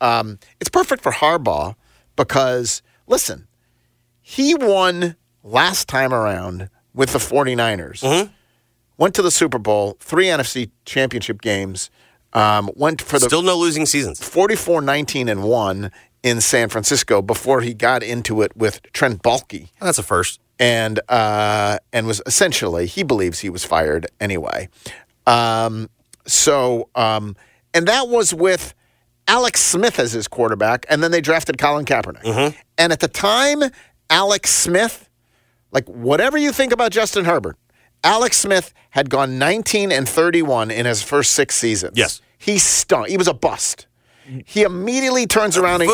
Um, 0.01 0.39
it's 0.61 0.71
perfect 0.71 1.03
for 1.03 1.13
Harbaugh 1.13 1.75
because, 2.17 2.83
listen, 3.07 3.47
he 4.23 4.55
won 4.55 5.17
last 5.43 5.89
time 5.89 6.13
around 6.15 6.71
with 6.95 7.13
the 7.13 7.19
49ers. 7.19 8.03
Went 8.97 9.15
to 9.17 9.23
the 9.23 9.31
Super 9.31 9.59
Bowl, 9.59 9.97
three 10.01 10.27
NFC 10.27 10.71
championship 10.85 11.41
games. 11.41 11.91
Um, 12.33 12.71
went 12.75 13.01
for 13.01 13.19
the 13.19 13.27
Still 13.27 13.43
no 13.43 13.57
losing 13.57 13.87
seasons. 13.87 14.23
44 14.23 14.81
19 14.81 15.29
and 15.29 15.43
1 15.45 15.91
in 16.23 16.41
San 16.41 16.69
Francisco 16.69 17.23
before 17.23 17.61
he 17.61 17.75
got 17.75 18.03
into 18.03 18.43
it 18.43 18.57
with 18.57 18.83
Trent 18.93 19.23
Baalke. 19.23 19.69
That's 19.81 19.99
a 19.99 20.03
first. 20.03 20.41
And 20.59 21.01
uh, 21.09 21.79
and 21.93 22.07
was 22.07 22.23
essentially 22.27 22.87
he 22.87 23.03
believes 23.03 23.41
he 23.41 23.51
was 23.51 23.65
fired 23.65 24.07
anyway. 24.21 24.69
Um, 25.27 25.91
so 26.27 26.89
um, 26.95 27.37
and 27.73 27.87
that 27.89 28.09
was 28.09 28.33
with 28.33 28.75
Alex 29.27 29.61
Smith 29.63 29.99
as 29.99 30.13
his 30.13 30.29
quarterback, 30.29 30.87
and 30.89 31.03
then 31.03 31.11
they 31.11 31.21
drafted 31.21 31.59
Colin 31.59 31.85
Kaepernick. 31.85 32.25
And 32.79 32.93
at 32.93 33.01
the 33.01 33.09
time, 33.09 33.63
Alex 34.11 34.51
Smith, 34.51 35.09
like 35.73 35.87
whatever 35.89 36.39
you 36.39 36.53
think 36.53 36.73
about 36.73 36.93
Justin 36.93 37.25
Herbert, 37.25 37.57
Alex 38.05 38.37
Smith 38.37 38.73
had 38.91 39.11
gone 39.11 39.39
19 39.39 39.91
and 39.91 40.09
31 40.09 40.71
in 40.71 40.87
his 40.87 41.03
first 41.03 41.33
six 41.33 41.57
seasons. 41.57 41.97
Yes. 41.97 42.21
He 42.39 42.59
stunk. 42.59 43.09
He 43.09 43.17
was 43.17 43.27
a 43.27 43.35
bust. 43.35 43.87
He 44.47 44.63
immediately 44.63 45.27
turns 45.27 45.57
around 45.57 45.83
and 45.83 45.91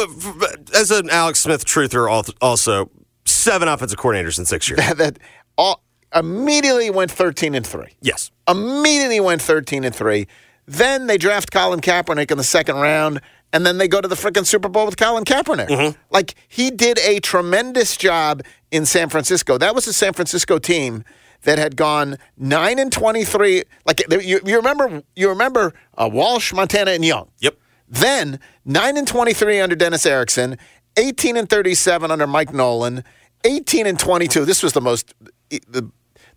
As 0.75 0.91
an 0.91 1.11
Alex 1.11 1.41
Smith 1.41 1.65
truther, 1.65 2.11
al- 2.11 2.25
also 2.41 2.91
seven 3.25 3.67
offensive 3.69 3.99
coordinators 3.99 4.39
in 4.39 4.45
six 4.45 4.69
years. 4.69 4.79
that, 4.79 4.97
that 4.99 5.19
all, 5.57 5.83
immediately 6.15 6.91
went 6.91 7.11
13 7.11 7.55
and 7.55 7.67
3. 7.67 7.87
Yes. 8.03 8.31
Immediately 8.49 9.21
went 9.21 9.43
13 9.43 9.85
and 9.85 9.95
3. 9.95 10.27
Then 10.67 11.07
they 11.07 11.19
draft 11.19 11.51
Colin 11.51 11.81
Kaepernick 11.81 12.31
in 12.31 12.39
the 12.39 12.45
second 12.45 12.77
round, 12.77 13.21
and 13.53 13.67
then 13.67 13.79
they 13.79 13.89
go 13.89 14.01
to 14.01 14.07
the 14.07 14.15
freaking 14.15 14.47
Super 14.47 14.69
Bowl 14.69 14.87
with 14.87 14.97
Colin 14.97 15.25
Kaepernick. 15.25 15.69
Mm-hmm. 15.69 15.99
Like, 16.11 16.35
he 16.49 16.71
did 16.71 16.99
a 17.01 17.19
tremendous 17.21 17.97
job 17.97 18.43
in 18.71 18.87
San 18.87 19.09
Francisco. 19.09 19.59
That 19.59 19.75
was 19.75 19.87
a 19.89 19.93
San 19.93 20.13
Francisco 20.13 20.59
team 20.59 21.05
that 21.43 21.59
had 21.59 21.77
gone 21.77 22.17
9 22.37 22.79
and 22.79 22.93
23. 22.93 23.63
Like, 23.87 24.03
you, 24.11 24.41
you 24.45 24.57
remember, 24.57 25.03
you 25.17 25.29
remember 25.29 25.73
uh, 25.97 26.09
Walsh, 26.13 26.53
Montana, 26.53 26.91
and 26.93 27.05
Young. 27.05 27.29
Yep. 27.39 27.57
Then 27.89 28.39
9 28.65 28.97
and 28.97 29.09
23 29.09 29.61
under 29.61 29.75
Dennis 29.77 30.07
Erickson, 30.07 30.59
18 30.97 31.37
and 31.37 31.49
37 31.49 32.11
under 32.11 32.27
Mike 32.27 32.53
Nolan, 32.53 33.03
18 33.45 33.87
and 33.87 33.99
22. 33.99 34.45
This 34.45 34.63
was 34.63 34.73
the 34.75 34.81
most 34.81 35.15
the 35.49 35.91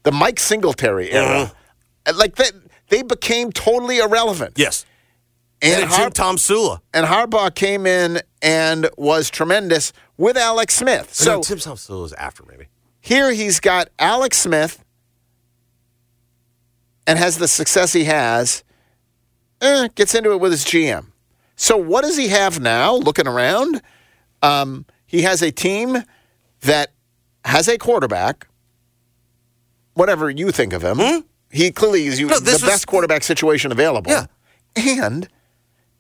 the 0.03 0.11
Mike 0.11 0.39
Singletary 0.39 1.11
era. 1.11 1.51
Like 2.15 2.35
that 2.35 2.51
they 2.89 3.03
became 3.03 3.51
totally 3.51 3.99
irrelevant. 3.99 4.53
Yes. 4.57 4.85
And, 5.61 5.83
And 5.83 5.91
Jim 5.93 6.09
Tomsula. 6.11 6.81
and 6.93 7.05
Harbaugh 7.07 7.53
came 7.55 7.85
in 7.85 8.19
and 8.41 8.89
was 8.97 9.29
tremendous 9.29 9.93
with 10.17 10.35
Alex 10.37 10.75
Smith. 10.75 11.13
So 11.13 11.41
So 11.41 11.41
Tim 11.41 11.59
Tom 11.59 11.77
Sula 11.77 12.01
was 12.01 12.13
after 12.13 12.43
maybe. 12.49 12.67
here 12.99 13.31
he's 13.31 13.59
got 13.59 13.89
Alex 13.99 14.37
Smith 14.37 14.82
and 17.07 17.19
has 17.19 17.37
the 17.37 17.47
success 17.47 17.93
he 17.93 18.05
has, 18.05 18.63
eh, 19.61 19.87
gets 19.95 20.15
into 20.15 20.31
it 20.31 20.39
with 20.39 20.51
his 20.51 20.63
GM. 20.65 21.07
So 21.55 21.77
what 21.77 22.01
does 22.03 22.17
he 22.17 22.29
have 22.29 22.59
now? 22.59 22.95
Looking 22.95 23.27
around, 23.27 23.81
um, 24.41 24.85
he 25.05 25.21
has 25.23 25.41
a 25.41 25.51
team 25.51 26.03
that 26.61 26.91
has 27.45 27.67
a 27.67 27.77
quarterback. 27.77 28.47
Whatever 29.93 30.29
you 30.29 30.51
think 30.51 30.73
of 30.73 30.81
him, 30.83 31.23
he 31.51 31.71
clearly 31.71 32.05
is 32.07 32.19
Hmm? 32.19 32.27
No, 32.27 32.39
the 32.39 32.51
was- 32.53 32.61
best 32.61 32.87
quarterback 32.87 33.23
situation 33.23 33.71
available. 33.71 34.11
Yeah. 34.11 34.25
and 34.75 35.27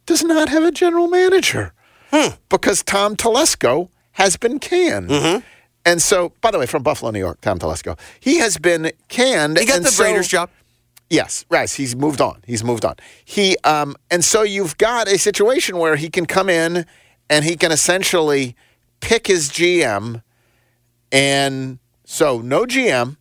does 0.07 0.23
not 0.23 0.49
have 0.49 0.63
a 0.63 0.71
general 0.71 1.07
manager 1.07 1.73
Hmm. 2.09 2.29
because 2.49 2.81
Tom 2.81 3.15
Telesco 3.15 3.89
has 4.13 4.35
been 4.35 4.57
canned. 4.57 5.09
Mm-hmm. 5.11 5.39
And 5.85 6.01
so, 6.01 6.33
by 6.41 6.49
the 6.49 6.57
way, 6.57 6.65
from 6.65 6.81
Buffalo, 6.81 7.11
New 7.11 7.19
York, 7.19 7.39
Tom 7.41 7.59
Telesco, 7.59 7.99
he 8.19 8.39
has 8.39 8.57
been 8.57 8.91
canned. 9.09 9.59
He 9.59 9.65
got 9.67 9.77
and 9.77 9.85
the 9.85 9.91
so- 9.91 10.03
Raiders 10.03 10.27
job. 10.27 10.49
Yes, 11.13 11.45
right. 11.51 11.69
He's 11.69 11.95
moved 11.95 12.21
on. 12.21 12.41
He's 12.47 12.63
moved 12.63 12.83
on. 12.83 12.95
He 13.23 13.55
um, 13.63 13.95
and 14.09 14.25
so 14.25 14.41
you've 14.41 14.79
got 14.79 15.07
a 15.07 15.19
situation 15.19 15.77
where 15.77 15.95
he 15.95 16.09
can 16.09 16.25
come 16.25 16.49
in 16.49 16.87
and 17.29 17.45
he 17.45 17.55
can 17.55 17.71
essentially 17.71 18.55
pick 18.99 19.27
his 19.27 19.49
GM, 19.49 20.23
and 21.11 21.77
so 22.03 22.39
no 22.39 22.65
GM 22.65 23.17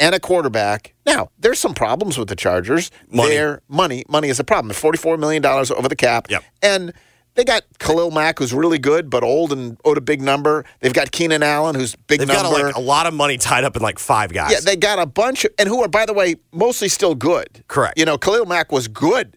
and 0.00 0.14
a 0.14 0.20
quarterback. 0.20 0.94
Now 1.04 1.28
there's 1.38 1.58
some 1.58 1.74
problems 1.74 2.16
with 2.16 2.28
the 2.28 2.36
Chargers. 2.36 2.90
Money. 3.10 3.28
Their 3.28 3.60
money, 3.68 4.04
money 4.08 4.30
is 4.30 4.40
a 4.40 4.44
problem. 4.44 4.72
Forty-four 4.74 5.18
million 5.18 5.42
dollars 5.42 5.70
over 5.70 5.90
the 5.90 5.96
cap. 5.96 6.30
Yep. 6.30 6.42
And 6.62 6.94
they 7.34 7.44
got 7.44 7.62
Khalil 7.78 8.10
Mack, 8.10 8.38
who's 8.38 8.52
really 8.52 8.78
good 8.78 9.08
but 9.08 9.22
old 9.22 9.52
and 9.52 9.78
owed 9.84 9.98
a 9.98 10.02
big 10.02 10.20
number. 10.20 10.64
They've 10.80 10.92
got 10.92 11.12
Keenan 11.12 11.42
Allen, 11.42 11.74
who's 11.74 11.96
big 11.96 12.18
They've 12.18 12.28
number. 12.28 12.42
got 12.42 12.60
a, 12.60 12.66
like 12.66 12.74
a 12.74 12.80
lot 12.80 13.06
of 13.06 13.14
money 13.14 13.38
tied 13.38 13.64
up 13.64 13.76
in 13.76 13.82
like 13.82 13.98
five 13.98 14.32
guys. 14.32 14.52
Yeah, 14.52 14.60
they 14.60 14.76
got 14.76 14.98
a 14.98 15.06
bunch 15.06 15.44
of, 15.44 15.52
and 15.58 15.68
who 15.68 15.82
are, 15.82 15.88
by 15.88 16.06
the 16.06 16.12
way, 16.12 16.36
mostly 16.52 16.88
still 16.88 17.14
good. 17.14 17.64
Correct. 17.68 17.98
You 17.98 18.04
know, 18.04 18.18
Khalil 18.18 18.46
Mack 18.46 18.70
was 18.70 18.88
good 18.88 19.36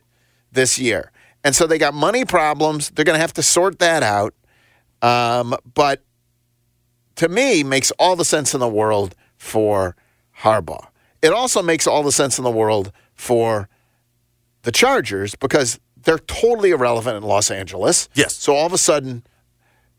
this 0.51 0.77
year. 0.77 1.11
And 1.43 1.55
so 1.55 1.67
they 1.67 1.77
got 1.77 1.93
money 1.93 2.25
problems. 2.25 2.89
They're 2.89 3.05
going 3.05 3.15
to 3.15 3.21
have 3.21 3.33
to 3.33 3.43
sort 3.43 3.79
that 3.79 4.01
out. 4.03 4.33
Um, 5.01 5.55
but 5.75 6.03
to 7.17 7.29
me, 7.29 7.63
makes 7.63 7.91
all 7.91 8.15
the 8.15 8.25
sense 8.25 8.53
in 8.53 8.59
the 8.59 8.67
world 8.67 9.15
for 9.37 9.95
Harbaugh. 10.39 10.87
It 11.21 11.31
also 11.31 11.61
makes 11.61 11.87
all 11.87 12.03
the 12.03 12.11
sense 12.11 12.37
in 12.37 12.43
the 12.43 12.51
world 12.51 12.91
for 13.13 13.69
the 14.63 14.71
Chargers 14.71 15.35
because 15.35 15.79
they're 16.05 16.19
totally 16.19 16.71
irrelevant 16.71 17.17
in 17.17 17.23
Los 17.23 17.51
Angeles. 17.51 18.07
Yes. 18.13 18.35
So 18.35 18.55
all 18.55 18.65
of 18.65 18.73
a 18.73 18.77
sudden, 18.77 19.23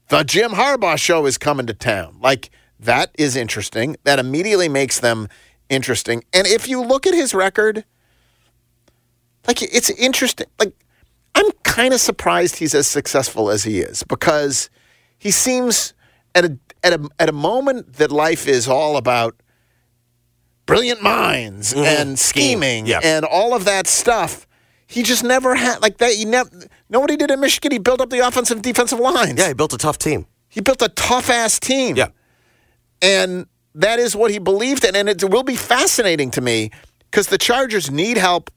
the 0.09 0.23
Jim 0.23 0.53
Harbaugh 0.53 0.99
show 0.99 1.27
is 1.27 1.37
coming 1.37 1.67
to 1.67 1.75
town. 1.75 2.17
Like, 2.21 2.51
that 2.81 3.11
is 3.19 3.37
interesting. 3.37 3.97
That 4.05 4.19
immediately 4.19 4.69
makes 4.69 5.01
them 5.01 5.29
interesting. 5.69 6.25
And 6.33 6.47
if 6.47 6.69
you 6.69 6.83
look 6.83 7.07
at 7.07 7.15
his 7.15 7.35
record, 7.35 7.85
like, 9.47 9.63
it's 9.63 9.91
interesting. 9.91 10.47
Like, 10.59 10.73
I'm 11.35 11.51
kind 11.65 11.93
of 11.93 12.01
surprised 12.01 12.57
he's 12.57 12.75
as 12.75 12.87
successful 12.87 13.51
as 13.51 13.65
he 13.65 13.81
is 13.81 14.03
because 14.05 14.71
he 15.19 15.31
seems 15.31 15.93
at 16.35 16.45
a, 16.45 16.59
at 16.83 16.93
a, 16.93 17.09
at 17.19 17.29
a 17.29 17.33
moment 17.33 17.95
that 17.95 18.11
life 18.11 18.47
is 18.47 18.69
all 18.69 18.97
about 18.97 19.35
brilliant 20.67 21.03
minds 21.03 21.75
mm-hmm. 21.75 21.85
and 21.85 22.19
scheming 22.19 22.87
Yeah. 22.87 23.01
and 23.03 23.25
all 23.25 23.55
of 23.55 23.65
that 23.65 23.87
stuff. 23.87 24.46
He 24.87 25.03
just 25.03 25.25
never 25.25 25.55
had 25.55 25.81
like 25.83 25.99
that. 25.99 26.13
He 26.15 26.25
never. 26.25 26.49
Nobody 26.89 27.17
did 27.17 27.31
in 27.31 27.41
Michigan. 27.41 27.73
He 27.73 27.79
built 27.79 28.01
up 28.01 28.11
the 28.11 28.21
offensive 28.27 28.59
and 28.59 28.65
defensive 28.65 29.01
lines. 29.01 29.39
Yeah, 29.39 29.49
he 29.49 29.55
built 29.55 29.73
a 29.73 29.79
tough 29.79 29.99
team. 29.99 30.27
He 30.49 30.61
built 30.61 30.81
a 30.81 30.89
tough 30.89 31.29
ass 31.29 31.59
team. 31.59 31.97
Yeah. 31.97 32.09
And 33.03 33.47
that 33.75 33.99
is 33.99 34.15
what 34.15 34.31
he 34.31 34.39
believed 34.39 34.85
in. 34.85 34.95
And 34.97 35.09
it 35.09 35.23
will 35.29 35.43
be 35.43 35.57
fascinating 35.57 36.31
to 36.33 36.41
me 36.41 36.71
because 37.11 37.27
the 37.27 37.37
Chargers 37.39 37.91
need 37.91 38.17
help 38.17 38.51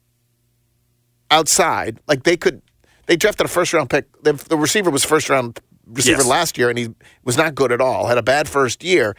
outside. 1.31 1.99
Like 2.07 2.23
they 2.23 2.37
could, 2.37 2.61
they 3.07 3.15
drafted 3.17 3.45
a 3.45 3.49
first 3.49 3.73
round 3.73 3.89
pick. 3.89 4.05
The, 4.23 4.33
the 4.33 4.57
receiver 4.57 4.89
was 4.89 5.03
first 5.03 5.29
round 5.29 5.59
receiver 5.87 6.19
Yes. 6.19 6.27
last 6.27 6.57
year 6.57 6.69
and 6.69 6.77
he 6.77 6.89
was 7.23 7.35
not 7.37 7.55
good 7.55 7.71
at 7.71 7.81
all, 7.81 8.07
had 8.07 8.17
a 8.17 8.23
bad 8.23 8.47
first 8.47 8.83
year. 8.83 9.15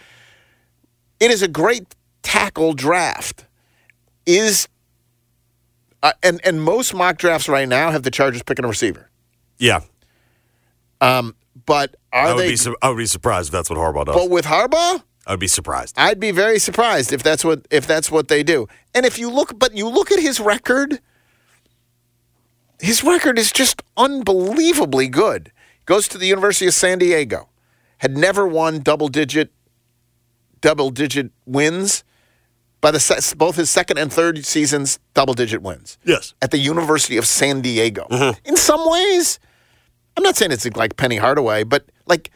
It 1.19 1.31
is 1.31 1.43
a 1.43 1.49
great 1.49 1.95
tackle 2.23 2.73
draft. 2.73 3.45
Is, 4.27 4.69
uh, 6.03 6.13
and, 6.23 6.41
and 6.45 6.63
most 6.63 6.95
mock 6.95 7.19
drafts 7.19 7.49
right 7.49 7.69
now 7.69 7.91
have 7.91 8.03
the 8.03 8.11
Chargers 8.11 8.43
picking 8.43 8.65
a 8.65 8.69
receiver. 8.69 9.11
Yeah. 9.59 9.81
Um, 11.01 11.35
but 11.67 11.97
I 12.13 12.19
are 12.31 12.35
would, 12.35 12.43
they? 12.43 12.51
be, 12.51 12.57
su- 12.57 12.77
I 12.83 12.89
would 12.89 12.99
be 12.99 13.07
surprised 13.07 13.49
if 13.49 13.53
that's 13.53 13.71
what 13.71 13.79
Harbaugh 13.79 14.07
does. 14.07 14.15
But 14.15 14.31
with 14.31 14.47
Harbaugh, 14.47 15.03
I 15.27 15.33
would 15.33 15.41
be 15.41 15.49
surprised. 15.49 15.95
I'd 15.99 16.21
be 16.21 16.31
very 16.31 16.59
surprised 16.59 17.13
if 17.13 17.23
that's 17.23 17.45
what 17.45 17.67
if 17.71 17.87
that's 17.87 18.11
what 18.11 18.29
they 18.29 18.43
do. 18.43 18.67
And 18.95 19.07
if 19.07 19.19
you 19.19 19.31
look, 19.31 19.59
but 19.59 19.77
you 19.77 19.89
look 19.89 20.11
at 20.11 20.19
his 20.19 20.41
record, 20.41 21.01
his 22.81 23.05
record 23.05 23.39
is 23.39 23.53
just 23.53 23.83
unbelievably 23.97 25.09
good. 25.09 25.53
Goes 25.87 26.09
to 26.09 26.19
the 26.19 26.27
University 26.27 26.67
of 26.67 26.75
San 26.75 26.99
Diego, 26.99 27.49
had 27.99 28.17
never 28.17 28.47
won 28.47 28.81
double 28.81 29.09
digit 29.09 29.53
double 30.61 30.91
digit 30.91 31.33
wins. 31.47 32.05
By 32.81 32.91
the 32.91 33.01
se- 33.01 33.35
both 33.37 33.57
his 33.57 33.69
second 33.71 33.99
and 33.99 34.13
third 34.13 34.45
seasons, 34.47 34.99
double 35.15 35.35
digit 35.35 35.61
wins. 35.63 35.99
Yes. 36.05 36.35
At 36.41 36.51
the 36.51 36.59
University 36.59 37.17
of 37.19 37.27
San 37.27 37.61
Diego. 37.61 38.07
Mm-hmm. 38.11 38.39
In 38.49 38.57
some 38.57 38.89
ways, 38.89 39.39
I'm 40.17 40.23
not 40.23 40.37
saying 40.37 40.51
it's 40.53 40.67
like 40.77 40.97
Penny 40.97 41.17
Hardaway, 41.17 41.65
but 41.65 41.85
like 42.07 42.31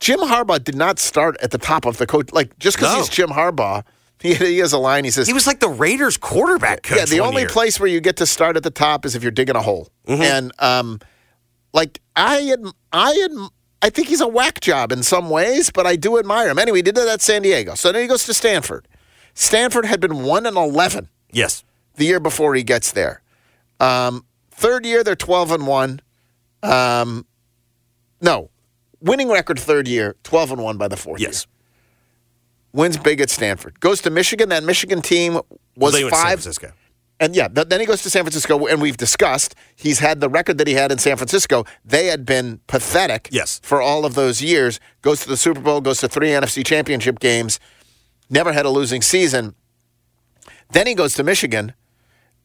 Jim 0.00 0.20
Harbaugh 0.20 0.62
did 0.62 0.76
not 0.76 0.98
start 1.00 1.36
at 1.42 1.50
the 1.50 1.58
top 1.58 1.84
of 1.84 1.98
the 1.98 2.06
coach. 2.06 2.30
Like 2.32 2.56
just 2.60 2.76
because 2.76 2.92
No. 2.92 2.98
he's 3.00 3.08
Jim 3.08 3.30
Harbaugh, 3.30 3.82
he, 4.20 4.34
he 4.34 4.58
has 4.58 4.72
a 4.72 4.78
line. 4.78 5.02
He 5.04 5.10
says 5.10 5.26
He 5.26 5.32
was 5.32 5.46
like 5.48 5.58
the 5.60 5.68
Raiders 5.68 6.16
quarterback 6.16 6.84
coach. 6.84 6.98
yeah, 6.98 7.04
the 7.04 7.20
only 7.20 7.42
year. 7.42 7.48
place 7.48 7.80
where 7.80 7.88
you 7.88 8.00
get 8.00 8.16
to 8.18 8.26
start 8.26 8.56
at 8.56 8.62
the 8.62 8.70
top 8.70 9.04
is 9.04 9.16
if 9.16 9.22
you're 9.22 9.32
digging 9.32 9.56
a 9.56 9.62
hole. 9.62 9.88
Mm-hmm. 10.06 10.22
And 10.22 10.52
um, 10.60 11.00
like 11.72 12.00
I, 12.14 12.50
ad- 12.52 12.72
I, 12.92 13.10
ad- 13.24 13.48
I 13.82 13.90
think 13.90 14.06
he's 14.08 14.20
a 14.20 14.28
whack 14.28 14.60
job 14.60 14.92
in 14.92 15.02
some 15.02 15.28
ways, 15.30 15.70
but 15.70 15.86
I 15.86 15.96
do 15.96 16.18
admire 16.18 16.48
him. 16.50 16.58
Anyway, 16.58 16.78
he 16.78 16.82
did 16.82 16.94
that 16.94 17.08
at 17.08 17.20
San 17.20 17.42
Diego. 17.42 17.74
So 17.74 17.90
then 17.92 18.02
he 18.02 18.08
goes 18.08 18.24
to 18.26 18.34
Stanford. 18.34 18.86
Stanford 19.40 19.84
had 19.86 20.00
been 20.00 20.24
one 20.24 20.46
and 20.46 20.56
eleven 20.56 21.08
Yes. 21.30 21.62
the 21.94 22.04
year 22.06 22.18
before 22.18 22.56
he 22.56 22.64
gets 22.64 22.90
there. 22.90 23.22
Um, 23.78 24.24
third 24.50 24.84
year, 24.84 25.04
they're 25.04 25.14
12 25.14 25.52
and 25.52 25.64
1. 25.66 26.00
Um, 26.64 27.24
no, 28.20 28.50
winning 29.00 29.28
record 29.30 29.60
third 29.60 29.86
year, 29.86 30.16
12 30.24 30.50
and 30.52 30.62
1 30.64 30.76
by 30.76 30.88
the 30.88 30.96
fourth 30.96 31.20
Yes. 31.20 31.46
year. 31.46 31.54
Wins 32.72 32.96
big 32.96 33.20
at 33.20 33.30
Stanford. 33.30 33.78
Goes 33.78 34.02
to 34.02 34.10
Michigan. 34.10 34.48
That 34.48 34.64
Michigan 34.64 35.00
team 35.02 35.40
was 35.76 35.94
They 35.94 36.02
went 36.02 36.14
to 36.14 36.18
San 36.18 36.24
five. 36.26 36.40
Francisco. 36.40 36.72
And 37.20 37.36
yeah, 37.36 37.46
th- 37.46 37.68
then 37.68 37.78
he 37.78 37.86
goes 37.86 38.02
to 38.02 38.10
San 38.10 38.22
Francisco, 38.24 38.66
and 38.66 38.82
we've 38.82 38.96
discussed 38.96 39.54
he's 39.76 40.00
had 40.00 40.20
the 40.20 40.28
record 40.28 40.58
that 40.58 40.66
he 40.66 40.74
had 40.74 40.90
in 40.90 40.98
San 40.98 41.16
Francisco. 41.16 41.64
They 41.84 42.06
had 42.06 42.26
been 42.26 42.60
pathetic 42.66 43.28
Yes. 43.30 43.60
for 43.62 43.80
all 43.80 44.04
of 44.04 44.14
those 44.14 44.42
years. 44.42 44.80
Goes 45.02 45.20
to 45.20 45.28
the 45.28 45.36
Super 45.36 45.60
Bowl, 45.60 45.80
goes 45.80 45.98
to 46.00 46.08
three 46.08 46.28
NFC 46.30 46.64
championship 46.64 47.20
games, 47.20 47.58
never 48.30 48.52
had 48.52 48.66
a 48.66 48.70
losing 48.70 49.02
season. 49.02 49.54
Then 50.70 50.86
he 50.86 50.94
goes 50.94 51.14
to 51.14 51.22
Michigan. 51.24 51.72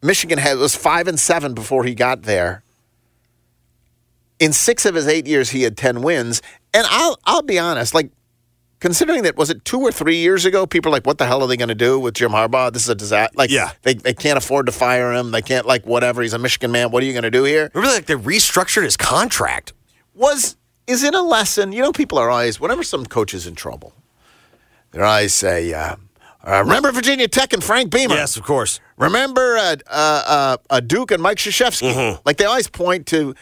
Michigan 0.02 0.38
had, 0.38 0.58
was 0.58 0.76
five 0.76 1.08
and 1.08 1.20
seven 1.20 1.54
before 1.54 1.84
he 1.84 1.94
got 1.96 2.24
there. 2.24 2.64
In 4.40 4.52
six 4.52 4.86
of 4.86 4.96
his 4.96 5.08
eight 5.08 5.28
years, 5.28 5.52
he 5.52 5.64
had 5.64 5.78
ten 5.78 6.02
wins. 6.02 6.42
And 6.74 6.86
I'll 6.90 7.18
I'll 7.26 7.42
be 7.44 7.60
honest, 7.60 7.94
like 7.94 8.12
considering 8.80 9.24
that 9.24 9.38
was 9.38 9.50
it 9.50 9.64
two 9.64 9.80
or 9.80 9.92
three 9.92 10.18
years 10.18 10.44
ago, 10.44 10.66
people 10.66 10.90
are 10.92 10.94
like, 10.94 11.06
what 11.06 11.18
the 11.18 11.26
hell 11.26 11.42
are 11.42 11.48
they 11.48 11.56
going 11.56 11.70
to 11.70 11.76
do 11.76 12.00
with 12.00 12.16
Jim 12.16 12.32
Harbaugh? 12.32 12.74
This 12.74 12.84
is 12.84 12.90
a 12.90 12.96
disaster. 12.96 13.34
Like, 13.38 13.50
Yeah. 13.52 13.72
they 13.84 13.94
they 13.94 14.14
can't 14.14 14.38
afford 14.38 14.66
to 14.66 14.72
fire 14.72 15.14
him. 15.14 15.32
They 15.32 15.42
can't 15.42 15.66
like 15.66 15.86
whatever. 15.86 16.22
He's 16.22 16.34
a 16.34 16.40
Michigan 16.40 16.72
man. 16.72 16.92
What 16.92 17.04
are 17.04 17.06
you 17.06 17.14
going 17.14 17.24
to 17.24 17.32
do 17.32 17.44
here? 17.44 17.70
Remember, 17.74 17.96
like 17.96 18.08
they 18.08 18.16
restructured 18.16 18.84
his 18.84 18.98
contract. 18.98 19.72
was 20.14 20.58
is 20.88 21.04
it 21.04 21.14
a 21.14 21.22
lesson? 21.22 21.72
You 21.72 21.82
know, 21.82 21.94
people 21.94 22.18
are 22.18 22.30
always 22.30 22.60
whenever 22.60 22.84
some 22.84 23.06
coach 23.06 23.34
is 23.34 23.48
in 23.48 23.56
trouble, 23.56 23.94
they're 24.94 25.04
always 25.06 25.34
say, 25.34 25.74
uh, 25.74 25.96
uh, 26.46 26.64
"Remember 26.64 26.92
Virginia 26.92 27.28
Tech 27.28 27.54
and 27.54 27.64
Frank 27.64 27.92
Beamer? 27.92 28.16
Yes, 28.16 28.38
of 28.38 28.44
course. 28.44 28.80
Remember 28.98 29.58
uh, 29.58 29.76
uh, 29.88 30.58
uh, 30.70 30.80
Duke 30.80 31.12
and 31.12 31.22
Mike 31.22 31.38
Krzyzewski? 31.38 31.92
Mm-hmm. 31.94 32.22
Like 32.26 32.38
they 32.38 32.46
always 32.46 32.70
point 32.70 33.08
to 33.08 33.36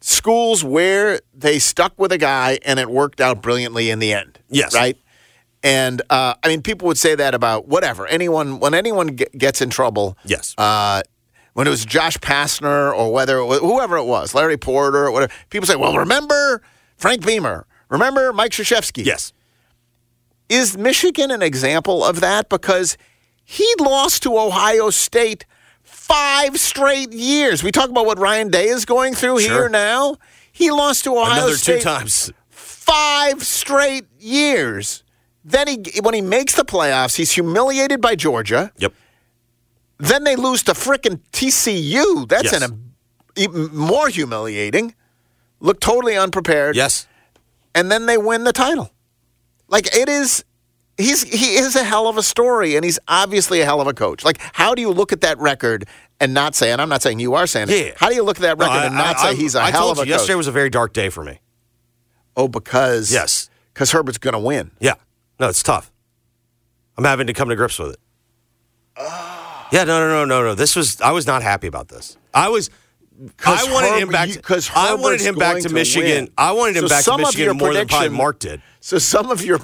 schools 0.00 0.62
where 0.62 1.20
they 1.34 1.58
stuck 1.58 1.98
with 1.98 2.12
a 2.12 2.18
guy 2.18 2.58
and 2.64 2.78
it 2.78 2.88
worked 2.88 3.20
out 3.20 3.42
brilliantly 3.42 3.90
in 3.90 3.98
the 3.98 4.12
end. 4.12 4.38
Yes. 4.48 4.74
right. 4.74 4.96
And 5.62 6.02
uh, 6.08 6.34
I 6.42 6.48
mean, 6.48 6.62
people 6.62 6.86
would 6.86 6.98
say 6.98 7.16
that 7.16 7.34
about 7.34 7.66
whatever 7.66 8.06
anyone 8.06 8.60
when 8.60 8.74
anyone 8.74 9.16
ge- 9.16 9.30
gets 9.36 9.60
in 9.60 9.70
trouble. 9.70 10.16
Yes. 10.24 10.54
Uh, 10.56 11.02
when 11.54 11.66
it 11.66 11.70
was 11.70 11.84
Josh 11.84 12.16
Pastner 12.18 12.94
or 12.94 13.12
whether 13.12 13.38
it 13.38 13.44
was, 13.46 13.58
whoever 13.58 13.96
it 13.96 14.04
was, 14.04 14.34
Larry 14.34 14.56
Porter 14.56 15.06
or 15.06 15.10
whatever, 15.10 15.32
people 15.50 15.66
say, 15.66 15.74
"Well, 15.74 15.96
remember 15.96 16.62
Frank 16.96 17.26
Beamer? 17.26 17.66
Remember 17.88 18.32
Mike 18.32 18.52
Krzyzewski?" 18.52 19.04
Yes. 19.04 19.32
Is 20.48 20.76
Michigan 20.78 21.30
an 21.30 21.42
example 21.42 22.04
of 22.04 22.20
that? 22.20 22.48
Because 22.48 22.96
he 23.44 23.66
lost 23.78 24.22
to 24.24 24.38
Ohio 24.38 24.90
State 24.90 25.44
five 25.82 26.58
straight 26.58 27.12
years. 27.12 27.62
We 27.62 27.70
talk 27.72 27.90
about 27.90 28.06
what 28.06 28.18
Ryan 28.18 28.48
Day 28.50 28.66
is 28.68 28.84
going 28.84 29.14
through 29.14 29.40
Sure. 29.40 29.52
here 29.52 29.68
now. 29.68 30.16
He 30.52 30.70
lost 30.70 31.04
to 31.04 31.10
Ohio 31.16 31.32
Another 31.44 31.56
State 31.56 31.78
two 31.78 31.84
times. 31.84 32.32
five 32.50 33.44
straight 33.44 34.06
years. 34.18 35.02
Then 35.44 35.68
he, 35.68 36.00
when 36.02 36.14
he 36.14 36.20
makes 36.20 36.54
the 36.54 36.64
playoffs, 36.64 37.16
he's 37.16 37.32
humiliated 37.32 38.00
by 38.00 38.14
Georgia. 38.16 38.72
Yep. 38.78 38.92
Then 39.98 40.24
they 40.24 40.36
lose 40.36 40.62
to 40.64 40.72
frickin' 40.72 41.20
TCU. 41.32 42.26
That's 42.28 42.52
Yes. 42.52 42.62
an 42.62 42.92
even 43.36 43.74
more 43.74 44.08
humiliating, 44.08 44.94
look 45.60 45.78
totally 45.80 46.16
unprepared. 46.16 46.74
Yes. 46.74 47.06
And 47.74 47.90
then 47.90 48.06
they 48.06 48.18
win 48.18 48.44
the 48.44 48.52
title. 48.52 48.90
Like 49.68 49.94
it 49.94 50.08
is 50.08 50.44
he's 50.96 51.22
he 51.22 51.56
is 51.56 51.76
a 51.76 51.84
hell 51.84 52.08
of 52.08 52.16
a 52.16 52.22
story 52.22 52.76
and 52.76 52.84
he's 52.84 52.98
obviously 53.08 53.60
a 53.60 53.64
hell 53.64 53.80
of 53.80 53.86
a 53.86 53.94
coach. 53.94 54.24
Like 54.24 54.38
how 54.52 54.74
do 54.74 54.82
you 54.82 54.90
look 54.90 55.12
at 55.12 55.20
that 55.20 55.38
record 55.38 55.86
and 56.20 56.34
not 56.34 56.54
say 56.54 56.72
and 56.72 56.80
I'm 56.82 56.88
not 56.88 57.02
saying 57.02 57.20
you 57.20 57.34
are 57.34 57.46
saying 57.46 57.68
it. 57.70 57.86
Yeah. 57.86 57.92
How 57.96 58.08
do 58.08 58.14
you 58.14 58.22
look 58.22 58.38
at 58.38 58.42
that 58.42 58.58
No, 58.58 58.64
record 58.66 58.78
I- 58.82 58.86
and 58.86 58.94
not 58.94 59.16
I- 59.18 59.22
say 59.22 59.28
I- 59.30 59.34
he's 59.34 59.54
a 59.54 59.70
hell 59.70 59.90
of 59.90 59.98
a 59.98 60.06
you, 60.06 60.10
Yesterday 60.12 60.34
was 60.34 60.46
a 60.46 60.52
very 60.52 60.70
dark 60.70 60.92
day 60.92 61.08
for 61.10 61.22
me. 61.24 61.40
oh, 62.36 62.48
because 62.48 63.12
Yes. 63.12 63.50
Because 63.74 63.92
Herbert's 63.92 64.18
gonna 64.18 64.40
win. 64.40 64.70
Yeah. 64.80 64.94
No, 65.38 65.48
it's 65.48 65.62
tough. 65.62 65.92
I'm 66.96 67.04
having 67.04 67.28
to 67.28 67.32
come 67.32 67.48
to 67.48 67.54
grips 67.56 67.78
with 67.78 67.92
it. 67.92 68.00
Ah. 68.96 69.68
Yeah, 69.70 69.84
no, 69.84 70.00
no, 70.00 70.08
no, 70.08 70.24
no, 70.24 70.42
no. 70.48 70.54
This 70.54 70.74
was 70.74 71.00
I 71.00 71.12
was 71.12 71.26
not 71.26 71.42
happy 71.42 71.66
about 71.66 71.88
this. 71.88 72.16
I 72.34 72.48
was. 72.48 72.70
I 73.44 73.72
wanted 73.72 74.00
him 74.00 74.08
back. 74.10 74.28
you- 74.28 74.34
To, 74.34 74.42
'cause 74.42 74.70
I 74.74 74.94
wanted 74.94 75.20
him 75.20 75.34
back 75.34 75.56
to 75.56 75.62
to 75.68 75.74
Michigan. 75.74 76.24
win. 76.26 76.32
I 76.38 76.52
wanted 76.52 76.76
him 76.76 76.82
So 76.84 76.88
back 76.88 76.98
to 76.98 77.02
some 77.04 77.20
Michigan 77.20 77.56
more 77.56 77.72
than 77.74 77.88
probably 77.88 78.10
Mark 78.10 78.38
did. 78.38 78.62
So 78.80 78.98
some 78.98 79.30
of 79.30 79.44
your 79.44 79.58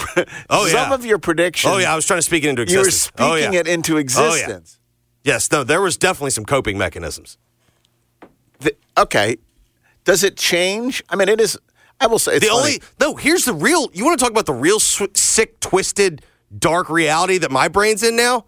Oh, 0.50 0.66
some 0.66 0.90
yeah. 0.90 0.94
of 0.94 1.04
your 1.04 1.18
predictions 1.18 1.72
Oh 1.72 1.78
yeah, 1.78 1.92
I 1.92 1.96
was 1.96 2.04
trying 2.06 2.18
to 2.18 2.22
speak 2.22 2.44
it 2.44 2.48
into 2.48 2.62
existence. 2.62 2.84
you 3.18 3.24
were 3.24 3.30
speaking 3.30 3.48
oh, 3.48 3.52
yeah. 3.52 3.60
it 3.60 3.68
into 3.68 3.92
Oh, 3.92 3.96
yeah. 3.96 4.00
existence. 4.02 4.78
Yes, 5.22 5.50
no, 5.52 5.62
there 5.64 5.80
was 5.80 5.96
definitely 5.96 6.30
some 6.32 6.44
coping 6.44 6.76
mechanisms. 6.76 7.38
The- 8.60 8.76
okay. 8.98 9.36
Does 10.04 10.22
it 10.24 10.36
change? 10.36 11.02
I 11.08 11.16
mean, 11.16 11.28
it 11.28 11.40
is. 11.40 11.56
I 12.00 12.08
will 12.08 12.18
say 12.18 12.36
it's 12.36 12.44
the 12.44 12.50
funny. 12.50 12.60
only 12.60 12.82
no. 13.00 13.14
Here's 13.14 13.44
the 13.44 13.54
real. 13.54 13.88
You 13.94 14.04
want 14.04 14.18
to 14.18 14.22
talk 14.22 14.32
about 14.32 14.46
the 14.46 14.52
real 14.52 14.80
sw- 14.80 15.14
sick, 15.14 15.60
twisted, 15.60 16.22
dark 16.58 16.90
reality 16.90 17.38
that 17.38 17.50
my 17.50 17.68
brain's 17.68 18.02
in 18.02 18.16
now, 18.16 18.44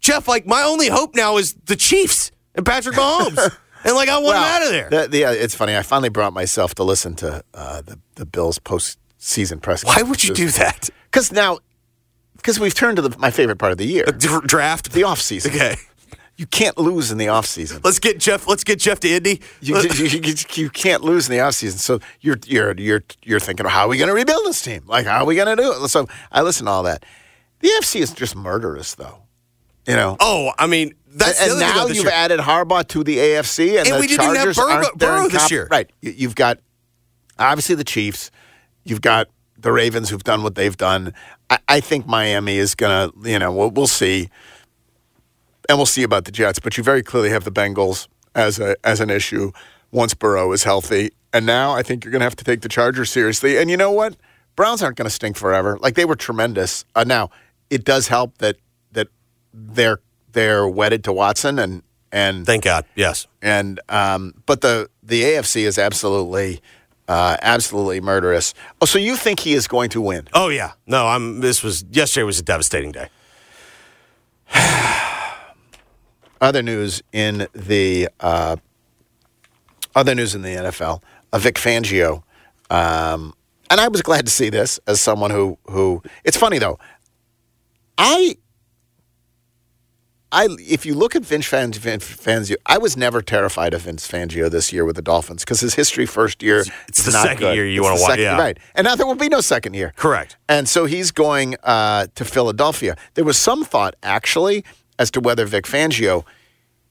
Geoff. 0.00 0.28
Like 0.28 0.46
my 0.46 0.62
only 0.62 0.88
hope 0.88 1.14
now 1.14 1.36
is 1.38 1.54
the 1.64 1.76
Chiefs 1.76 2.30
and 2.54 2.66
Patrick 2.66 2.96
Mahomes, 2.96 3.56
and 3.84 3.94
like 3.94 4.08
I 4.08 4.18
want 4.18 4.36
him 4.36 4.42
Well, 4.42 4.56
out 4.56 4.62
of 4.62 4.68
there. 4.70 4.88
the- 5.02 5.08
the- 5.08 5.18
yeah, 5.18 5.30
it's 5.32 5.54
funny. 5.54 5.76
I 5.76 5.82
finally 5.82 6.08
brought 6.10 6.32
myself 6.32 6.74
to 6.76 6.84
listen 6.84 7.14
to 7.16 7.42
uh, 7.54 7.82
the 7.82 7.98
the 8.16 8.26
Bills 8.26 8.58
postseason 8.58 9.60
press. 9.62 9.84
Why 9.84 10.02
would 10.02 10.22
you 10.24 10.34
do 10.34 10.48
that? 10.50 10.90
Because 11.04 11.32
now, 11.32 11.58
because 12.36 12.58
we've 12.60 12.74
turned 12.74 12.96
to 12.96 13.02
the, 13.02 13.16
my 13.18 13.30
favorite 13.30 13.56
part 13.58 13.72
of 13.72 13.78
the 13.78 13.86
year, 13.86 14.04
Dr- 14.04 14.46
draft. 14.46 14.92
the 14.92 15.04
off 15.04 15.20
season. 15.20 15.52
Okay, 15.52 15.76
You 16.36 16.46
can't 16.46 16.78
lose 16.78 17.10
in 17.10 17.18
the 17.18 17.28
off 17.28 17.44
season. 17.46 17.80
let's 17.84 17.98
get 17.98 18.18
Geoff. 18.18 18.46
Let's 18.48 18.64
get 18.64 18.78
Geoff 18.78 19.00
to 19.00 19.08
Indy. 19.10 19.42
You, 19.60 19.78
you, 19.80 20.06
you, 20.06 20.34
you 20.54 20.70
can't 20.70 21.02
lose 21.04 21.28
in 21.28 21.32
the 21.36 21.40
off 21.40 21.54
season. 21.54 21.78
So 21.78 22.00
you're 22.20 22.38
you're 22.46 22.74
you're 22.78 23.02
you're 23.24 23.40
thinking, 23.40 23.66
how 23.66 23.82
are 23.86 23.88
we 23.88 23.98
going 23.98 24.08
to 24.08 24.14
rebuild 24.14 24.46
this 24.46 24.62
team? 24.62 24.84
Like, 24.86 25.04
how 25.06 25.18
are 25.22 25.26
we 25.26 25.34
going 25.36 25.54
to 25.54 25.62
do 25.62 25.72
it? 25.84 25.88
So 25.88 26.06
I 26.32 26.40
listen 26.42 26.66
to 26.66 26.72
all 26.72 26.82
that. 26.84 27.04
The 27.60 27.68
AFC 27.68 28.00
is 28.00 28.12
just 28.14 28.34
murderous, 28.36 28.94
though. 28.94 29.18
You 29.86 29.96
know. 29.96 30.16
oh, 30.20 30.52
I 30.58 30.66
mean 30.66 30.94
that's 31.12 31.40
and 31.40 31.50
thing 31.52 31.60
now 31.60 31.86
you've 31.86 31.96
year. 32.04 32.10
added 32.12 32.40
Harbaugh 32.40 32.86
to 32.88 33.02
the 33.04 33.16
AFC, 33.18 33.78
and, 33.78 33.86
And 33.88 33.96
the 33.96 34.00
we 34.00 34.06
didn't 34.06 34.24
even 34.24 34.36
have 34.36 34.44
Chargers 34.54 34.56
Burrow- 34.56 34.70
aren't 34.72 34.98
there 34.98 35.08
Burrow 35.16 35.28
this 35.28 35.38
comp- 35.40 35.50
year. 35.50 35.68
Right. 35.70 35.90
You- 36.02 36.14
You've 36.16 36.34
got 36.34 36.58
obviously 37.38 37.74
the 37.74 37.84
Chiefs. 37.84 38.30
You've 38.84 39.00
got 39.00 39.28
the 39.58 39.72
Ravens 39.72 40.08
who've 40.10 40.24
done 40.24 40.42
what 40.42 40.54
they've 40.54 40.76
done. 40.76 41.12
I, 41.50 41.58
I 41.68 41.80
think 41.80 42.06
Miami 42.06 42.56
is 42.58 42.74
gonna. 42.74 43.10
You 43.24 43.38
know, 43.38 43.52
we'll, 43.52 43.70
we'll 43.70 43.86
see, 43.86 44.30
and 45.68 45.78
we'll 45.78 45.86
see 45.86 46.02
about 46.02 46.24
the 46.24 46.32
Jets. 46.32 46.58
But 46.58 46.76
you 46.76 46.82
very 46.84 47.02
clearly 47.02 47.30
have 47.30 47.44
the 47.44 47.52
Bengals 47.52 48.08
as 48.34 48.58
a 48.58 48.76
as 48.84 49.00
an 49.00 49.10
issue 49.10 49.52
once 49.90 50.14
Burrow 50.14 50.52
is 50.52 50.62
healthy, 50.64 51.10
and 51.32 51.44
now 51.46 51.72
I 51.72 51.82
think 51.82 52.04
you're 52.04 52.12
gonna 52.12 52.24
have 52.24 52.36
to 52.36 52.44
take 52.44 52.60
the 52.62 52.68
Chargers 52.68 53.10
seriously. 53.10 53.58
And 53.58 53.70
you 53.70 53.76
know 53.76 53.90
what? 53.90 54.16
Browns 54.56 54.82
aren't 54.82 54.96
gonna 54.96 55.10
stink 55.10 55.36
forever. 55.36 55.78
Like 55.80 55.94
they 55.94 56.04
were 56.04 56.16
tremendous. 56.16 56.84
Uh, 56.94 57.04
now 57.04 57.30
it 57.68 57.84
does 57.84 58.08
help 58.08 58.38
that 58.38 58.56
that 58.92 59.08
they're 59.52 59.98
they're 60.32 60.66
wedded 60.68 61.04
to 61.04 61.12
Watson 61.12 61.58
and 61.58 61.82
and 62.12 62.44
Thank 62.44 62.64
God. 62.64 62.84
Yes. 62.96 63.26
and 63.40 63.78
um, 63.88 64.34
but 64.46 64.60
the 64.62 64.88
the 65.02 65.22
AFC 65.22 65.62
is 65.62 65.78
absolutely 65.78 66.60
uh, 67.08 67.36
absolutely 67.42 68.00
murderous. 68.00 68.54
Oh, 68.80 68.86
so 68.86 68.98
you 68.98 69.16
think 69.16 69.40
he 69.40 69.54
is 69.54 69.66
going 69.68 69.90
to 69.90 70.00
win? 70.00 70.28
Oh 70.32 70.48
yeah. 70.48 70.72
No, 70.86 71.06
I'm. 71.06 71.40
This 71.40 71.62
was 71.62 71.84
yesterday 71.90 72.24
was 72.24 72.38
a 72.38 72.42
devastating 72.42 72.92
day. 72.92 73.08
Other 76.40 76.62
news 76.62 77.02
in 77.12 77.46
the 77.52 78.08
uh, 78.18 78.56
other 79.94 80.14
news 80.14 80.34
in 80.34 80.40
the 80.42 80.48
NFL. 80.48 81.02
Uh, 81.32 81.38
Vic 81.38 81.56
Fangio, 81.56 82.22
um, 82.70 83.34
and 83.68 83.78
I 83.80 83.88
was 83.88 84.00
glad 84.00 84.24
to 84.24 84.32
see 84.32 84.48
this 84.48 84.80
as 84.86 85.00
someone 85.02 85.30
who 85.30 85.58
who. 85.68 86.02
It's 86.24 86.38
funny 86.38 86.58
though. 86.58 86.78
I 87.98 88.36
I 90.32 90.48
if 90.60 90.86
you 90.86 90.94
look 90.94 91.16
at 91.16 91.22
Vince 91.24 91.46
Fan- 91.46 91.72
Vin- 91.72 92.00
Fangio, 92.00 92.54
I 92.66 92.78
was 92.78 92.96
never 92.96 93.20
terrified 93.20 93.74
of 93.74 93.82
Vince 93.82 94.06
Fangio 94.06 94.48
this 94.50 94.72
year 94.72 94.84
with 94.84 94.96
the 94.96 95.02
Dolphins 95.02 95.44
because 95.44 95.60
his 95.60 95.74
history 95.74 96.06
first 96.06 96.42
year 96.42 96.64
It's 96.88 97.02
the 97.04 97.10
second 97.12 97.38
good. 97.38 97.54
year 97.56 97.66
you 97.66 97.82
wanna 97.82 97.96
the 97.96 98.02
wa- 98.02 98.08
second- 98.08 98.22
yeah. 98.24 98.38
right? 98.38 98.58
And 98.76 98.84
now 98.84 98.94
there 98.94 99.06
will 99.06 99.16
be 99.16 99.28
no 99.28 99.40
second 99.40 99.74
year. 99.74 99.92
Correct. 99.96 100.36
And 100.48 100.68
so 100.68 100.84
he's 100.86 101.10
going 101.10 101.56
uh, 101.64 102.06
to 102.14 102.24
Philadelphia. 102.24 102.96
There 103.14 103.24
was 103.24 103.36
some 103.38 103.64
thought 103.64 103.96
actually 104.04 104.64
as 104.98 105.10
to 105.12 105.20
whether 105.20 105.46
Vic 105.46 105.64
Fangio. 105.64 106.24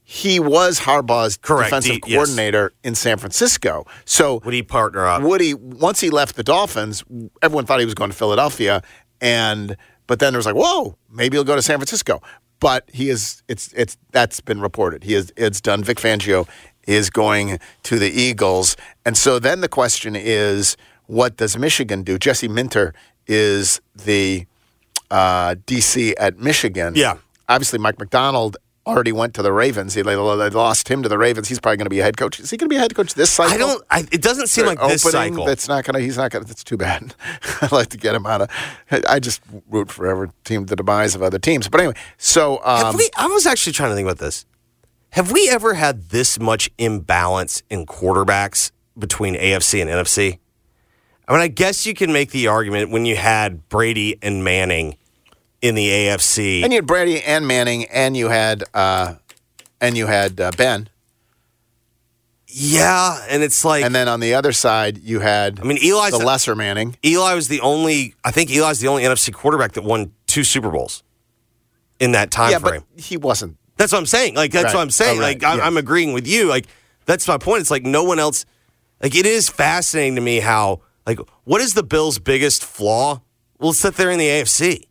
He 0.02 0.40
was 0.40 0.80
Harbaugh's 0.80 1.36
Correct. 1.36 1.70
defensive 1.70 1.92
He- 1.92 2.00
yes. 2.12 2.16
coordinator 2.16 2.72
in 2.82 2.94
San 2.96 3.16
Francisco. 3.18 3.86
So 4.04 4.40
Would 4.44 4.52
he 4.54 4.62
partner 4.62 5.06
up? 5.06 5.22
would 5.22 5.40
he 5.40 5.54
once 5.54 6.00
he 6.00 6.10
left 6.10 6.34
the 6.36 6.42
Dolphins, 6.42 7.04
everyone 7.42 7.64
thought 7.64 7.78
he 7.78 7.84
was 7.86 7.94
going 7.94 8.10
to 8.10 8.16
Philadelphia, 8.16 8.82
and 9.20 9.76
but 10.08 10.18
then 10.18 10.32
there 10.32 10.38
was 10.38 10.46
like, 10.46 10.56
whoa, 10.56 10.96
maybe 11.08 11.36
he'll 11.36 11.44
go 11.44 11.54
to 11.54 11.62
San 11.62 11.78
Francisco. 11.78 12.20
But 12.60 12.88
he 12.92 13.08
is 13.08 13.42
it's 13.48 13.72
it's 13.72 13.96
that's 14.12 14.40
been 14.40 14.60
reported. 14.60 15.04
He 15.04 15.14
is 15.14 15.32
it's 15.36 15.60
done. 15.60 15.82
Vic 15.82 15.98
Fangio 15.98 16.46
is 16.86 17.10
going 17.10 17.58
to 17.84 17.98
the 17.98 18.10
Eagles, 18.10 18.76
and 19.04 19.16
so 19.16 19.38
then 19.38 19.60
the 19.60 19.68
question 19.68 20.14
is, 20.16 20.76
what 21.06 21.36
does 21.36 21.56
Michigan 21.58 22.02
do? 22.02 22.18
Jesse 22.18 22.48
Minter 22.48 22.94
is 23.26 23.80
the 23.94 24.46
uh, 25.10 25.54
DC 25.66 26.14
at 26.18 26.38
Michigan. 26.38 26.94
Yeah. 26.96 27.16
obviously 27.48 27.78
Mike 27.78 27.98
McDonald. 27.98 28.56
Already 28.86 29.12
went 29.12 29.34
to 29.34 29.42
the 29.42 29.52
Ravens. 29.52 29.92
He 29.94 30.00
they 30.00 30.16
lost 30.16 30.88
him 30.88 31.02
to 31.02 31.08
the 31.08 31.18
Ravens. 31.18 31.48
He's 31.48 31.60
probably 31.60 31.76
going 31.76 31.84
to 31.84 31.90
be 31.90 32.00
a 32.00 32.02
head 32.02 32.16
coach. 32.16 32.40
Is 32.40 32.50
he 32.50 32.56
going 32.56 32.68
to 32.68 32.72
be 32.72 32.76
a 32.76 32.80
head 32.80 32.94
coach 32.94 33.12
this 33.12 33.30
cycle? 33.30 33.54
I 33.54 33.58
don't. 33.58 33.84
I, 33.90 34.06
it 34.10 34.22
doesn't 34.22 34.46
seem 34.46 34.64
like 34.64 34.80
this 34.80 35.02
cycle. 35.02 35.44
That's 35.44 35.68
not 35.68 35.84
gonna. 35.84 36.00
He's 36.00 36.16
not 36.16 36.30
gonna. 36.30 36.46
That's 36.46 36.64
too 36.64 36.78
bad. 36.78 37.14
I'd 37.60 37.72
like 37.72 37.88
to 37.90 37.98
get 37.98 38.14
him 38.14 38.24
out 38.24 38.40
of. 38.40 38.50
I 39.06 39.20
just 39.20 39.42
root 39.68 39.90
for 39.90 40.06
every 40.06 40.30
team 40.44 40.64
the 40.66 40.76
demise 40.76 41.14
of 41.14 41.22
other 41.22 41.38
teams. 41.38 41.68
But 41.68 41.80
anyway, 41.80 41.96
so 42.16 42.60
um, 42.64 42.86
Have 42.86 42.94
we, 42.94 43.10
I 43.18 43.26
was 43.26 43.46
actually 43.46 43.74
trying 43.74 43.90
to 43.90 43.96
think 43.96 44.06
about 44.06 44.18
this. 44.18 44.46
Have 45.10 45.30
we 45.30 45.48
ever 45.50 45.74
had 45.74 46.08
this 46.08 46.40
much 46.40 46.70
imbalance 46.78 47.62
in 47.68 47.84
quarterbacks 47.84 48.70
between 48.98 49.34
AFC 49.34 49.82
and 49.82 49.90
NFC? 49.90 50.38
I 51.28 51.32
mean, 51.32 51.42
I 51.42 51.48
guess 51.48 51.84
you 51.84 51.94
can 51.94 52.12
make 52.12 52.30
the 52.30 52.46
argument 52.46 52.90
when 52.90 53.04
you 53.04 53.16
had 53.16 53.68
Brady 53.68 54.18
and 54.22 54.42
Manning 54.42 54.96
in 55.62 55.74
the 55.74 55.86
AFC. 55.88 56.62
and 56.62 56.72
you 56.72 56.78
had 56.78 56.86
Brady 56.86 57.22
and 57.22 57.46
Manning, 57.46 57.84
and 57.86 58.16
you 58.16 58.28
had 58.28 58.64
uh, 58.74 59.14
and 59.80 59.96
you 59.96 60.06
had 60.06 60.40
uh, 60.40 60.50
Ben, 60.56 60.88
yeah, 62.52 63.24
and 63.28 63.42
it's 63.42 63.64
like 63.64 63.84
and 63.84 63.94
then 63.94 64.08
on 64.08 64.18
the 64.20 64.34
other 64.34 64.52
side 64.52 64.98
you 64.98 65.20
had. 65.20 65.60
I 65.60 65.62
mean, 65.62 65.78
Eli's 65.78 66.18
the 66.18 66.24
lesser 66.24 66.56
Manning. 66.56 66.96
Eli 67.04 67.34
was 67.34 67.46
the 67.48 67.60
only. 67.60 68.14
I 68.24 68.32
think 68.32 68.50
Eli's 68.50 68.80
the 68.80 68.88
only 68.88 69.04
NFC 69.04 69.32
quarterback 69.32 69.72
that 69.72 69.84
won 69.84 70.12
two 70.26 70.42
Super 70.42 70.70
Bowls 70.70 71.04
in 72.00 72.12
that 72.12 72.30
time 72.30 72.50
yeah, 72.50 72.58
frame. 72.58 72.82
but 72.94 73.04
he 73.04 73.16
wasn't. 73.16 73.56
That's 73.76 73.92
what 73.92 73.98
I'm 73.98 74.06
saying. 74.06 74.34
Like 74.34 74.50
that's 74.50 74.64
Right. 74.66 74.74
what 74.74 74.80
I'm 74.82 74.90
saying. 74.90 75.18
Oh, 75.18 75.22
right. 75.22 75.40
Like 75.40 75.44
I'm. 75.44 75.60
I'm 75.60 75.76
agreeing 75.76 76.12
with 76.12 76.26
you. 76.26 76.46
Like 76.46 76.66
that's 77.06 77.28
my 77.28 77.38
point. 77.38 77.60
It's 77.60 77.70
like 77.70 77.84
no 77.84 78.02
one 78.02 78.18
else. 78.18 78.44
Like 79.00 79.14
it 79.14 79.26
is 79.26 79.48
fascinating 79.48 80.16
to 80.16 80.20
me 80.20 80.40
how 80.40 80.80
like 81.06 81.20
what 81.44 81.60
is 81.60 81.74
the 81.74 81.84
Bills' 81.84 82.18
biggest 82.18 82.64
flaw? 82.64 83.20
Well, 83.60 83.72
sit 83.72 83.94
there 83.94 84.10
in 84.10 84.18
the 84.18 84.26
AFC. 84.26 84.84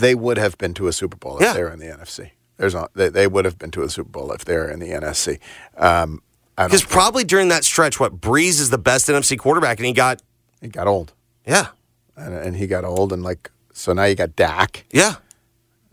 They 0.00 0.14
would 0.14 0.36
have 0.38 0.58
been 0.58 0.74
to 0.74 0.88
a 0.88 0.92
Super 0.92 1.16
Bowl 1.16 1.36
if 1.36 1.42
Yeah. 1.42 1.52
they 1.54 1.62
were 1.62 1.70
in 1.70 1.78
the 1.78 1.86
NFC. 1.86 2.30
There's 2.58 2.74
not. 2.74 2.90
They, 2.94 3.08
they 3.08 3.26
would 3.26 3.44
have 3.44 3.58
been 3.58 3.70
to 3.72 3.82
a 3.82 3.88
Super 3.90 4.08
Bowl 4.10 4.32
if 4.32 4.44
they're 4.44 4.68
in 4.70 4.78
the 4.80 4.88
NFC. 4.90 5.38
Um, 5.76 6.22
Because 6.56 6.80
think- 6.80 6.90
probably 6.90 7.24
during 7.24 7.48
that 7.48 7.64
stretch, 7.64 8.00
what 8.00 8.20
Brees 8.20 8.60
is 8.60 8.70
the 8.70 8.78
best 8.78 9.08
NFC 9.08 9.38
quarterback, 9.38 9.78
and 9.78 9.86
he 9.86 9.92
got 9.92 10.22
he 10.62 10.68
got 10.68 10.86
old, 10.86 11.12
yeah, 11.46 11.68
and, 12.16 12.34
and 12.34 12.56
he 12.56 12.66
got 12.66 12.84
old, 12.84 13.12
and 13.12 13.22
like 13.22 13.50
so 13.74 13.92
now 13.92 14.04
you 14.04 14.14
got 14.14 14.34
Dak. 14.36 14.84
yeah, 14.90 15.16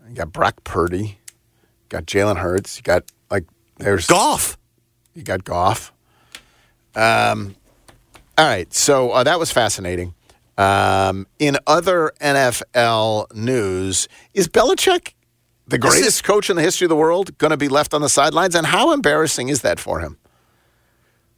You 0.08 0.14
got 0.14 0.32
Brock 0.32 0.64
Purdy, 0.64 1.18
you 1.28 1.88
got 1.90 2.06
Jalen 2.06 2.38
Hurts, 2.38 2.78
you 2.78 2.82
got 2.82 3.04
like 3.30 3.44
there's 3.76 4.06
Goff. 4.06 4.56
you 5.14 5.22
got 5.22 5.44
Goff. 5.44 5.92
Um, 6.94 7.56
all 8.38 8.46
right, 8.46 8.72
so 8.72 9.10
uh, 9.10 9.22
that 9.24 9.38
was 9.38 9.50
fascinating. 9.50 10.14
Um, 10.56 11.26
in 11.38 11.58
other 11.66 12.12
NFL 12.20 13.34
news, 13.34 14.08
is 14.34 14.46
Belichick 14.48 15.14
the 15.66 15.78
greatest 15.78 16.06
is- 16.06 16.22
coach 16.22 16.48
in 16.50 16.56
the 16.56 16.62
history 16.62 16.84
of 16.84 16.90
the 16.90 16.96
world 16.96 17.36
going 17.38 17.50
to 17.50 17.56
be 17.56 17.68
left 17.68 17.92
on 17.94 18.00
the 18.02 18.08
sidelines? 18.08 18.54
And 18.54 18.66
how 18.66 18.92
embarrassing 18.92 19.48
is 19.48 19.62
that 19.62 19.80
for 19.80 20.00
him? 20.00 20.16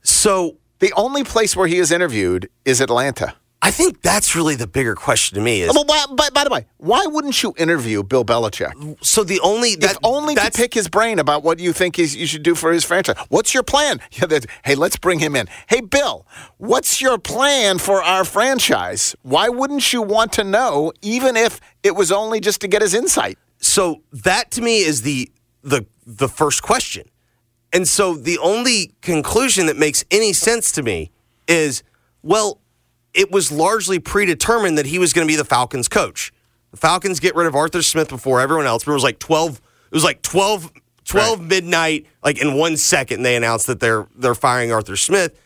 So 0.03 0.57
The 0.79 0.93
only 0.93 1.25
place 1.25 1.57
where 1.57 1.67
he 1.67 1.79
is 1.79 1.91
interviewed 1.91 2.51
is 2.67 2.83
Atlanta. 2.83 3.35
I 3.67 3.73
think 3.73 4.01
that's 4.01 4.37
really 4.37 4.55
the 4.55 4.69
bigger 4.69 4.95
question 4.95 5.35
to 5.35 5.41
me. 5.43 5.63
Is 5.63 5.75
Well, 5.75 5.85
why, 5.87 6.05
by, 6.15 6.29
by 6.31 6.45
the 6.45 6.51
way, 6.51 6.67
why 6.77 7.05
wouldn't 7.07 7.43
you 7.43 7.53
interview 7.59 8.05
Bill 8.05 8.25
Belichick? 8.25 9.05
so 9.05 9.25
the 9.25 9.41
only 9.41 9.75
that 9.75 9.93
if 9.93 9.99
only 10.05 10.37
to 10.37 10.51
pick 10.53 10.73
his 10.73 10.87
brain 10.87 11.19
about 11.19 11.43
what 11.43 11.59
you 11.59 11.73
think 11.73 11.97
he's, 11.97 12.15
you 12.15 12.29
should 12.29 12.45
do 12.45 12.55
for 12.55 12.71
his 12.71 12.85
franchise. 12.85 13.17
What's 13.29 13.55
your 13.55 13.65
plan? 13.65 14.01
Yeah, 14.13 14.27
that- 14.27 14.47
hey, 14.65 14.77
let's 14.77 14.97
bring 14.97 15.19
him 15.19 15.35
in. 15.35 15.49
Hey, 15.67 15.81
Bill, 15.81 16.29
what's 16.59 17.01
your 17.01 17.19
plan 17.19 17.79
for 17.79 18.05
our 18.05 18.25
franchise? 18.25 19.17
Why 19.23 19.49
wouldn't 19.49 19.93
you 19.93 20.01
want 20.01 20.33
to 20.35 20.45
know, 20.45 20.93
even 21.03 21.37
if 21.37 21.61
it 21.83 21.97
was 21.97 22.13
only 22.13 22.39
just 22.39 22.61
to 22.61 22.69
get 22.69 22.83
his 22.83 22.95
insight? 22.95 23.37
So 23.59 24.03
that 24.13 24.53
to 24.53 24.63
me 24.63 24.79
is 24.79 25.03
the 25.03 25.29
the 25.65 25.87
the 26.07 26.29
first 26.29 26.63
question. 26.63 27.09
And 27.73 27.89
so 27.89 28.15
the 28.15 28.39
only 28.39 28.95
conclusion 29.03 29.67
that 29.67 29.77
makes 29.77 30.05
any 30.13 30.33
sense 30.33 30.71
to 30.73 30.85
me 30.85 31.11
is 31.49 31.83
well, 32.23 32.61
it 33.17 33.31
was 33.31 33.51
largely 33.51 33.99
predetermined 33.99 34.79
that 34.79 34.87
he 34.87 34.99
was 34.99 35.13
going 35.13 35.27
to 35.27 35.31
be 35.31 35.37
the 35.37 35.45
Falcons 35.45 35.89
coach. 35.89 36.33
The 36.71 36.77
Falcons 36.77 37.19
get 37.19 37.35
rid 37.35 37.47
of 37.47 37.55
Arthur 37.55 37.83
Smith 37.83 38.09
before 38.09 38.41
everyone 38.41 38.67
else. 38.67 38.87
It 38.87 38.91
was 38.91 39.03
like 39.03 39.19
12 39.19 39.61
it 39.91 39.95
was 39.95 40.05
like 40.05 40.23
12 40.23 40.73
12 41.05 41.41
midnight 41.41 42.07
like 42.23 42.41
in 42.41 42.55
1 42.55 42.77
second 42.77 43.23
they 43.23 43.37
announced 43.37 43.69
that 43.69 43.81
they're 43.81 44.07
they're 44.17 44.35
firing 44.35 44.73
Arthur 44.73 44.97
Smith 44.97 45.41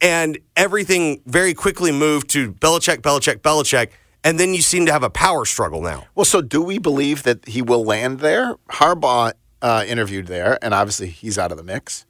and 0.00 0.38
everything 0.56 1.20
very 1.26 1.52
quickly 1.52 1.92
moved 1.92 2.30
to 2.30 2.52
Belichick 2.52 2.98
Belichick 3.02 3.40
Belichick 3.40 3.90
and 4.24 4.38
then 4.38 4.54
you 4.54 4.62
seem 4.62 4.86
to 4.86 4.92
have 4.92 5.02
a 5.02 5.10
power 5.10 5.44
struggle 5.44 5.82
now. 5.82 6.06
Well, 6.14 6.24
so 6.24 6.42
do 6.42 6.62
we 6.62 6.78
believe 6.78 7.22
that 7.22 7.46
he 7.48 7.62
will 7.62 7.84
land 7.84 8.20
there? 8.20 8.56
Harbaugh 8.70 9.32
uh, 9.62 9.84
interviewed 9.86 10.26
there, 10.26 10.58
and 10.62 10.74
obviously 10.74 11.08
he's 11.08 11.38
out 11.38 11.50
of 11.52 11.56
the 11.56 11.64
mix. 11.64 12.04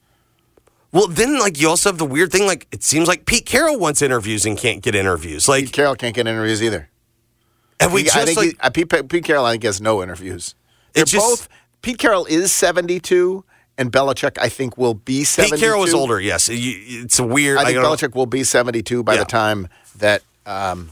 Well, 0.91 1.07
then, 1.07 1.39
like, 1.39 1.59
you 1.59 1.69
also 1.69 1.89
have 1.89 1.97
the 1.97 2.05
weird 2.05 2.31
thing. 2.31 2.45
Like, 2.45 2.67
it 2.71 2.83
seems 2.83 3.07
like 3.07 3.25
Pete 3.25 3.45
Carroll 3.45 3.79
wants 3.79 4.01
interviews 4.01 4.45
and 4.45 4.57
can't 4.57 4.81
get 4.81 4.93
interviews. 4.95 5.47
Like, 5.47 5.65
Pete 5.65 5.73
Carroll 5.73 5.95
can't 5.95 6.13
get 6.13 6.27
interviews 6.27 6.61
either. 6.61 6.89
have 7.79 7.93
we 7.93 8.01
He- 8.01 8.05
just 8.05 8.17
I 8.17 8.25
think 8.25 8.37
like 8.37 8.49
he, 8.51 8.57
uh, 8.59 8.69
Pete, 8.69 9.09
Pete 9.09 9.23
Carroll, 9.23 9.45
I 9.45 9.53
think, 9.53 9.63
has 9.63 9.79
no 9.81 10.03
interviews. 10.03 10.53
They're 10.93 11.05
just- 11.05 11.25
both. 11.25 11.49
Pete 11.81 11.97
Carroll 11.97 12.25
is 12.25 12.51
seventy-two, 12.51 13.43
and 13.77 13.91
Belichick, 13.91 14.37
I 14.39 14.49
think, 14.49 14.77
will 14.77 14.93
be 14.93 15.23
seventy-two. 15.23 15.55
Pete 15.55 15.63
Carroll 15.63 15.83
is 15.85 15.93
older? 15.95 16.19
Yes, 16.19 16.47
it's 16.51 17.17
a 17.17 17.23
weird. 17.23 17.57
I 17.57 17.65
think 17.65 17.77
know. 17.79 17.89
Belichick 17.89 18.13
will 18.13 18.27
be 18.27 18.43
seventy-two 18.43 19.01
by 19.01 19.13
Yeah. 19.13 19.19
the 19.21 19.25
time 19.25 19.67
that 19.97 20.21
um, 20.45 20.91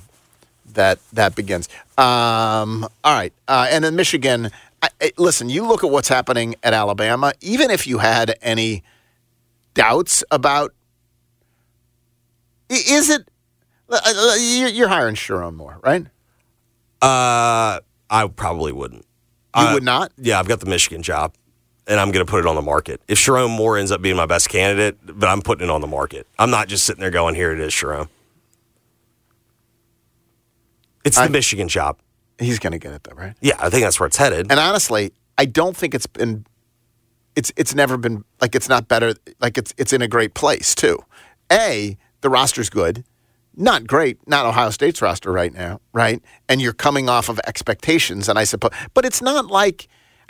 that 0.73 0.97
that 1.13 1.35
begins. 1.35 1.69
Um, 1.99 2.87
all 3.03 3.13
right, 3.13 3.33
uh, 3.47 3.67
and 3.69 3.83
then 3.83 3.95
Michigan. 3.95 4.49
I, 4.81 4.89
I- 5.01 5.11
listen, 5.17 5.49
you 5.49 5.67
look 5.67 5.83
at 5.83 5.91
what's 5.91 6.07
happening 6.07 6.55
at 6.63 6.73
Alabama. 6.73 7.33
Even 7.41 7.69
if 7.69 7.85
you 7.85 7.99
had 7.99 8.35
any 8.41 8.81
doubts 9.74 10.24
about 10.32 10.74
is 12.70 13.09
it? 13.09 13.28
uh, 13.89 13.99
uh, 14.05 14.36
You're 14.39 14.70
you're 14.70 14.88
hiring 14.88 15.15
Sherrone 15.15 15.55
Moore, 15.55 15.80
right? 15.84 16.05
Uh, 17.01 17.80
I 18.09 18.28
probably 18.36 18.72
wouldn't. 18.72 19.05
You 19.55 19.63
Uh, 19.65 19.74
would 19.74 19.84
not. 19.84 20.11
Yeah, 20.17 20.39
I've 20.39 20.47
got 20.47 20.59
the 20.59 20.67
Michigan 20.67 21.01
job, 21.01 21.34
and 21.88 21.99
I'm 21.99 22.11
going 22.11 22.24
to 22.24 22.30
put 22.30 22.39
it 22.39 22.45
on 22.45 22.55
the 22.55 22.61
market. 22.61 23.01
If 23.07 23.17
Sherrone 23.17 23.49
Moore 23.55 23.78
ends 23.78 23.91
up 23.91 24.01
being 24.01 24.15
my 24.15 24.28
best 24.28 24.49
candidate, 24.49 24.97
but 25.03 25.28
I'm 25.28 25.41
putting 25.41 25.67
it 25.67 25.72
on 25.72 25.82
the 25.82 25.88
market. 25.88 26.28
I'm 26.38 26.51
not 26.51 26.67
just 26.67 26.84
sitting 26.86 27.01
there 27.01 27.09
going, 27.09 27.34
"Here 27.36 27.51
it 27.51 27.59
is, 27.59 27.74
Sherrone." 27.74 28.09
It's 31.03 31.17
the 31.17 31.24
I- 31.24 31.28
Michigan 31.30 31.67
job. 31.67 31.97
He's 32.38 32.59
going 32.59 32.72
to 32.72 32.80
get 32.80 32.93
it 32.93 33.03
though, 33.03 33.15
right? 33.15 33.34
Yeah, 33.41 33.55
I 33.59 33.70
think 33.70 33.84
that's 33.84 33.99
where 33.99 34.07
it's 34.07 34.15
headed. 34.17 34.47
And 34.49 34.59
honestly, 34.59 35.11
I 35.38 35.45
don't 35.45 35.76
think 35.76 35.93
it's 35.93 36.07
been 36.07 36.45
it's 37.39 37.53
it's 37.55 37.73
never 37.73 37.95
been 37.95 38.25
like 38.41 38.53
it's 38.53 38.67
not 38.67 38.89
better 38.89 39.13
like 39.39 39.57
it's 39.57 39.73
it's 39.77 39.93
in 39.93 40.01
a 40.01 40.09
great 40.09 40.33
place 40.33 40.75
too. 40.75 40.99
A, 41.49 41.97
the 42.19 42.29
roster's 42.29 42.69
good. 42.69 43.05
Not 43.55 43.87
great, 43.87 44.17
not 44.27 44.45
Ohio 44.45 44.69
State's 44.71 45.01
roster 45.01 45.31
right 45.31 45.53
now, 45.53 45.79
right? 45.93 46.21
And 46.49 46.61
you're 46.61 46.73
coming 46.73 47.07
off 47.07 47.29
of 47.29 47.39
expectations 47.47 48.27
and 48.27 48.37
I 48.37 48.43
suppose 48.43 48.71
but 48.93 49.05
it's 49.05 49.21
not 49.21 49.47
like 49.47 49.87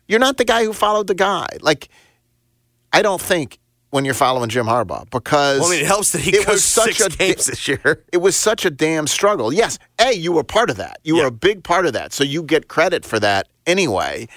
you're 0.07 0.19
not 0.19 0.37
the 0.37 0.45
guy 0.45 0.63
who 0.63 0.71
followed 0.71 1.07
the 1.07 1.15
guy. 1.15 1.47
Like 1.61 1.89
I 2.93 3.01
don't 3.01 3.21
think 3.21 3.57
when 3.89 4.05
you're 4.05 4.13
following 4.13 4.49
Jim 4.49 4.67
Harbaugh 4.67 5.09
because 5.09 5.61
Well, 5.61 5.69
I 5.69 5.71
mean, 5.71 5.81
it 5.81 5.87
helps 5.87 6.11
that 6.11 6.21
he 6.21 6.35
it 6.35 6.47
was 6.47 6.63
such 6.63 6.97
six 6.97 7.15
a 7.15 7.17
games 7.17 7.47
this 7.47 7.67
year. 7.67 8.03
it 8.13 8.17
was 8.17 8.35
such 8.35 8.65
a 8.65 8.69
damn 8.69 9.07
struggle. 9.07 9.51
Yes, 9.51 9.79
A, 9.99 10.13
you 10.13 10.31
were 10.31 10.43
part 10.43 10.69
of 10.69 10.77
that. 10.77 10.99
You 11.03 11.15
were 11.17 11.25
a 11.25 11.31
big 11.31 11.63
part 11.63 11.87
of 11.87 11.93
that. 11.93 12.13
So 12.13 12.23
you 12.23 12.43
get 12.43 12.67
credit 12.67 13.03
for 13.03 13.19
that 13.19 13.47
anyway. 13.65 14.27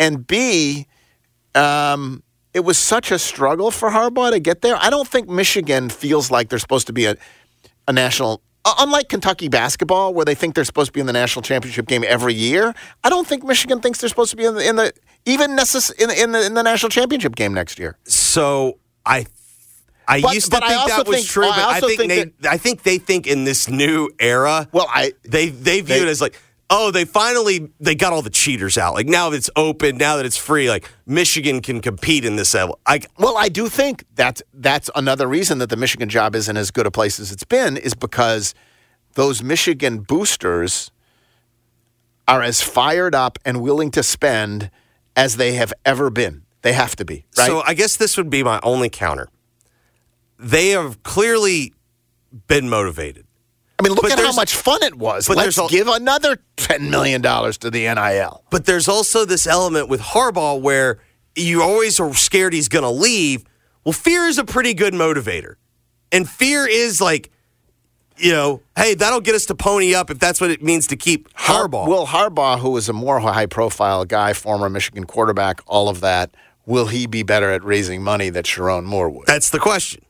And 0.00 0.26
B, 0.26 0.88
um, 1.58 2.22
it 2.54 2.60
was 2.60 2.78
such 2.78 3.10
a 3.10 3.18
struggle 3.18 3.70
for 3.70 3.90
Harbaugh 3.90 4.30
to 4.30 4.40
get 4.40 4.62
there. 4.62 4.76
I 4.76 4.90
don't 4.90 5.06
think 5.08 5.28
Michigan 5.28 5.90
feels 5.90 6.30
like 6.30 6.48
they're 6.48 6.58
supposed 6.58 6.86
to 6.86 6.92
be 6.92 7.04
a, 7.06 7.14
a 7.86 7.92
national. 7.92 8.40
Unlike 8.78 9.08
Kentucky 9.08 9.48
basketball, 9.48 10.12
where 10.12 10.24
they 10.26 10.34
think 10.34 10.54
they're 10.54 10.64
supposed 10.64 10.88
to 10.88 10.92
be 10.92 11.00
in 11.00 11.06
the 11.06 11.12
national 11.12 11.42
championship 11.42 11.86
game 11.86 12.04
every 12.06 12.34
year, 12.34 12.74
I 13.02 13.08
don't 13.08 13.26
think 13.26 13.42
Michigan 13.44 13.80
thinks 13.80 14.00
they're 14.00 14.10
supposed 14.10 14.30
to 14.32 14.36
be 14.36 14.44
in 14.44 14.54
the, 14.56 14.68
in 14.68 14.76
the 14.76 14.92
even 15.24 15.56
necess- 15.56 15.92
in, 15.98 16.08
the, 16.08 16.22
in 16.22 16.32
the 16.32 16.44
in 16.44 16.54
the 16.54 16.62
national 16.62 16.90
championship 16.90 17.34
game 17.34 17.54
next 17.54 17.78
year. 17.78 17.96
So 18.04 18.78
I 19.06 19.26
I 20.06 20.20
But- 20.20 20.34
used 20.34 20.50
to 20.52 20.58
I 20.62 20.68
think 20.68 20.88
that 20.88 21.06
was 21.06 21.16
think- 21.18 21.28
true, 21.28 21.46
I 21.46 21.48
but 21.50 21.58
I, 21.58 21.74
also 21.76 21.86
think, 21.88 22.10
think 22.10 22.40
they 22.40 22.48
I 22.48 22.58
think 22.58 22.82
they 22.82 22.98
think 22.98 23.26
in 23.26 23.44
this 23.44 23.68
new 23.70 24.10
era. 24.20 24.68
Well, 24.72 24.88
I 24.92 25.12
they 25.24 25.48
they 25.48 25.80
view 25.80 25.96
they- 25.96 26.02
it 26.02 26.08
as 26.08 26.20
like 26.20 26.38
oh 26.70 26.90
they 26.90 27.04
finally 27.04 27.70
they 27.80 27.94
got 27.94 28.12
all 28.12 28.22
the 28.22 28.30
cheaters 28.30 28.78
out. 28.78 28.94
Like 28.94 29.06
now 29.06 29.30
that 29.30 29.36
it's 29.36 29.50
open, 29.56 29.96
now 29.96 30.16
that 30.16 30.26
it's 30.26 30.36
free, 30.36 30.68
like 30.68 30.90
Michigan 31.06 31.60
can 31.60 31.80
compete 31.80 32.24
in 32.24 32.36
this 32.36 32.54
level. 32.54 32.78
I 32.86 33.00
Well, 33.18 33.36
I 33.36 33.48
do 33.48 33.68
think 33.68 34.04
that's 34.14 34.42
that's 34.54 34.90
another 34.94 35.26
reason 35.26 35.58
that 35.58 35.70
the 35.70 35.76
Michigan 35.76 36.08
job 36.08 36.34
isn't 36.34 36.56
as 36.56 36.70
good 36.70 36.86
a 36.86 36.90
place 36.90 37.18
as 37.20 37.32
it's 37.32 37.44
been 37.44 37.76
is 37.76 37.94
because 37.94 38.54
those 39.14 39.42
Michigan 39.42 40.00
boosters 40.00 40.90
are 42.26 42.42
as 42.42 42.60
fired 42.60 43.14
up 43.14 43.38
and 43.44 43.62
willing 43.62 43.90
to 43.92 44.02
spend 44.02 44.70
as 45.16 45.36
they 45.36 45.54
have 45.54 45.72
ever 45.84 46.10
been. 46.10 46.42
They 46.62 46.72
have 46.72 46.94
to 46.96 47.04
be, 47.04 47.24
right? 47.36 47.46
So 47.46 47.62
I 47.66 47.74
guess 47.74 47.96
this 47.96 48.16
would 48.16 48.30
be 48.30 48.42
my 48.42 48.60
only 48.62 48.90
counter. 48.90 49.28
They 50.38 50.70
have 50.70 51.02
clearly 51.02 51.72
been 52.46 52.68
motivated. 52.68 53.26
I 53.78 53.82
mean, 53.84 53.92
look 53.92 54.02
but 54.02 54.12
at 54.12 54.18
how 54.18 54.32
much 54.32 54.56
fun 54.56 54.82
it 54.82 54.96
was. 54.96 55.28
but 55.28 55.36
Let's 55.36 55.56
al- 55.56 55.68
give 55.68 55.86
another 55.86 56.38
$10 56.56 56.90
million 56.90 57.22
to 57.22 57.70
the 57.70 57.94
NIL. 57.94 58.44
But 58.50 58.66
there's 58.66 58.88
also 58.88 59.24
this 59.24 59.46
element 59.46 59.88
with 59.88 60.00
Harbaugh 60.00 60.60
where 60.60 60.98
you 61.36 61.62
always 61.62 62.00
are 62.00 62.12
scared 62.14 62.52
he's 62.52 62.68
going 62.68 62.82
to 62.82 62.90
leave. 62.90 63.44
Well, 63.84 63.92
fear 63.92 64.24
is 64.26 64.38
a 64.38 64.44
pretty 64.44 64.74
good 64.74 64.94
motivator. 64.94 65.54
And 66.10 66.28
fear 66.28 66.66
is 66.66 67.00
like, 67.00 67.30
you 68.16 68.32
know, 68.32 68.62
hey, 68.76 68.94
that'll 68.94 69.20
get 69.20 69.36
us 69.36 69.46
to 69.46 69.54
pony 69.54 69.94
up 69.94 70.10
if 70.10 70.18
that's 70.18 70.40
what 70.40 70.50
it 70.50 70.60
means 70.60 70.88
to 70.88 70.96
keep 70.96 71.32
Harbaugh. 71.34 71.86
Will 71.86 72.06
Harbaugh, 72.06 72.58
who 72.58 72.76
is 72.76 72.88
a 72.88 72.92
more 72.92 73.20
high 73.20 73.46
profile 73.46 74.04
guy, 74.04 74.32
former 74.32 74.68
Michigan 74.68 75.04
quarterback, 75.04 75.60
all 75.68 75.88
of 75.88 76.00
that, 76.00 76.34
will 76.66 76.86
he 76.88 77.06
be 77.06 77.22
better 77.22 77.50
at 77.52 77.62
raising 77.62 78.02
money 78.02 78.28
than 78.28 78.42
Sherrone 78.42 78.84
Moore 78.84 79.08
would? 79.08 79.26
That's 79.26 79.50
the 79.50 79.60
question. 79.60 80.04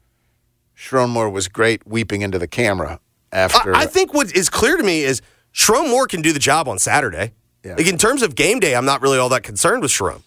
Sherrone 0.74 1.10
Moore 1.10 1.28
was 1.28 1.48
great 1.48 1.86
weeping 1.86 2.22
into 2.22 2.38
the 2.38 2.48
camera 2.48 3.00
after. 3.32 3.74
I, 3.74 3.82
I 3.82 3.86
think 3.86 4.14
what 4.14 4.34
is 4.34 4.48
clear 4.48 4.76
to 4.76 4.82
me 4.82 5.02
is 5.02 5.22
Sherrone 5.52 5.90
Moore 5.90 6.06
can 6.06 6.22
do 6.22 6.32
the 6.32 6.38
job 6.38 6.68
on 6.68 6.78
Saturday. 6.78 7.32
Like 7.64 7.86
in 7.86 7.98
terms 7.98 8.22
of 8.22 8.34
game 8.34 8.60
day, 8.60 8.74
I'm 8.74 8.86
not 8.86 9.02
really 9.02 9.18
all 9.18 9.28
that 9.28 9.42
concerned 9.42 9.82
with 9.82 9.90
Sherrone. 9.90 10.22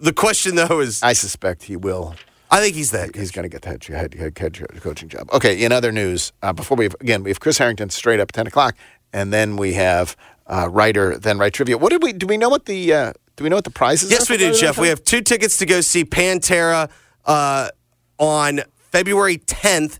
The 0.00 0.12
question 0.12 0.54
though 0.54 0.80
is, 0.80 1.02
I 1.02 1.14
suspect 1.14 1.64
he 1.64 1.76
will. 1.76 2.14
I 2.50 2.60
think 2.60 2.74
he's 2.74 2.90
that. 2.90 3.14
He's 3.14 3.30
going 3.30 3.44
to 3.44 3.48
get 3.48 3.62
the 3.62 3.68
head, 3.68 3.84
head, 3.84 4.14
head, 4.14 4.38
head 4.38 4.80
coaching 4.80 5.08
job. 5.08 5.30
Okay. 5.32 5.62
In 5.62 5.72
other 5.72 5.92
news, 5.92 6.32
uh, 6.42 6.52
before 6.52 6.76
we 6.76 6.84
have, 6.84 6.94
again 7.00 7.22
we 7.22 7.30
have 7.30 7.40
Chris 7.40 7.58
Harrington 7.58 7.90
straight 7.90 8.20
up 8.20 8.28
at 8.30 8.34
ten 8.34 8.46
o'clock, 8.46 8.76
and 9.12 9.32
then 9.32 9.56
we 9.56 9.74
have 9.74 10.16
uh, 10.46 10.68
Righter 10.70 11.18
Than 11.18 11.38
Right 11.38 11.52
trivia. 11.52 11.78
What 11.78 11.90
did 11.90 12.02
we? 12.02 12.12
Do 12.12 12.26
we 12.26 12.36
know 12.36 12.48
what 12.48 12.66
the? 12.66 12.92
Uh, 12.92 13.12
do 13.36 13.44
we 13.44 13.50
know 13.50 13.56
what 13.56 13.64
the 13.64 13.70
prizes? 13.70 14.10
Yes, 14.10 14.28
we 14.28 14.36
do, 14.36 14.52
Geoff. 14.52 14.78
We 14.78 14.88
have 14.88 15.02
two 15.02 15.22
tickets 15.22 15.58
to 15.58 15.66
go 15.66 15.80
see 15.80 16.04
Pantera 16.04 16.90
uh, 17.24 17.68
on 18.18 18.60
February 18.76 19.38
10th. 19.38 19.98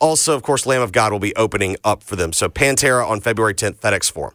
Also, 0.00 0.34
of 0.34 0.42
course, 0.42 0.66
Lamb 0.66 0.82
of 0.82 0.92
God 0.92 1.12
will 1.12 1.18
be 1.20 1.34
opening 1.36 1.76
up 1.84 2.02
for 2.02 2.16
them. 2.16 2.32
So 2.32 2.48
Pantera 2.48 3.06
on 3.06 3.20
February 3.20 3.54
10th, 3.54 3.76
FedEx 3.76 4.10
Forum. 4.10 4.34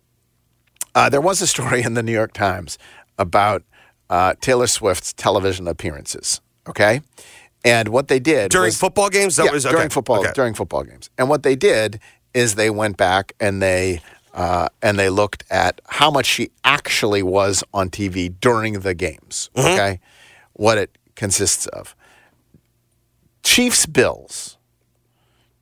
Uh, 0.93 1.09
there 1.09 1.21
was 1.21 1.41
a 1.41 1.47
story 1.47 1.81
in 1.81 1.93
the 1.95 2.03
New 2.03 2.13
York 2.13 2.33
Times 2.33 2.77
about 3.17 3.63
uh, 4.09 4.35
Taylor 4.41 4.67
Swift's 4.67 5.11
television 5.13 5.67
appearances. 5.67 6.39
Okay, 6.67 7.01
and 7.63 7.89
what 7.89 8.07
they 8.07 8.19
did 8.19 8.51
During 8.51 8.67
was- 8.67 8.77
football 8.79 9.09
games? 9.09 9.35
That 9.35 9.45
yeah, 9.45 9.51
was- 9.51 9.63
during 9.65 9.89
football 9.89 10.19
okay. 10.21 10.31
during 10.33 10.53
football 10.53 10.83
games. 10.83 11.09
And 11.17 11.29
what 11.29 11.43
they 11.43 11.55
did 11.55 11.99
is 12.33 12.55
they 12.55 12.69
went 12.69 12.97
back 12.97 13.33
and 13.39 13.61
they 13.61 14.01
uh, 14.33 14.69
and 14.81 14.99
they 14.99 15.09
looked 15.09 15.43
at 15.49 15.81
how 15.87 16.11
much 16.11 16.25
she 16.25 16.49
actually 16.63 17.23
was 17.23 17.63
on 17.73 17.89
TV 17.89 18.33
during 18.41 18.81
the 18.81 18.93
games. 18.93 19.49
Mm-hmm. 19.55 19.67
Okay, 19.67 19.99
what 20.53 20.77
it 20.77 20.97
consists 21.15 21.65
of. 21.67 21.95
Chiefs 23.43 23.85
Bills. 23.85 24.57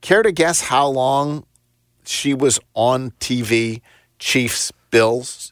Care 0.03 0.21
to 0.21 0.31
guess 0.31 0.61
how 0.61 0.87
long 0.87 1.45
she 2.05 2.35
was 2.35 2.59
on 2.75 3.11
TV? 3.19 3.81
Chiefs 4.19 4.71
Bills. 4.91 5.51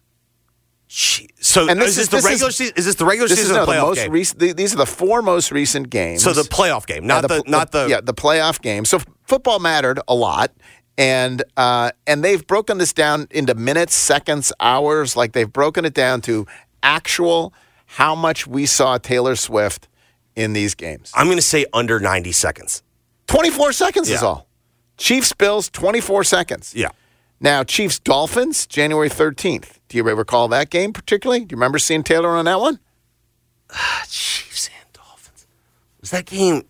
So 0.88 1.70
And 1.70 1.82
this 1.82 1.98
is 1.98 2.10
this 2.10 2.22
the 2.24 2.28
regular 2.30 2.52
season- 2.52 2.74
is 2.76 2.86
this 2.86 2.96
the 2.96 3.06
regular 3.06 3.30
this 3.30 3.40
season 3.40 3.56
is, 3.56 3.58
or 3.62 3.66
the 3.66 3.72
no, 3.74 3.80
playoff 3.80 3.88
most 3.88 3.96
game? 3.98 4.12
rec- 4.12 4.38
th- 4.40 4.56
these 4.58 4.74
are 4.74 4.78
the 4.78 4.86
four 4.86 5.22
most 5.22 5.52
recent 5.52 5.90
games. 5.90 6.22
So 6.22 6.34
the 6.34 6.42
playoff 6.42 6.86
game, 6.86 7.08
not 7.08 7.22
the, 7.22 7.28
pl- 7.42 7.44
not 7.48 7.72
the 7.72 7.88
yeah 7.90 8.02
the 8.02 8.14
playoff 8.14 8.62
game. 8.62 8.84
So 8.84 8.98
f- 8.98 9.06
football 9.26 9.60
mattered 9.60 10.02
a 10.10 10.14
lot, 10.14 10.52
and 10.98 11.44
uh, 11.56 11.92
and 12.06 12.24
they've 12.26 12.46
broken 12.46 12.78
this 12.78 12.92
down 12.92 13.28
into 13.32 13.56
minutes, 13.56 13.96
seconds, 13.96 14.52
hours. 14.60 15.16
Like 15.16 15.32
they've 15.32 15.52
broken 15.52 15.86
it 15.86 15.94
down 15.94 16.20
to 16.24 16.46
actual 16.84 17.54
how 17.86 18.14
much 18.14 18.46
we 18.46 18.66
saw 18.66 18.98
Taylor 18.98 19.38
Swift 19.38 19.88
in 20.36 20.52
these 20.52 20.76
games. 20.76 21.12
I'm 21.16 21.28
going 21.28 21.38
to 21.38 21.42
say 21.42 21.66
under 21.74 22.00
90 22.02 22.34
seconds. 22.34 22.84
24 23.32 23.72
seconds 23.74 24.10
is 24.10 24.22
all. 24.22 24.48
Chiefs 24.98 25.34
Bills 25.34 25.70
24 25.70 26.24
seconds. 26.24 26.74
Yeah. 26.76 26.90
Now 27.40 27.64
Chiefs 27.64 27.98
Dolphins 28.00 28.68
January 28.68 29.10
13th. 29.10 29.80
Do 29.88 29.98
you 29.98 30.04
recall 30.04 30.48
that 30.50 30.70
game 30.70 30.94
particularly? 30.94 31.40
Do 31.46 31.54
you 31.54 31.58
remember 31.58 31.80
seeing 31.80 32.04
Taylor 32.04 32.30
on 32.30 32.46
that 32.46 32.60
one? 32.60 32.80
Chiefs 34.08 34.68
and 34.68 34.94
Dolphins. 34.94 35.48
Was 36.02 36.12
that 36.12 36.26
game? 36.26 36.64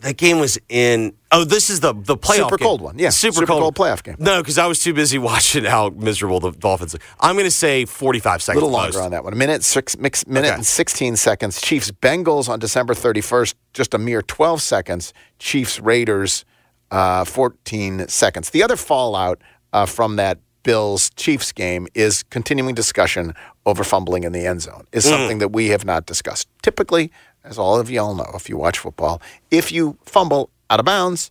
That 0.00 0.16
game 0.16 0.38
was 0.38 0.58
in. 0.68 1.14
Oh, 1.32 1.42
this 1.44 1.70
is 1.70 1.80
the 1.80 1.92
the 1.92 2.16
playoff 2.16 2.36
Super 2.44 2.56
game. 2.56 2.66
cold 2.66 2.80
one, 2.80 2.98
yeah. 3.00 3.10
super, 3.10 3.34
Super 3.34 3.46
cold. 3.46 3.62
cold 3.62 3.74
playoff 3.74 4.02
game. 4.04 4.14
No, 4.20 4.40
because 4.40 4.56
I 4.56 4.66
was 4.66 4.78
too 4.78 4.94
busy 4.94 5.18
watching 5.30 5.64
how 5.64 5.88
miserable 5.90 6.38
the 6.38 6.52
Dolphins. 6.52 6.94
Are. 6.94 6.98
I'm 7.18 7.34
going 7.34 7.46
to 7.46 7.50
say 7.50 7.84
45 7.84 8.40
seconds. 8.42 8.62
A 8.62 8.64
little 8.64 8.70
longer 8.78 8.98
most. 8.98 9.04
on 9.04 9.10
that 9.10 9.24
one. 9.24 9.32
A 9.32 9.36
minute, 9.36 9.64
six, 9.64 9.98
mix, 9.98 10.24
minute 10.26 10.48
Okay. 10.48 10.54
and 10.54 10.64
16 10.66 11.16
seconds. 11.16 11.60
Chiefs 11.60 11.90
Bengals 11.90 12.48
on 12.48 12.60
December 12.60 12.94
31st, 12.94 13.54
just 13.74 13.92
a 13.92 13.98
mere 13.98 14.22
12 14.22 14.62
seconds. 14.62 15.12
Chiefs 15.40 15.80
Raiders, 15.80 16.44
uh, 16.92 17.24
14 17.24 18.06
seconds. 18.08 18.50
The 18.50 18.62
other 18.62 18.76
fallout 18.76 19.40
uh, 19.72 19.84
from 19.84 20.14
that 20.16 20.38
Bills 20.62 21.10
Chiefs 21.16 21.50
game 21.52 21.88
is 21.94 22.22
continuing 22.24 22.74
discussion 22.74 23.34
over 23.66 23.82
fumbling 23.84 24.22
in 24.24 24.32
the 24.32 24.46
end 24.46 24.62
zone, 24.62 24.86
is 24.92 25.04
Mm. 25.06 25.08
something 25.10 25.38
that 25.38 25.48
we 25.48 25.68
have 25.68 25.84
not 25.84 26.06
discussed. 26.06 26.46
Typically, 26.62 27.10
as 27.48 27.58
all 27.58 27.80
of 27.80 27.90
y'all 27.90 28.14
know, 28.14 28.30
if 28.34 28.48
you 28.48 28.56
watch 28.56 28.78
football, 28.78 29.22
if 29.50 29.72
you 29.72 29.96
fumble 30.04 30.50
out 30.68 30.80
of 30.80 30.86
bounds, 30.86 31.30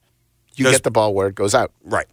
you 0.55 0.65
get 0.65 0.84
the 0.84 0.91
ball 0.91 1.13
where 1.13 1.28
it 1.28 1.36
goes 1.36 1.53
out. 1.53 1.72
Right. 1.84 2.07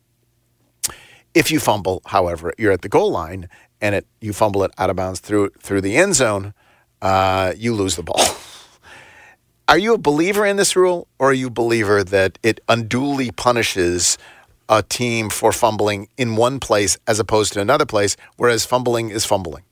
If 1.33 1.51
you 1.51 1.59
fumble, 1.59 2.03
however, 2.07 2.53
you're 2.59 2.73
at 2.73 2.83
the 2.83 2.89
goal 2.89 3.11
line 3.11 3.49
and 3.81 3.95
it 3.95 4.07
you 4.21 4.33
fumble 4.33 4.63
it 4.63 4.71
out 4.79 4.91
of 4.91 4.97
bounds 4.97 5.21
through 5.21 5.51
through 5.61 5.81
the 5.81 5.97
end 5.97 6.15
zone, 6.15 6.55
uh, 7.03 7.55
you 7.57 7.75
lose 7.75 7.97
the 7.97 8.03
ball. 8.03 8.21
Are 9.69 9.79
you 9.79 9.95
a 9.95 9.99
believer 9.99 10.45
in 10.45 10.59
this 10.59 10.77
rule, 10.77 11.09
or 11.19 11.31
are 11.31 11.33
you 11.33 11.47
a 11.47 11.51
believer 11.51 12.05
that 12.05 12.39
it 12.43 12.61
unduly 12.69 13.31
punishes 13.31 14.19
a 14.69 14.83
team 14.83 15.31
for 15.31 15.53
fumbling 15.53 16.09
in 16.19 16.37
one 16.37 16.61
place 16.61 16.99
as 17.07 17.19
opposed 17.19 17.55
to 17.55 17.63
another 17.63 17.87
place, 17.87 18.15
whereas 18.37 18.67
fumbling 18.67 19.09
is 19.09 19.25
fumbling? 19.25 19.65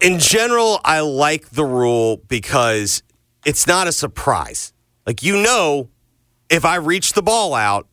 In 0.00 0.18
general, 0.18 0.80
I 0.84 1.00
like 1.00 1.50
the 1.50 1.64
rule 1.64 2.18
because 2.28 3.02
it's 3.44 3.66
not 3.66 3.86
a 3.86 3.92
surprise. 3.92 4.72
Like, 5.06 5.22
you 5.22 5.36
know, 5.42 5.88
if 6.50 6.64
I 6.64 6.76
reach 6.76 7.12
the 7.14 7.22
ball 7.22 7.54
out, 7.54 7.86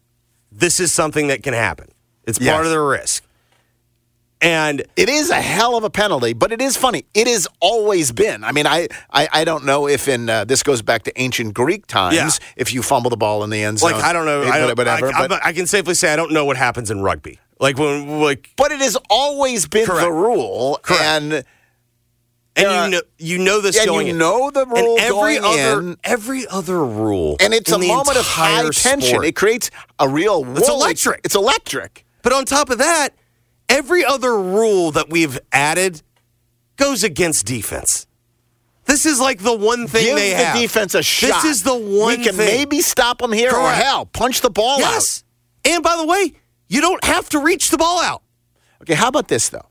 this 0.51 0.79
is 0.79 0.91
something 0.93 1.27
that 1.27 1.43
can 1.43 1.53
happen. 1.53 1.87
It's 2.25 2.39
Yes. 2.39 2.53
part 2.53 2.65
of 2.65 2.71
the 2.71 2.79
risk. 2.79 3.23
And 4.41 4.83
It 4.95 5.09
is 5.09 5.29
a 5.29 5.41
hell 5.41 5.77
of 5.77 5.83
a 5.83 5.89
penalty, 5.89 6.33
but 6.33 6.51
it 6.51 6.61
is 6.61 6.75
funny. 6.77 7.05
It 7.13 7.25
has 7.27 7.47
always 7.61 8.11
been. 8.11 8.43
I 8.43 8.51
mean, 8.51 8.67
I 8.67 8.89
I, 9.11 9.27
I 9.31 9.43
don't 9.45 9.63
know 9.65 9.87
if 9.87 10.07
in 10.07 10.29
uh, 10.29 10.43
this 10.43 10.61
goes 10.61 10.81
back 10.81 11.03
to 11.03 11.19
ancient 11.21 11.53
Greek 11.53 11.87
times. 11.87 12.15
Yeah. 12.15 12.29
If 12.57 12.73
you 12.73 12.83
fumble 12.83 13.09
the 13.09 13.17
ball 13.17 13.43
in 13.43 13.49
the 13.49 13.63
end 13.63 13.79
zone, 13.79 13.93
like, 13.93 14.03
I 14.03 14.11
don't 14.13 14.25
know. 14.25 14.41
it- 14.43 14.47
I, 14.49 14.59
don't, 14.59 14.77
whatever. 14.77 15.07
I, 15.13 15.27
but, 15.27 15.43
I, 15.43 15.53
can 15.53 15.65
safely 15.67 15.93
say 15.95 16.11
I 16.11 16.15
don't 16.15 16.31
know 16.31 16.45
what 16.45 16.57
happens 16.57 16.91
in 16.91 17.01
rugby. 17.01 17.39
Like, 17.59 17.77
when, 17.79 18.19
like, 18.21 18.51
but 18.57 18.71
it 18.73 18.81
has 18.81 18.97
always 19.09 19.67
been 19.67 19.87
the 19.87 20.11
rule, 20.11 20.79
Correct. 20.83 21.01
and 21.01 21.43
and 22.55 22.63
Yeah. 22.65 22.85
you 22.85 22.91
know, 22.91 23.01
you 23.17 23.37
know 23.39 23.61
this 23.61 23.77
and 23.77 23.87
going 23.87 24.07
you 24.07 24.13
in. 24.13 24.19
know 24.19 24.49
the 24.51 24.65
rule 24.65 24.97
and 24.97 24.99
every 24.99 25.37
other, 25.39 25.79
in. 25.81 25.97
every 26.03 26.47
other 26.47 26.83
rule, 26.85 27.37
and 27.39 27.53
it's 27.53 27.71
a 27.71 27.77
moment 27.77 28.17
of 28.17 28.25
high 28.25 28.51
entire 28.59 28.71
tension. 28.71 29.23
It 29.23 29.35
creates 29.35 29.69
a 29.99 30.07
real. 30.07 30.45
It's 30.57 30.69
electric. 30.69 31.21
It's 31.23 31.35
electric. 31.35 32.05
But 32.21 32.33
on 32.33 32.45
top 32.45 32.69
of 32.69 32.77
that, 32.79 33.09
every 33.69 34.03
other 34.05 34.37
rule 34.39 34.91
that 34.91 35.09
we've 35.09 35.37
added 35.51 36.01
goes 36.77 37.03
against 37.03 37.45
defense. 37.45 38.07
This 38.85 39.05
is 39.05 39.19
like 39.19 39.39
the 39.41 39.53
one 39.55 39.87
thing 39.87 40.05
Give 40.05 40.15
they 40.15 40.29
the 40.31 40.35
have. 40.37 40.57
defense 40.57 40.93
a 40.93 41.01
shot. 41.01 41.41
This 41.41 41.57
is 41.57 41.63
the 41.63 41.73
one 41.75 42.17
we 42.19 42.23
can 42.23 42.35
thing. 42.35 42.45
maybe 42.45 42.81
stop 42.81 43.17
them 43.19 43.31
here, 43.31 43.51
or 43.51 43.69
hell, 43.71 44.05
punch 44.05 44.41
the 44.41 44.49
ball 44.49 44.75
out. 44.75 44.79
yes. 44.79 45.23
And 45.65 45.81
by 45.83 45.95
the 45.97 46.05
way, 46.05 46.33
you 46.67 46.81
don't 46.81 47.03
have 47.03 47.27
to 47.29 47.39
reach 47.39 47.69
the 47.71 47.77
ball 47.77 47.99
out. 47.99 48.05
out. 48.13 48.21
Okay, 48.83 48.93
how 48.93 49.07
about 49.07 49.27
this 49.27 49.49
though? 49.49 49.65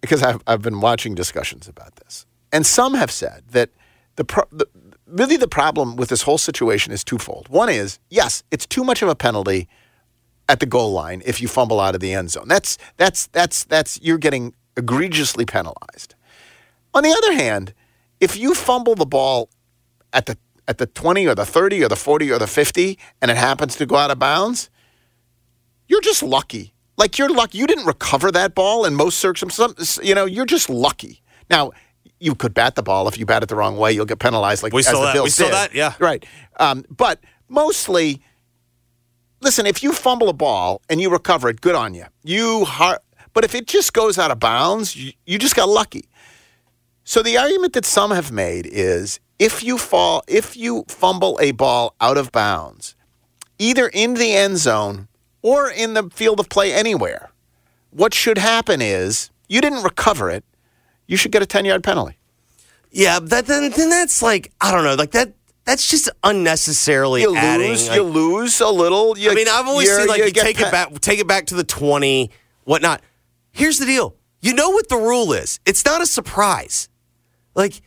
Because 0.00 0.22
I've 0.22 0.42
I've 0.46 0.62
been 0.62 0.80
watching 0.80 1.14
discussions 1.14 1.68
about 1.68 1.96
this, 1.96 2.26
and 2.52 2.64
some 2.66 2.94
have 2.94 3.10
said 3.10 3.44
that 3.50 3.70
the, 4.16 4.24
pro- 4.24 4.48
the 4.50 4.66
really 5.06 5.36
the 5.36 5.48
problem 5.48 5.96
with 5.96 6.08
this 6.08 6.22
whole 6.22 6.38
situation 6.38 6.92
is 6.92 7.02
twofold. 7.02 7.48
One 7.48 7.68
is 7.68 7.98
yes, 8.10 8.42
it's 8.50 8.66
too 8.66 8.84
much 8.84 9.02
of 9.02 9.08
a 9.08 9.14
penalty 9.14 9.68
at 10.48 10.60
the 10.60 10.66
goal 10.66 10.92
line 10.92 11.22
if 11.24 11.40
you 11.40 11.48
fumble 11.48 11.80
out 11.80 11.94
of 11.94 12.00
the 12.00 12.12
end 12.12 12.30
zone. 12.30 12.48
That's 12.48 12.78
that's 12.96 13.26
that's 13.28 13.64
that's 13.64 14.00
you're 14.02 14.18
getting 14.18 14.54
egregiously 14.76 15.44
penalized. 15.44 16.14
On 16.94 17.02
the 17.02 17.10
other 17.10 17.34
hand, 17.34 17.74
if 18.20 18.36
you 18.36 18.54
fumble 18.54 18.94
the 18.94 19.06
ball 19.06 19.50
at 20.12 20.26
the 20.26 20.38
at 20.68 20.78
the 20.78 20.86
20 20.86 21.26
or 21.26 21.34
the 21.34 21.46
30 21.46 21.84
or 21.84 21.88
the 21.88 21.96
40 21.96 22.32
or 22.32 22.38
the 22.38 22.46
50 22.46 22.98
and 23.22 23.30
it 23.30 23.36
happens 23.36 23.76
to 23.76 23.86
go 23.86 23.96
out 23.96 24.10
of 24.10 24.18
bounds, 24.18 24.68
you're 25.88 26.00
just 26.00 26.22
lucky. 26.22 26.74
Like 26.96 27.18
you're 27.18 27.28
lucky 27.28 27.58
you 27.58 27.66
didn't 27.66 27.86
recover 27.86 28.30
that 28.32 28.54
ball 28.54 28.84
in 28.84 28.94
most 28.94 29.18
circumstances, 29.18 29.98
you 30.02 30.14
know, 30.14 30.24
you're 30.24 30.46
just 30.46 30.68
lucky. 30.70 31.22
Now, 31.50 31.72
you 32.18 32.34
could 32.34 32.54
bat 32.54 32.74
the 32.74 32.82
ball 32.82 33.06
if 33.08 33.18
you 33.18 33.26
bat 33.26 33.42
it 33.42 33.48
the 33.50 33.54
wrong 33.56 33.76
way, 33.76 33.92
you'll 33.92 34.06
get 34.06 34.18
penalized 34.18 34.62
like 34.62 34.72
We 34.72 34.82
saw 34.82 35.02
that. 35.02 35.12
Bills 35.12 35.24
We 35.24 35.30
saw 35.30 35.44
did. 35.44 35.52
that, 35.52 35.74
yeah. 35.74 35.94
Right. 35.98 36.24
Um, 36.58 36.84
but 36.90 37.20
mostly 37.48 38.22
listen, 39.40 39.66
if 39.66 39.82
you 39.82 39.92
fumble 39.92 40.28
a 40.28 40.32
ball 40.32 40.80
and 40.88 41.00
you 41.00 41.10
recover 41.10 41.48
it, 41.48 41.60
good 41.60 41.74
on 41.74 41.94
you. 41.94 42.06
You 42.24 42.64
har- 42.64 43.00
but 43.34 43.44
if 43.44 43.54
it 43.54 43.66
just 43.66 43.92
goes 43.92 44.18
out 44.18 44.30
of 44.30 44.40
bounds, 44.40 44.96
you, 44.96 45.12
you 45.26 45.38
just 45.38 45.54
got 45.54 45.68
lucky. 45.68 46.08
So 47.04 47.22
the 47.22 47.36
argument 47.36 47.74
that 47.74 47.84
some 47.84 48.10
have 48.10 48.32
made 48.32 48.66
is 48.66 49.20
if 49.38 49.62
you 49.62 49.76
fall 49.78 50.24
if 50.26 50.56
you 50.56 50.84
fumble 50.88 51.38
a 51.42 51.52
ball 51.52 51.94
out 52.00 52.16
of 52.16 52.32
bounds, 52.32 52.96
either 53.58 53.88
in 53.92 54.14
the 54.14 54.32
end 54.34 54.56
zone 54.56 55.08
or 55.46 55.70
in 55.70 55.94
the 55.94 56.10
field 56.10 56.40
of 56.40 56.48
play 56.48 56.72
anywhere, 56.72 57.30
what 57.90 58.12
should 58.12 58.38
happen 58.38 58.82
is 58.82 59.30
you 59.48 59.60
didn't 59.60 59.84
recover 59.84 60.28
it, 60.28 60.44
you 61.06 61.16
should 61.16 61.30
get 61.30 61.40
a 61.42 61.46
10-yard 61.46 61.84
penalty. 61.84 62.16
Yeah, 62.90 63.20
that 63.20 63.46
then, 63.46 63.70
then 63.70 63.90
that's 63.90 64.22
like 64.22 64.52
I 64.60 64.72
don't 64.72 64.82
know, 64.84 64.94
like 64.94 65.12
that. 65.12 65.34
That's 65.64 65.88
just 65.90 66.08
unnecessarily 66.22 67.22
You 67.22 67.36
adding. 67.36 67.68
lose, 67.70 67.88
like- 67.88 67.96
you 67.96 68.02
lose 68.04 68.60
a 68.60 68.68
little. 68.68 69.18
You, 69.18 69.30
I 69.32 69.34
mean, 69.34 69.48
I've 69.48 69.66
always 69.66 69.94
seen 69.94 70.06
like 70.06 70.22
you, 70.22 70.30
get 70.30 70.44
take 70.44 70.56
pe- 70.58 70.64
it 70.68 70.70
back, 70.72 71.00
take 71.00 71.18
it 71.18 71.26
back 71.26 71.46
to 71.46 71.54
the 71.56 71.64
twenty, 71.64 72.30
whatnot. 72.64 73.02
Here's 73.52 73.78
the 73.78 73.84
deal: 73.86 74.14
you 74.40 74.54
know 74.54 74.70
what 74.70 74.88
the 74.88 74.96
rule 74.96 75.32
is. 75.32 75.58
It's 75.66 75.84
not 75.84 76.00
a 76.00 76.06
surprise. 76.06 76.88
Like, 77.54 77.82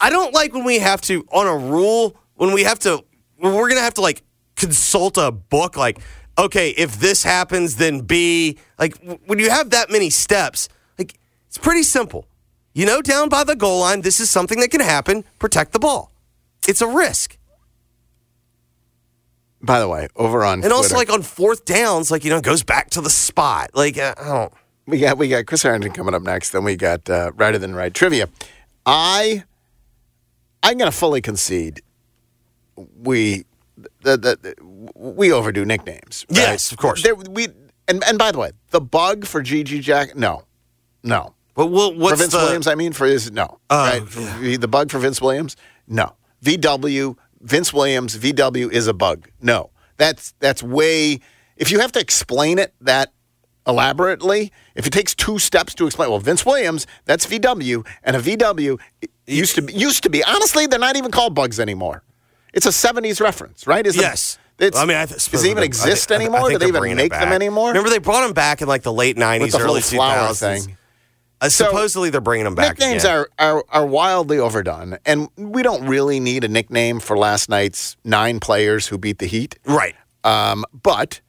I 0.00 0.10
don't 0.10 0.34
like 0.34 0.52
when 0.52 0.64
we 0.64 0.78
have 0.80 1.00
to 1.02 1.26
on 1.32 1.46
a 1.46 1.56
rule 1.56 2.14
when 2.34 2.52
we 2.52 2.64
have 2.64 2.78
to. 2.80 3.02
When 3.38 3.54
we're 3.54 3.68
gonna 3.70 3.80
have 3.80 3.94
to 3.94 4.02
like 4.02 4.22
consult 4.56 5.16
a 5.16 5.32
book. 5.32 5.76
Like, 5.76 5.98
okay, 6.38 6.70
if 6.70 6.98
this 7.00 7.22
happens, 7.22 7.76
then 7.76 8.00
B. 8.00 8.58
Like, 8.78 8.96
when 9.26 9.38
you 9.38 9.50
have 9.50 9.70
that 9.70 9.90
many 9.90 10.10
steps, 10.10 10.68
like 10.98 11.18
it's 11.46 11.58
pretty 11.58 11.82
simple. 11.82 12.26
You 12.74 12.86
know, 12.86 13.02
down 13.02 13.28
by 13.28 13.44
the 13.44 13.54
goal 13.54 13.80
line, 13.80 14.00
this 14.00 14.20
is 14.20 14.30
something 14.30 14.60
that 14.60 14.70
can 14.70 14.80
happen. 14.80 15.24
Protect 15.38 15.72
the 15.72 15.78
ball. 15.78 16.10
It's 16.66 16.80
a 16.80 16.86
risk. 16.86 17.36
By 19.60 19.78
the 19.78 19.88
way, 19.88 20.08
over 20.16 20.42
on 20.44 20.64
And 20.64 20.72
also, 20.72 20.96
like 20.96 21.10
on 21.10 21.22
fourth 21.22 21.64
downs, 21.64 22.10
like 22.10 22.24
you 22.24 22.30
know, 22.30 22.38
it 22.38 22.44
goes 22.44 22.62
back 22.62 22.90
to 22.90 23.00
the 23.00 23.10
spot. 23.10 23.70
Like 23.74 23.98
uh, 23.98 24.14
I 24.18 24.24
don't. 24.24 24.52
We 24.86 24.98
got 24.98 25.18
we 25.18 25.28
got 25.28 25.46
Chris 25.46 25.62
Harrington 25.62 25.92
coming 25.92 26.14
up 26.14 26.22
next. 26.22 26.50
Then 26.50 26.64
we 26.64 26.74
got 26.74 27.08
uh, 27.08 27.30
Righter 27.36 27.58
Than 27.58 27.74
Right 27.74 27.94
trivia. 27.94 28.28
I 28.84 29.44
I'm 30.62 30.78
going 30.78 30.90
to 30.90 30.96
fully 30.96 31.20
concede 31.20 31.82
we 32.76 33.44
the, 34.02 34.16
the, 34.16 34.38
the 34.40 34.54
we 34.94 35.32
overdo 35.32 35.64
nicknames. 35.64 36.26
right? 36.30 36.38
Yes, 36.38 36.72
of 36.72 36.78
course. 36.78 37.02
There, 37.02 37.14
we 37.14 37.48
and 37.88 38.02
and 38.04 38.18
by 38.18 38.32
the 38.32 38.38
way, 38.38 38.52
the 38.70 38.80
bug 38.80 39.26
for 39.26 39.42
GG 39.42 39.82
Jack, 39.82 40.16
no, 40.16 40.44
no. 41.02 41.34
But 41.54 41.66
what, 41.66 41.96
what's 41.96 42.12
for 42.12 42.18
Vince 42.18 42.32
the? 42.32 42.38
Williams? 42.38 42.66
I 42.66 42.74
mean, 42.74 42.92
for 42.92 43.06
his 43.06 43.30
no. 43.30 43.58
Oh, 43.68 44.00
right? 44.00 44.08
For 44.08 44.20
The 44.56 44.68
bug 44.68 44.90
for 44.90 44.98
Vince 44.98 45.20
Williams, 45.20 45.56
no. 45.86 46.14
VW 46.44 47.16
Vince 47.40 47.72
Williams 47.72 48.16
VW 48.16 48.70
is 48.70 48.86
a 48.86 48.94
bug. 48.94 49.28
No, 49.40 49.70
that's 49.96 50.32
that's 50.38 50.62
way. 50.62 51.20
If 51.56 51.70
you 51.70 51.80
have 51.80 51.92
to 51.92 52.00
explain 52.00 52.58
it 52.58 52.74
that 52.80 53.12
elaborately, 53.66 54.52
if 54.74 54.86
it 54.86 54.92
takes 54.92 55.14
two 55.14 55.38
steps 55.38 55.74
to 55.74 55.86
explain, 55.86 56.10
well, 56.10 56.18
Vince 56.18 56.44
Williams, 56.44 56.86
that's 57.04 57.26
VW, 57.26 57.86
and 58.02 58.16
a 58.16 58.20
VW 58.20 58.80
used 59.26 59.54
to 59.56 59.62
be, 59.62 59.72
used 59.72 60.02
to 60.02 60.10
be. 60.10 60.24
Honestly, 60.24 60.66
they're 60.66 60.78
not 60.78 60.96
even 60.96 61.10
called 61.10 61.34
bugs 61.34 61.60
anymore. 61.60 62.02
It's 62.52 62.66
a 62.66 62.70
'70s 62.70 63.20
reference, 63.20 63.66
right? 63.66 63.86
Is 63.86 63.96
it- 63.96 64.00
Yes. 64.02 64.38
It's, 64.58 64.78
I 64.78 64.84
mean, 64.84 64.96
I 64.96 65.06
does 65.06 65.26
it 65.32 65.46
even 65.50 65.64
exist 65.64 66.12
anymore? 66.12 66.50
Do 66.50 66.58
they 66.58 66.66
even 66.68 66.94
make 66.94 67.10
them 67.10 67.32
anymore? 67.32 67.68
Remember, 67.68 67.90
they 67.90 67.98
brought 67.98 68.20
them 68.22 68.32
back 68.32 68.62
in 68.62 68.68
like 68.68 68.82
the 68.82 68.92
late 68.92 69.16
With 69.16 69.24
'90s, 69.24 69.52
the 69.52 69.58
early 69.58 69.80
2000s. 69.80 70.38
thing. 70.66 70.76
Uh, 71.40 71.48
So, 71.48 71.64
supposedly, 71.64 72.10
they're 72.10 72.20
bringing 72.20 72.44
them 72.44 72.54
back. 72.54 72.78
Nicknames 72.78 73.04
are, 73.04 73.28
are 73.40 73.64
are 73.70 73.84
wildly 73.84 74.38
overdone, 74.38 74.98
and 75.04 75.28
we 75.36 75.62
don't 75.64 75.88
really 75.88 76.20
need 76.20 76.44
a 76.44 76.48
nickname 76.48 77.00
for 77.00 77.18
last 77.18 77.48
night's 77.48 77.96
nine 78.04 78.38
players 78.38 78.86
who 78.86 78.98
beat 78.98 79.18
the 79.18 79.26
Heat. 79.26 79.58
right. 79.64 79.96
Um, 80.22 80.64
but 80.72 81.20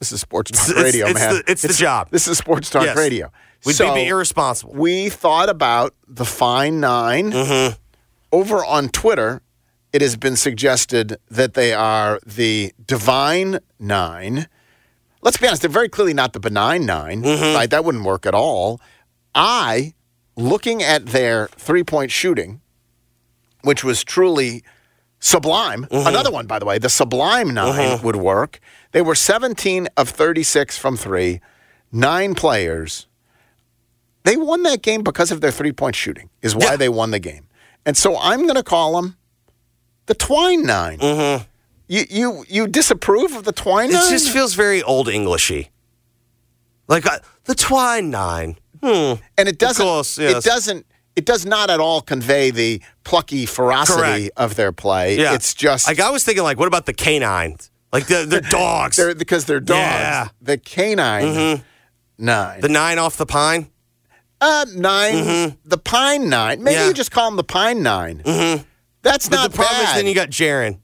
this 0.00 0.10
is 0.10 0.20
Sports 0.20 0.50
Talk 0.50 0.70
It's- 0.70 0.82
Radio, 0.84 1.06
it's 1.06 1.20
man. 1.20 1.34
the- 1.34 1.44
it's 1.46 1.62
the 1.62 1.72
job. 1.74 2.08
This 2.10 2.26
is 2.26 2.38
Sports 2.38 2.70
Talk 2.70 2.82
Yes. 2.86 2.96
Radio. 2.96 3.30
We'd 3.64 3.76
So, 3.76 3.94
be 3.94 4.08
irresponsible. 4.08 4.72
We 4.74 5.08
thought 5.10 5.48
about 5.48 5.94
the 6.08 6.24
Fine 6.24 6.80
9 6.80 7.30
Mm-hmm. 7.32 7.74
Over 8.32 8.64
on 8.64 8.88
Twitter, 8.88 9.40
it 9.96 10.02
has 10.02 10.14
been 10.14 10.36
suggested 10.36 11.16
that 11.30 11.54
they 11.54 11.72
are 11.72 12.20
the 12.26 12.70
Divine 12.86 13.60
Nine. 13.78 14.46
Let's 15.22 15.38
be 15.38 15.46
honest, 15.46 15.62
they're 15.62 15.70
very 15.70 15.88
clearly 15.88 16.12
not 16.12 16.34
the 16.34 16.38
benign 16.38 16.84
9 16.84 17.22
Mm-hmm. 17.22 17.56
Right? 17.56 17.70
That 17.70 17.82
wouldn't 17.82 18.04
work 18.04 18.26
at 18.26 18.34
all. 18.34 18.78
I, 19.34 19.94
looking 20.36 20.82
at 20.82 21.06
their 21.06 21.46
three 21.56 21.82
point 21.82 22.10
shooting, 22.10 22.60
which 23.62 23.84
was 23.84 24.04
truly 24.04 24.62
sublime. 25.18 25.86
Mm-hmm. 25.86 26.06
Another 26.06 26.30
one, 26.30 26.46
by 26.46 26.58
the 26.58 26.66
way, 26.66 26.76
the 26.76 26.90
sublime 26.90 27.54
9 27.54 28.02
would 28.02 28.16
work. 28.16 28.60
They 28.92 29.00
were 29.00 29.14
17 29.14 29.88
of 29.96 30.10
36 30.10 30.76
from 30.76 30.98
three, 30.98 31.40
nine 31.90 32.34
players. 32.34 33.06
They 34.24 34.36
won 34.36 34.62
that 34.64 34.82
game 34.82 35.02
because 35.02 35.30
of 35.30 35.40
their 35.40 35.52
three 35.52 35.72
point 35.72 35.96
shooting, 35.96 36.28
is 36.42 36.54
why 36.54 36.76
they 36.76 36.90
won 36.90 37.12
the 37.12 37.18
game. 37.18 37.46
And 37.86 37.96
so 37.96 38.18
I'm 38.18 38.42
going 38.42 38.56
to 38.56 38.62
call 38.62 39.00
them 39.00 39.16
the 40.06 40.14
Twine 40.14 40.62
9 40.62 40.98
You, 41.88 42.04
you, 42.10 42.44
you 42.48 42.66
disapprove 42.66 43.34
of 43.34 43.44
the 43.44 43.52
Twine 43.52 43.90
9 43.90 44.00
Mm-hmm. 44.00 44.08
It 44.14 44.18
just 44.18 44.30
feels 44.32 44.54
very 44.54 44.82
old 44.82 45.08
Englishy. 45.08 45.70
Like 46.88 47.06
uh, 47.06 47.18
the 47.44 47.54
Twine 47.54 48.10
Nine. 48.10 48.56
Hmm. 48.82 49.14
and 49.38 49.48
it 49.48 49.58
doesn't 49.58 49.84
course, 49.84 50.18
yes. 50.18 50.44
it 50.44 50.48
doesn't 50.48 50.86
it 51.16 51.24
does 51.24 51.46
not 51.46 51.70
at 51.70 51.80
all 51.80 52.02
convey 52.02 52.50
the 52.50 52.82
plucky 53.04 53.46
ferocity 53.46 54.00
Correct. 54.02 54.30
of 54.36 54.54
their 54.54 54.70
play. 54.70 55.16
Yeah. 55.18 55.32
It's 55.34 55.54
just 55.54 55.88
like 55.88 55.98
I 55.98 56.10
was 56.10 56.24
thinking, 56.24 56.44
like, 56.44 56.58
what 56.58 56.68
about 56.68 56.84
the 56.84 56.92
canines? 56.92 57.70
Like 57.90 58.06
the, 58.06 58.26
they're 58.28 58.40
dogs. 58.50 58.96
they're 58.96 59.14
because 59.14 59.46
they're 59.46 59.60
dogs. 59.60 59.78
Yeah. 59.80 60.28
The 60.42 60.58
canine 60.58 61.24
Mhm. 61.34 61.62
nine. 62.18 62.60
the 62.60 62.68
nine 62.68 62.98
off 62.98 63.16
the 63.16 63.24
pine. 63.24 63.70
uh, 64.42 64.66
9 64.74 65.56
The 65.64 65.78
pine 65.78 66.28
nine. 66.28 66.62
Maybe 66.62 66.74
Yeah. 66.74 66.88
you 66.88 66.92
just 66.92 67.10
call 67.10 67.30
them 67.30 67.36
the 67.36 67.44
pine 67.44 67.82
9 67.82 68.22
Mm-hmm. 68.22 68.62
That's 69.06 69.28
But 69.28 69.36
not 69.36 69.50
the 69.52 69.56
problem 69.56 69.82
bad. 69.84 69.90
is 69.90 69.94
then 69.96 70.06
you 70.06 70.14
got 70.14 70.30
Jaren. 70.30 70.80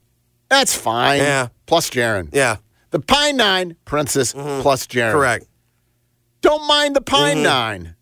That's 0.49 0.73
fine. 0.75 1.19
Yeah. 1.19 1.47
Plus 1.65 1.89
Jaren. 1.89 2.29
Yeah. 2.31 2.55
The 2.91 2.99
pine 2.99 3.35
nine, 3.35 3.75
Princess 3.85 4.31
plus 4.33 4.87
Jaren. 4.87 5.11
Correct. 5.11 5.45
Don't 6.41 6.65
mind 6.67 6.95
the 6.95 7.01
pine 7.01 7.37
Mhm. 7.37 7.43
nine. 7.43 7.95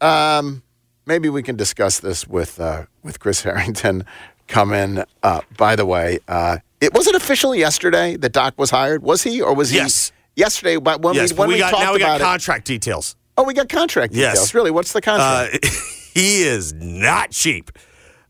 Um, 0.00 0.62
maybe 1.06 1.28
we 1.28 1.42
can 1.42 1.56
discuss 1.56 2.00
this 2.00 2.26
with 2.26 2.60
uh, 2.60 2.86
with 3.02 3.20
Chris 3.20 3.42
Herrington 3.44 4.04
coming 4.48 5.04
up. 5.22 5.44
By 5.56 5.76
the 5.76 5.86
way, 5.86 6.18
uh, 6.28 6.58
it 6.80 6.92
was 6.94 7.06
it 7.06 7.14
official 7.14 7.54
yesterday 7.54 8.16
that 8.16 8.32
Doc 8.32 8.54
was 8.56 8.70
hired? 8.70 9.02
Was 9.02 9.22
he 9.22 9.40
or 9.40 9.54
was 9.54 9.70
he? 9.70 9.76
Yes. 9.76 10.12
Yesterday, 10.36 10.78
but 10.78 11.00
when 11.00 11.14
yes, 11.14 11.32
we 11.32 11.38
when 11.38 11.48
we, 11.48 11.54
we, 11.54 11.60
got 11.60 11.70
talked 11.70 11.82
now 11.84 11.92
we 11.92 12.00
got 12.00 12.16
about 12.16 12.20
it, 12.20 12.24
contract 12.24 12.66
details. 12.66 13.14
oh, 13.38 13.44
we 13.44 13.54
got 13.54 13.68
contract 13.68 14.12
Yes. 14.14 14.32
details. 14.34 14.54
Really, 14.54 14.70
what's 14.72 14.92
the 14.92 15.00
contract? 15.00 15.64
Uh, 15.64 15.68
he 16.12 16.42
is 16.42 16.72
not 16.74 17.30
cheap. 17.30 17.70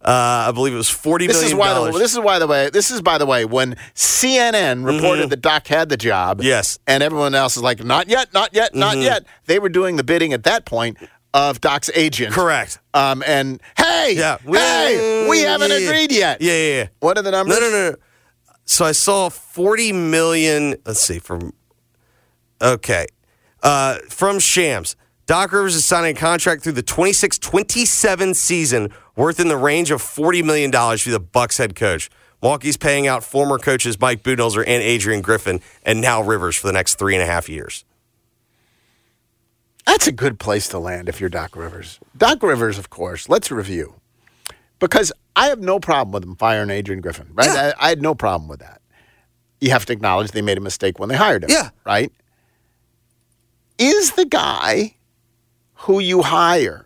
Uh, 0.05 0.47
I 0.49 0.53
believe 0.53 0.75
it 0.75 0.77
was 0.77 0.91
forty 0.91 1.27
this 1.27 1.37
million 1.37 1.53
is 1.53 1.59
why. 1.59 1.69
The, 1.69 1.75
dollars. 1.77 1.95
this 1.99 2.13
is 2.13 2.19
why 2.21 2.39
the 2.39 2.47
way. 2.47 2.69
This 2.71 2.91
is 2.91 3.01
by 3.01 3.17
the 3.17 3.25
way 3.25 3.45
when 3.47 3.77
CNN 3.95 4.85
reported 4.85 5.27
Mhm. 5.27 5.31
that 5.31 5.41
Doc 5.41 5.67
had 5.67 5.89
the 5.89 5.97
job. 5.97 6.43
Yes. 6.43 6.79
and 6.87 7.03
everyone 7.03 7.35
else 7.35 7.57
is 7.57 7.63
like, 7.63 7.83
not 7.83 8.09
yet, 8.09 8.35
not 8.35 8.51
yet, 8.55 8.75
not 8.75 8.97
Mhm. 8.97 9.03
yet. 9.03 9.25
They 9.47 9.59
were 9.59 9.71
doing 9.71 9.97
the 9.97 10.05
bidding 10.05 10.33
at 10.35 10.43
that 10.45 10.67
point 10.67 10.99
of 11.33 11.61
Doc's 11.63 11.91
agent. 11.95 12.35
Correct. 12.35 12.79
Um, 12.93 13.23
and 13.27 13.61
hey, 13.79 14.13
Yeah. 14.17 14.37
hey, 14.45 15.27
we 15.29 15.41
haven't 15.41 15.71
Yeah, 15.71 15.77
agreed 15.79 16.13
yet. 16.13 16.43
Yeah, 16.43 16.53
yeah, 16.53 16.75
yeah. 16.81 16.87
What 17.01 17.17
are 17.17 17.23
the 17.23 17.31
numbers? 17.31 17.59
No, 17.59 17.71
no, 17.71 17.91
no. 17.91 17.97
So 18.67 18.85
I 18.85 18.93
saw 18.93 19.31
40 19.31 19.91
million. 19.93 20.77
Let's 20.85 21.01
see 21.01 21.19
from. 21.19 21.53
Okay, 22.63 23.07
uh, 23.63 23.97
from 24.11 24.39
Shams. 24.39 24.97
Doc 25.27 25.53
Rivers 25.53 25.75
is 25.75 25.85
signing 25.87 26.15
a 26.17 26.21
contract 26.21 26.63
through 26.63 26.73
the 26.73 26.83
26-27 26.83 28.35
season 28.35 28.91
worth 29.17 29.41
in 29.41 29.49
the 29.49 29.57
range 29.57 29.91
of 29.91 30.03
$40 30.03 30.45
million 30.45 30.71
for 30.71 31.11
the 31.11 31.21
Bucks 31.21 31.59
head 31.59 31.75
coach. 31.75 32.11
Milwaukee's 32.43 32.77
paying 32.77 33.07
out 33.07 33.25
former 33.25 33.59
coaches 33.59 33.99
Mike 33.99 34.23
Budenholzer 34.23 34.65
and 34.67 34.83
Adrian 34.83 35.23
Griffin, 35.23 35.61
and 35.83 36.01
now 36.01 36.23
Rivers 36.23 36.57
for 36.57 36.67
the 36.67 36.73
next 36.73 36.99
three 36.99 37.15
and 37.15 37.23
a 37.23 37.27
half 37.27 37.49
years. 37.49 37.85
That's 39.87 40.07
a 40.07 40.13
good 40.13 40.39
place 40.39 40.69
to 40.69 40.79
land 40.79 41.09
if 41.09 41.21
you're 41.21 41.31
Doc 41.31 41.57
Rivers. 41.57 42.01
Doc 42.17 42.43
Rivers, 42.43 42.79
of 42.79 42.91
course. 42.91 43.29
Let's 43.29 43.51
review 43.51 43.95
because 44.79 45.13
I 45.37 45.47
have 45.47 45.61
no 45.61 45.79
problem 45.79 46.13
with 46.13 46.25
him 46.25 46.37
firing 46.37 46.71
Adrian 46.71 47.01
Griffin. 47.01 47.29
Right? 47.33 47.49
I, 47.49 47.75
I 47.79 47.89
had 47.91 48.03
no 48.03 48.15
problem 48.15 48.49
with 48.49 48.61
that. 48.61 48.81
You 49.61 49.71
have 49.71 49.87
to 49.87 49.93
acknowledge 49.93 50.33
they 50.33 50.43
made 50.43 50.59
a 50.59 50.63
mistake 50.63 50.99
when 50.99 51.09
they 51.09 51.17
hired 51.17 51.45
him. 51.45 51.51
Yeah. 51.51 51.71
Right. 51.85 52.13
Is 53.79 54.13
the 54.13 54.27
guy 54.27 54.97
who 55.75 55.99
you 55.99 56.23
hire 56.23 56.84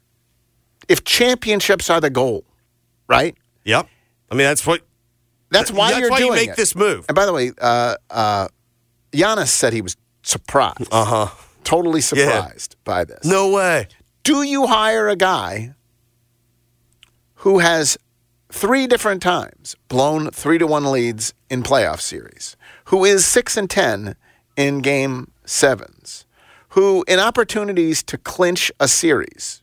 if 0.88 1.04
championships 1.04 1.90
are 1.90 2.00
the 2.00 2.10
goal, 2.10 2.44
right? 3.08 3.36
Yep. 3.64 3.86
I 4.30 4.34
mean, 4.34 4.46
that's 4.46 4.66
what. 4.66 4.82
That's 5.50 5.70
why 5.70 5.88
that's 5.90 6.00
you're 6.00 6.10
why 6.10 6.18
doing 6.18 6.30
you 6.32 6.36
make 6.36 6.48
it. 6.50 6.56
this 6.56 6.74
move. 6.76 7.06
And 7.08 7.14
by 7.14 7.24
the 7.24 7.32
way, 7.32 7.52
uh, 7.58 7.96
uh, 8.10 8.48
Giannis 9.12 9.48
said 9.48 9.72
he 9.72 9.80
was 9.80 9.96
surprised, 10.22 10.88
Uh 10.92 11.04
huh. 11.04 11.28
totally 11.64 12.02
surprised 12.02 12.76
by 12.84 13.04
this. 13.04 13.24
No 13.24 13.50
way. 13.50 13.88
Do 14.24 14.42
you 14.42 14.66
hire 14.66 15.08
a 15.08 15.16
guy 15.16 15.74
who 17.36 17.60
has 17.60 17.96
three 18.50 18.86
different 18.86 19.22
times 19.22 19.74
blown 19.88 20.30
three 20.30 20.58
to 20.58 20.66
one 20.66 20.90
leads 20.90 21.32
in 21.48 21.62
playoff 21.62 22.00
series, 22.00 22.56
who 22.86 23.04
is 23.06 23.24
six 23.26 23.56
and 23.56 23.70
ten 23.70 24.16
in 24.56 24.80
game 24.80 25.30
sevens, 25.46 26.26
who 26.70 27.04
in 27.08 27.18
opportunities 27.18 28.02
to 28.02 28.18
clinch 28.18 28.70
a 28.80 28.86
series? 28.88 29.62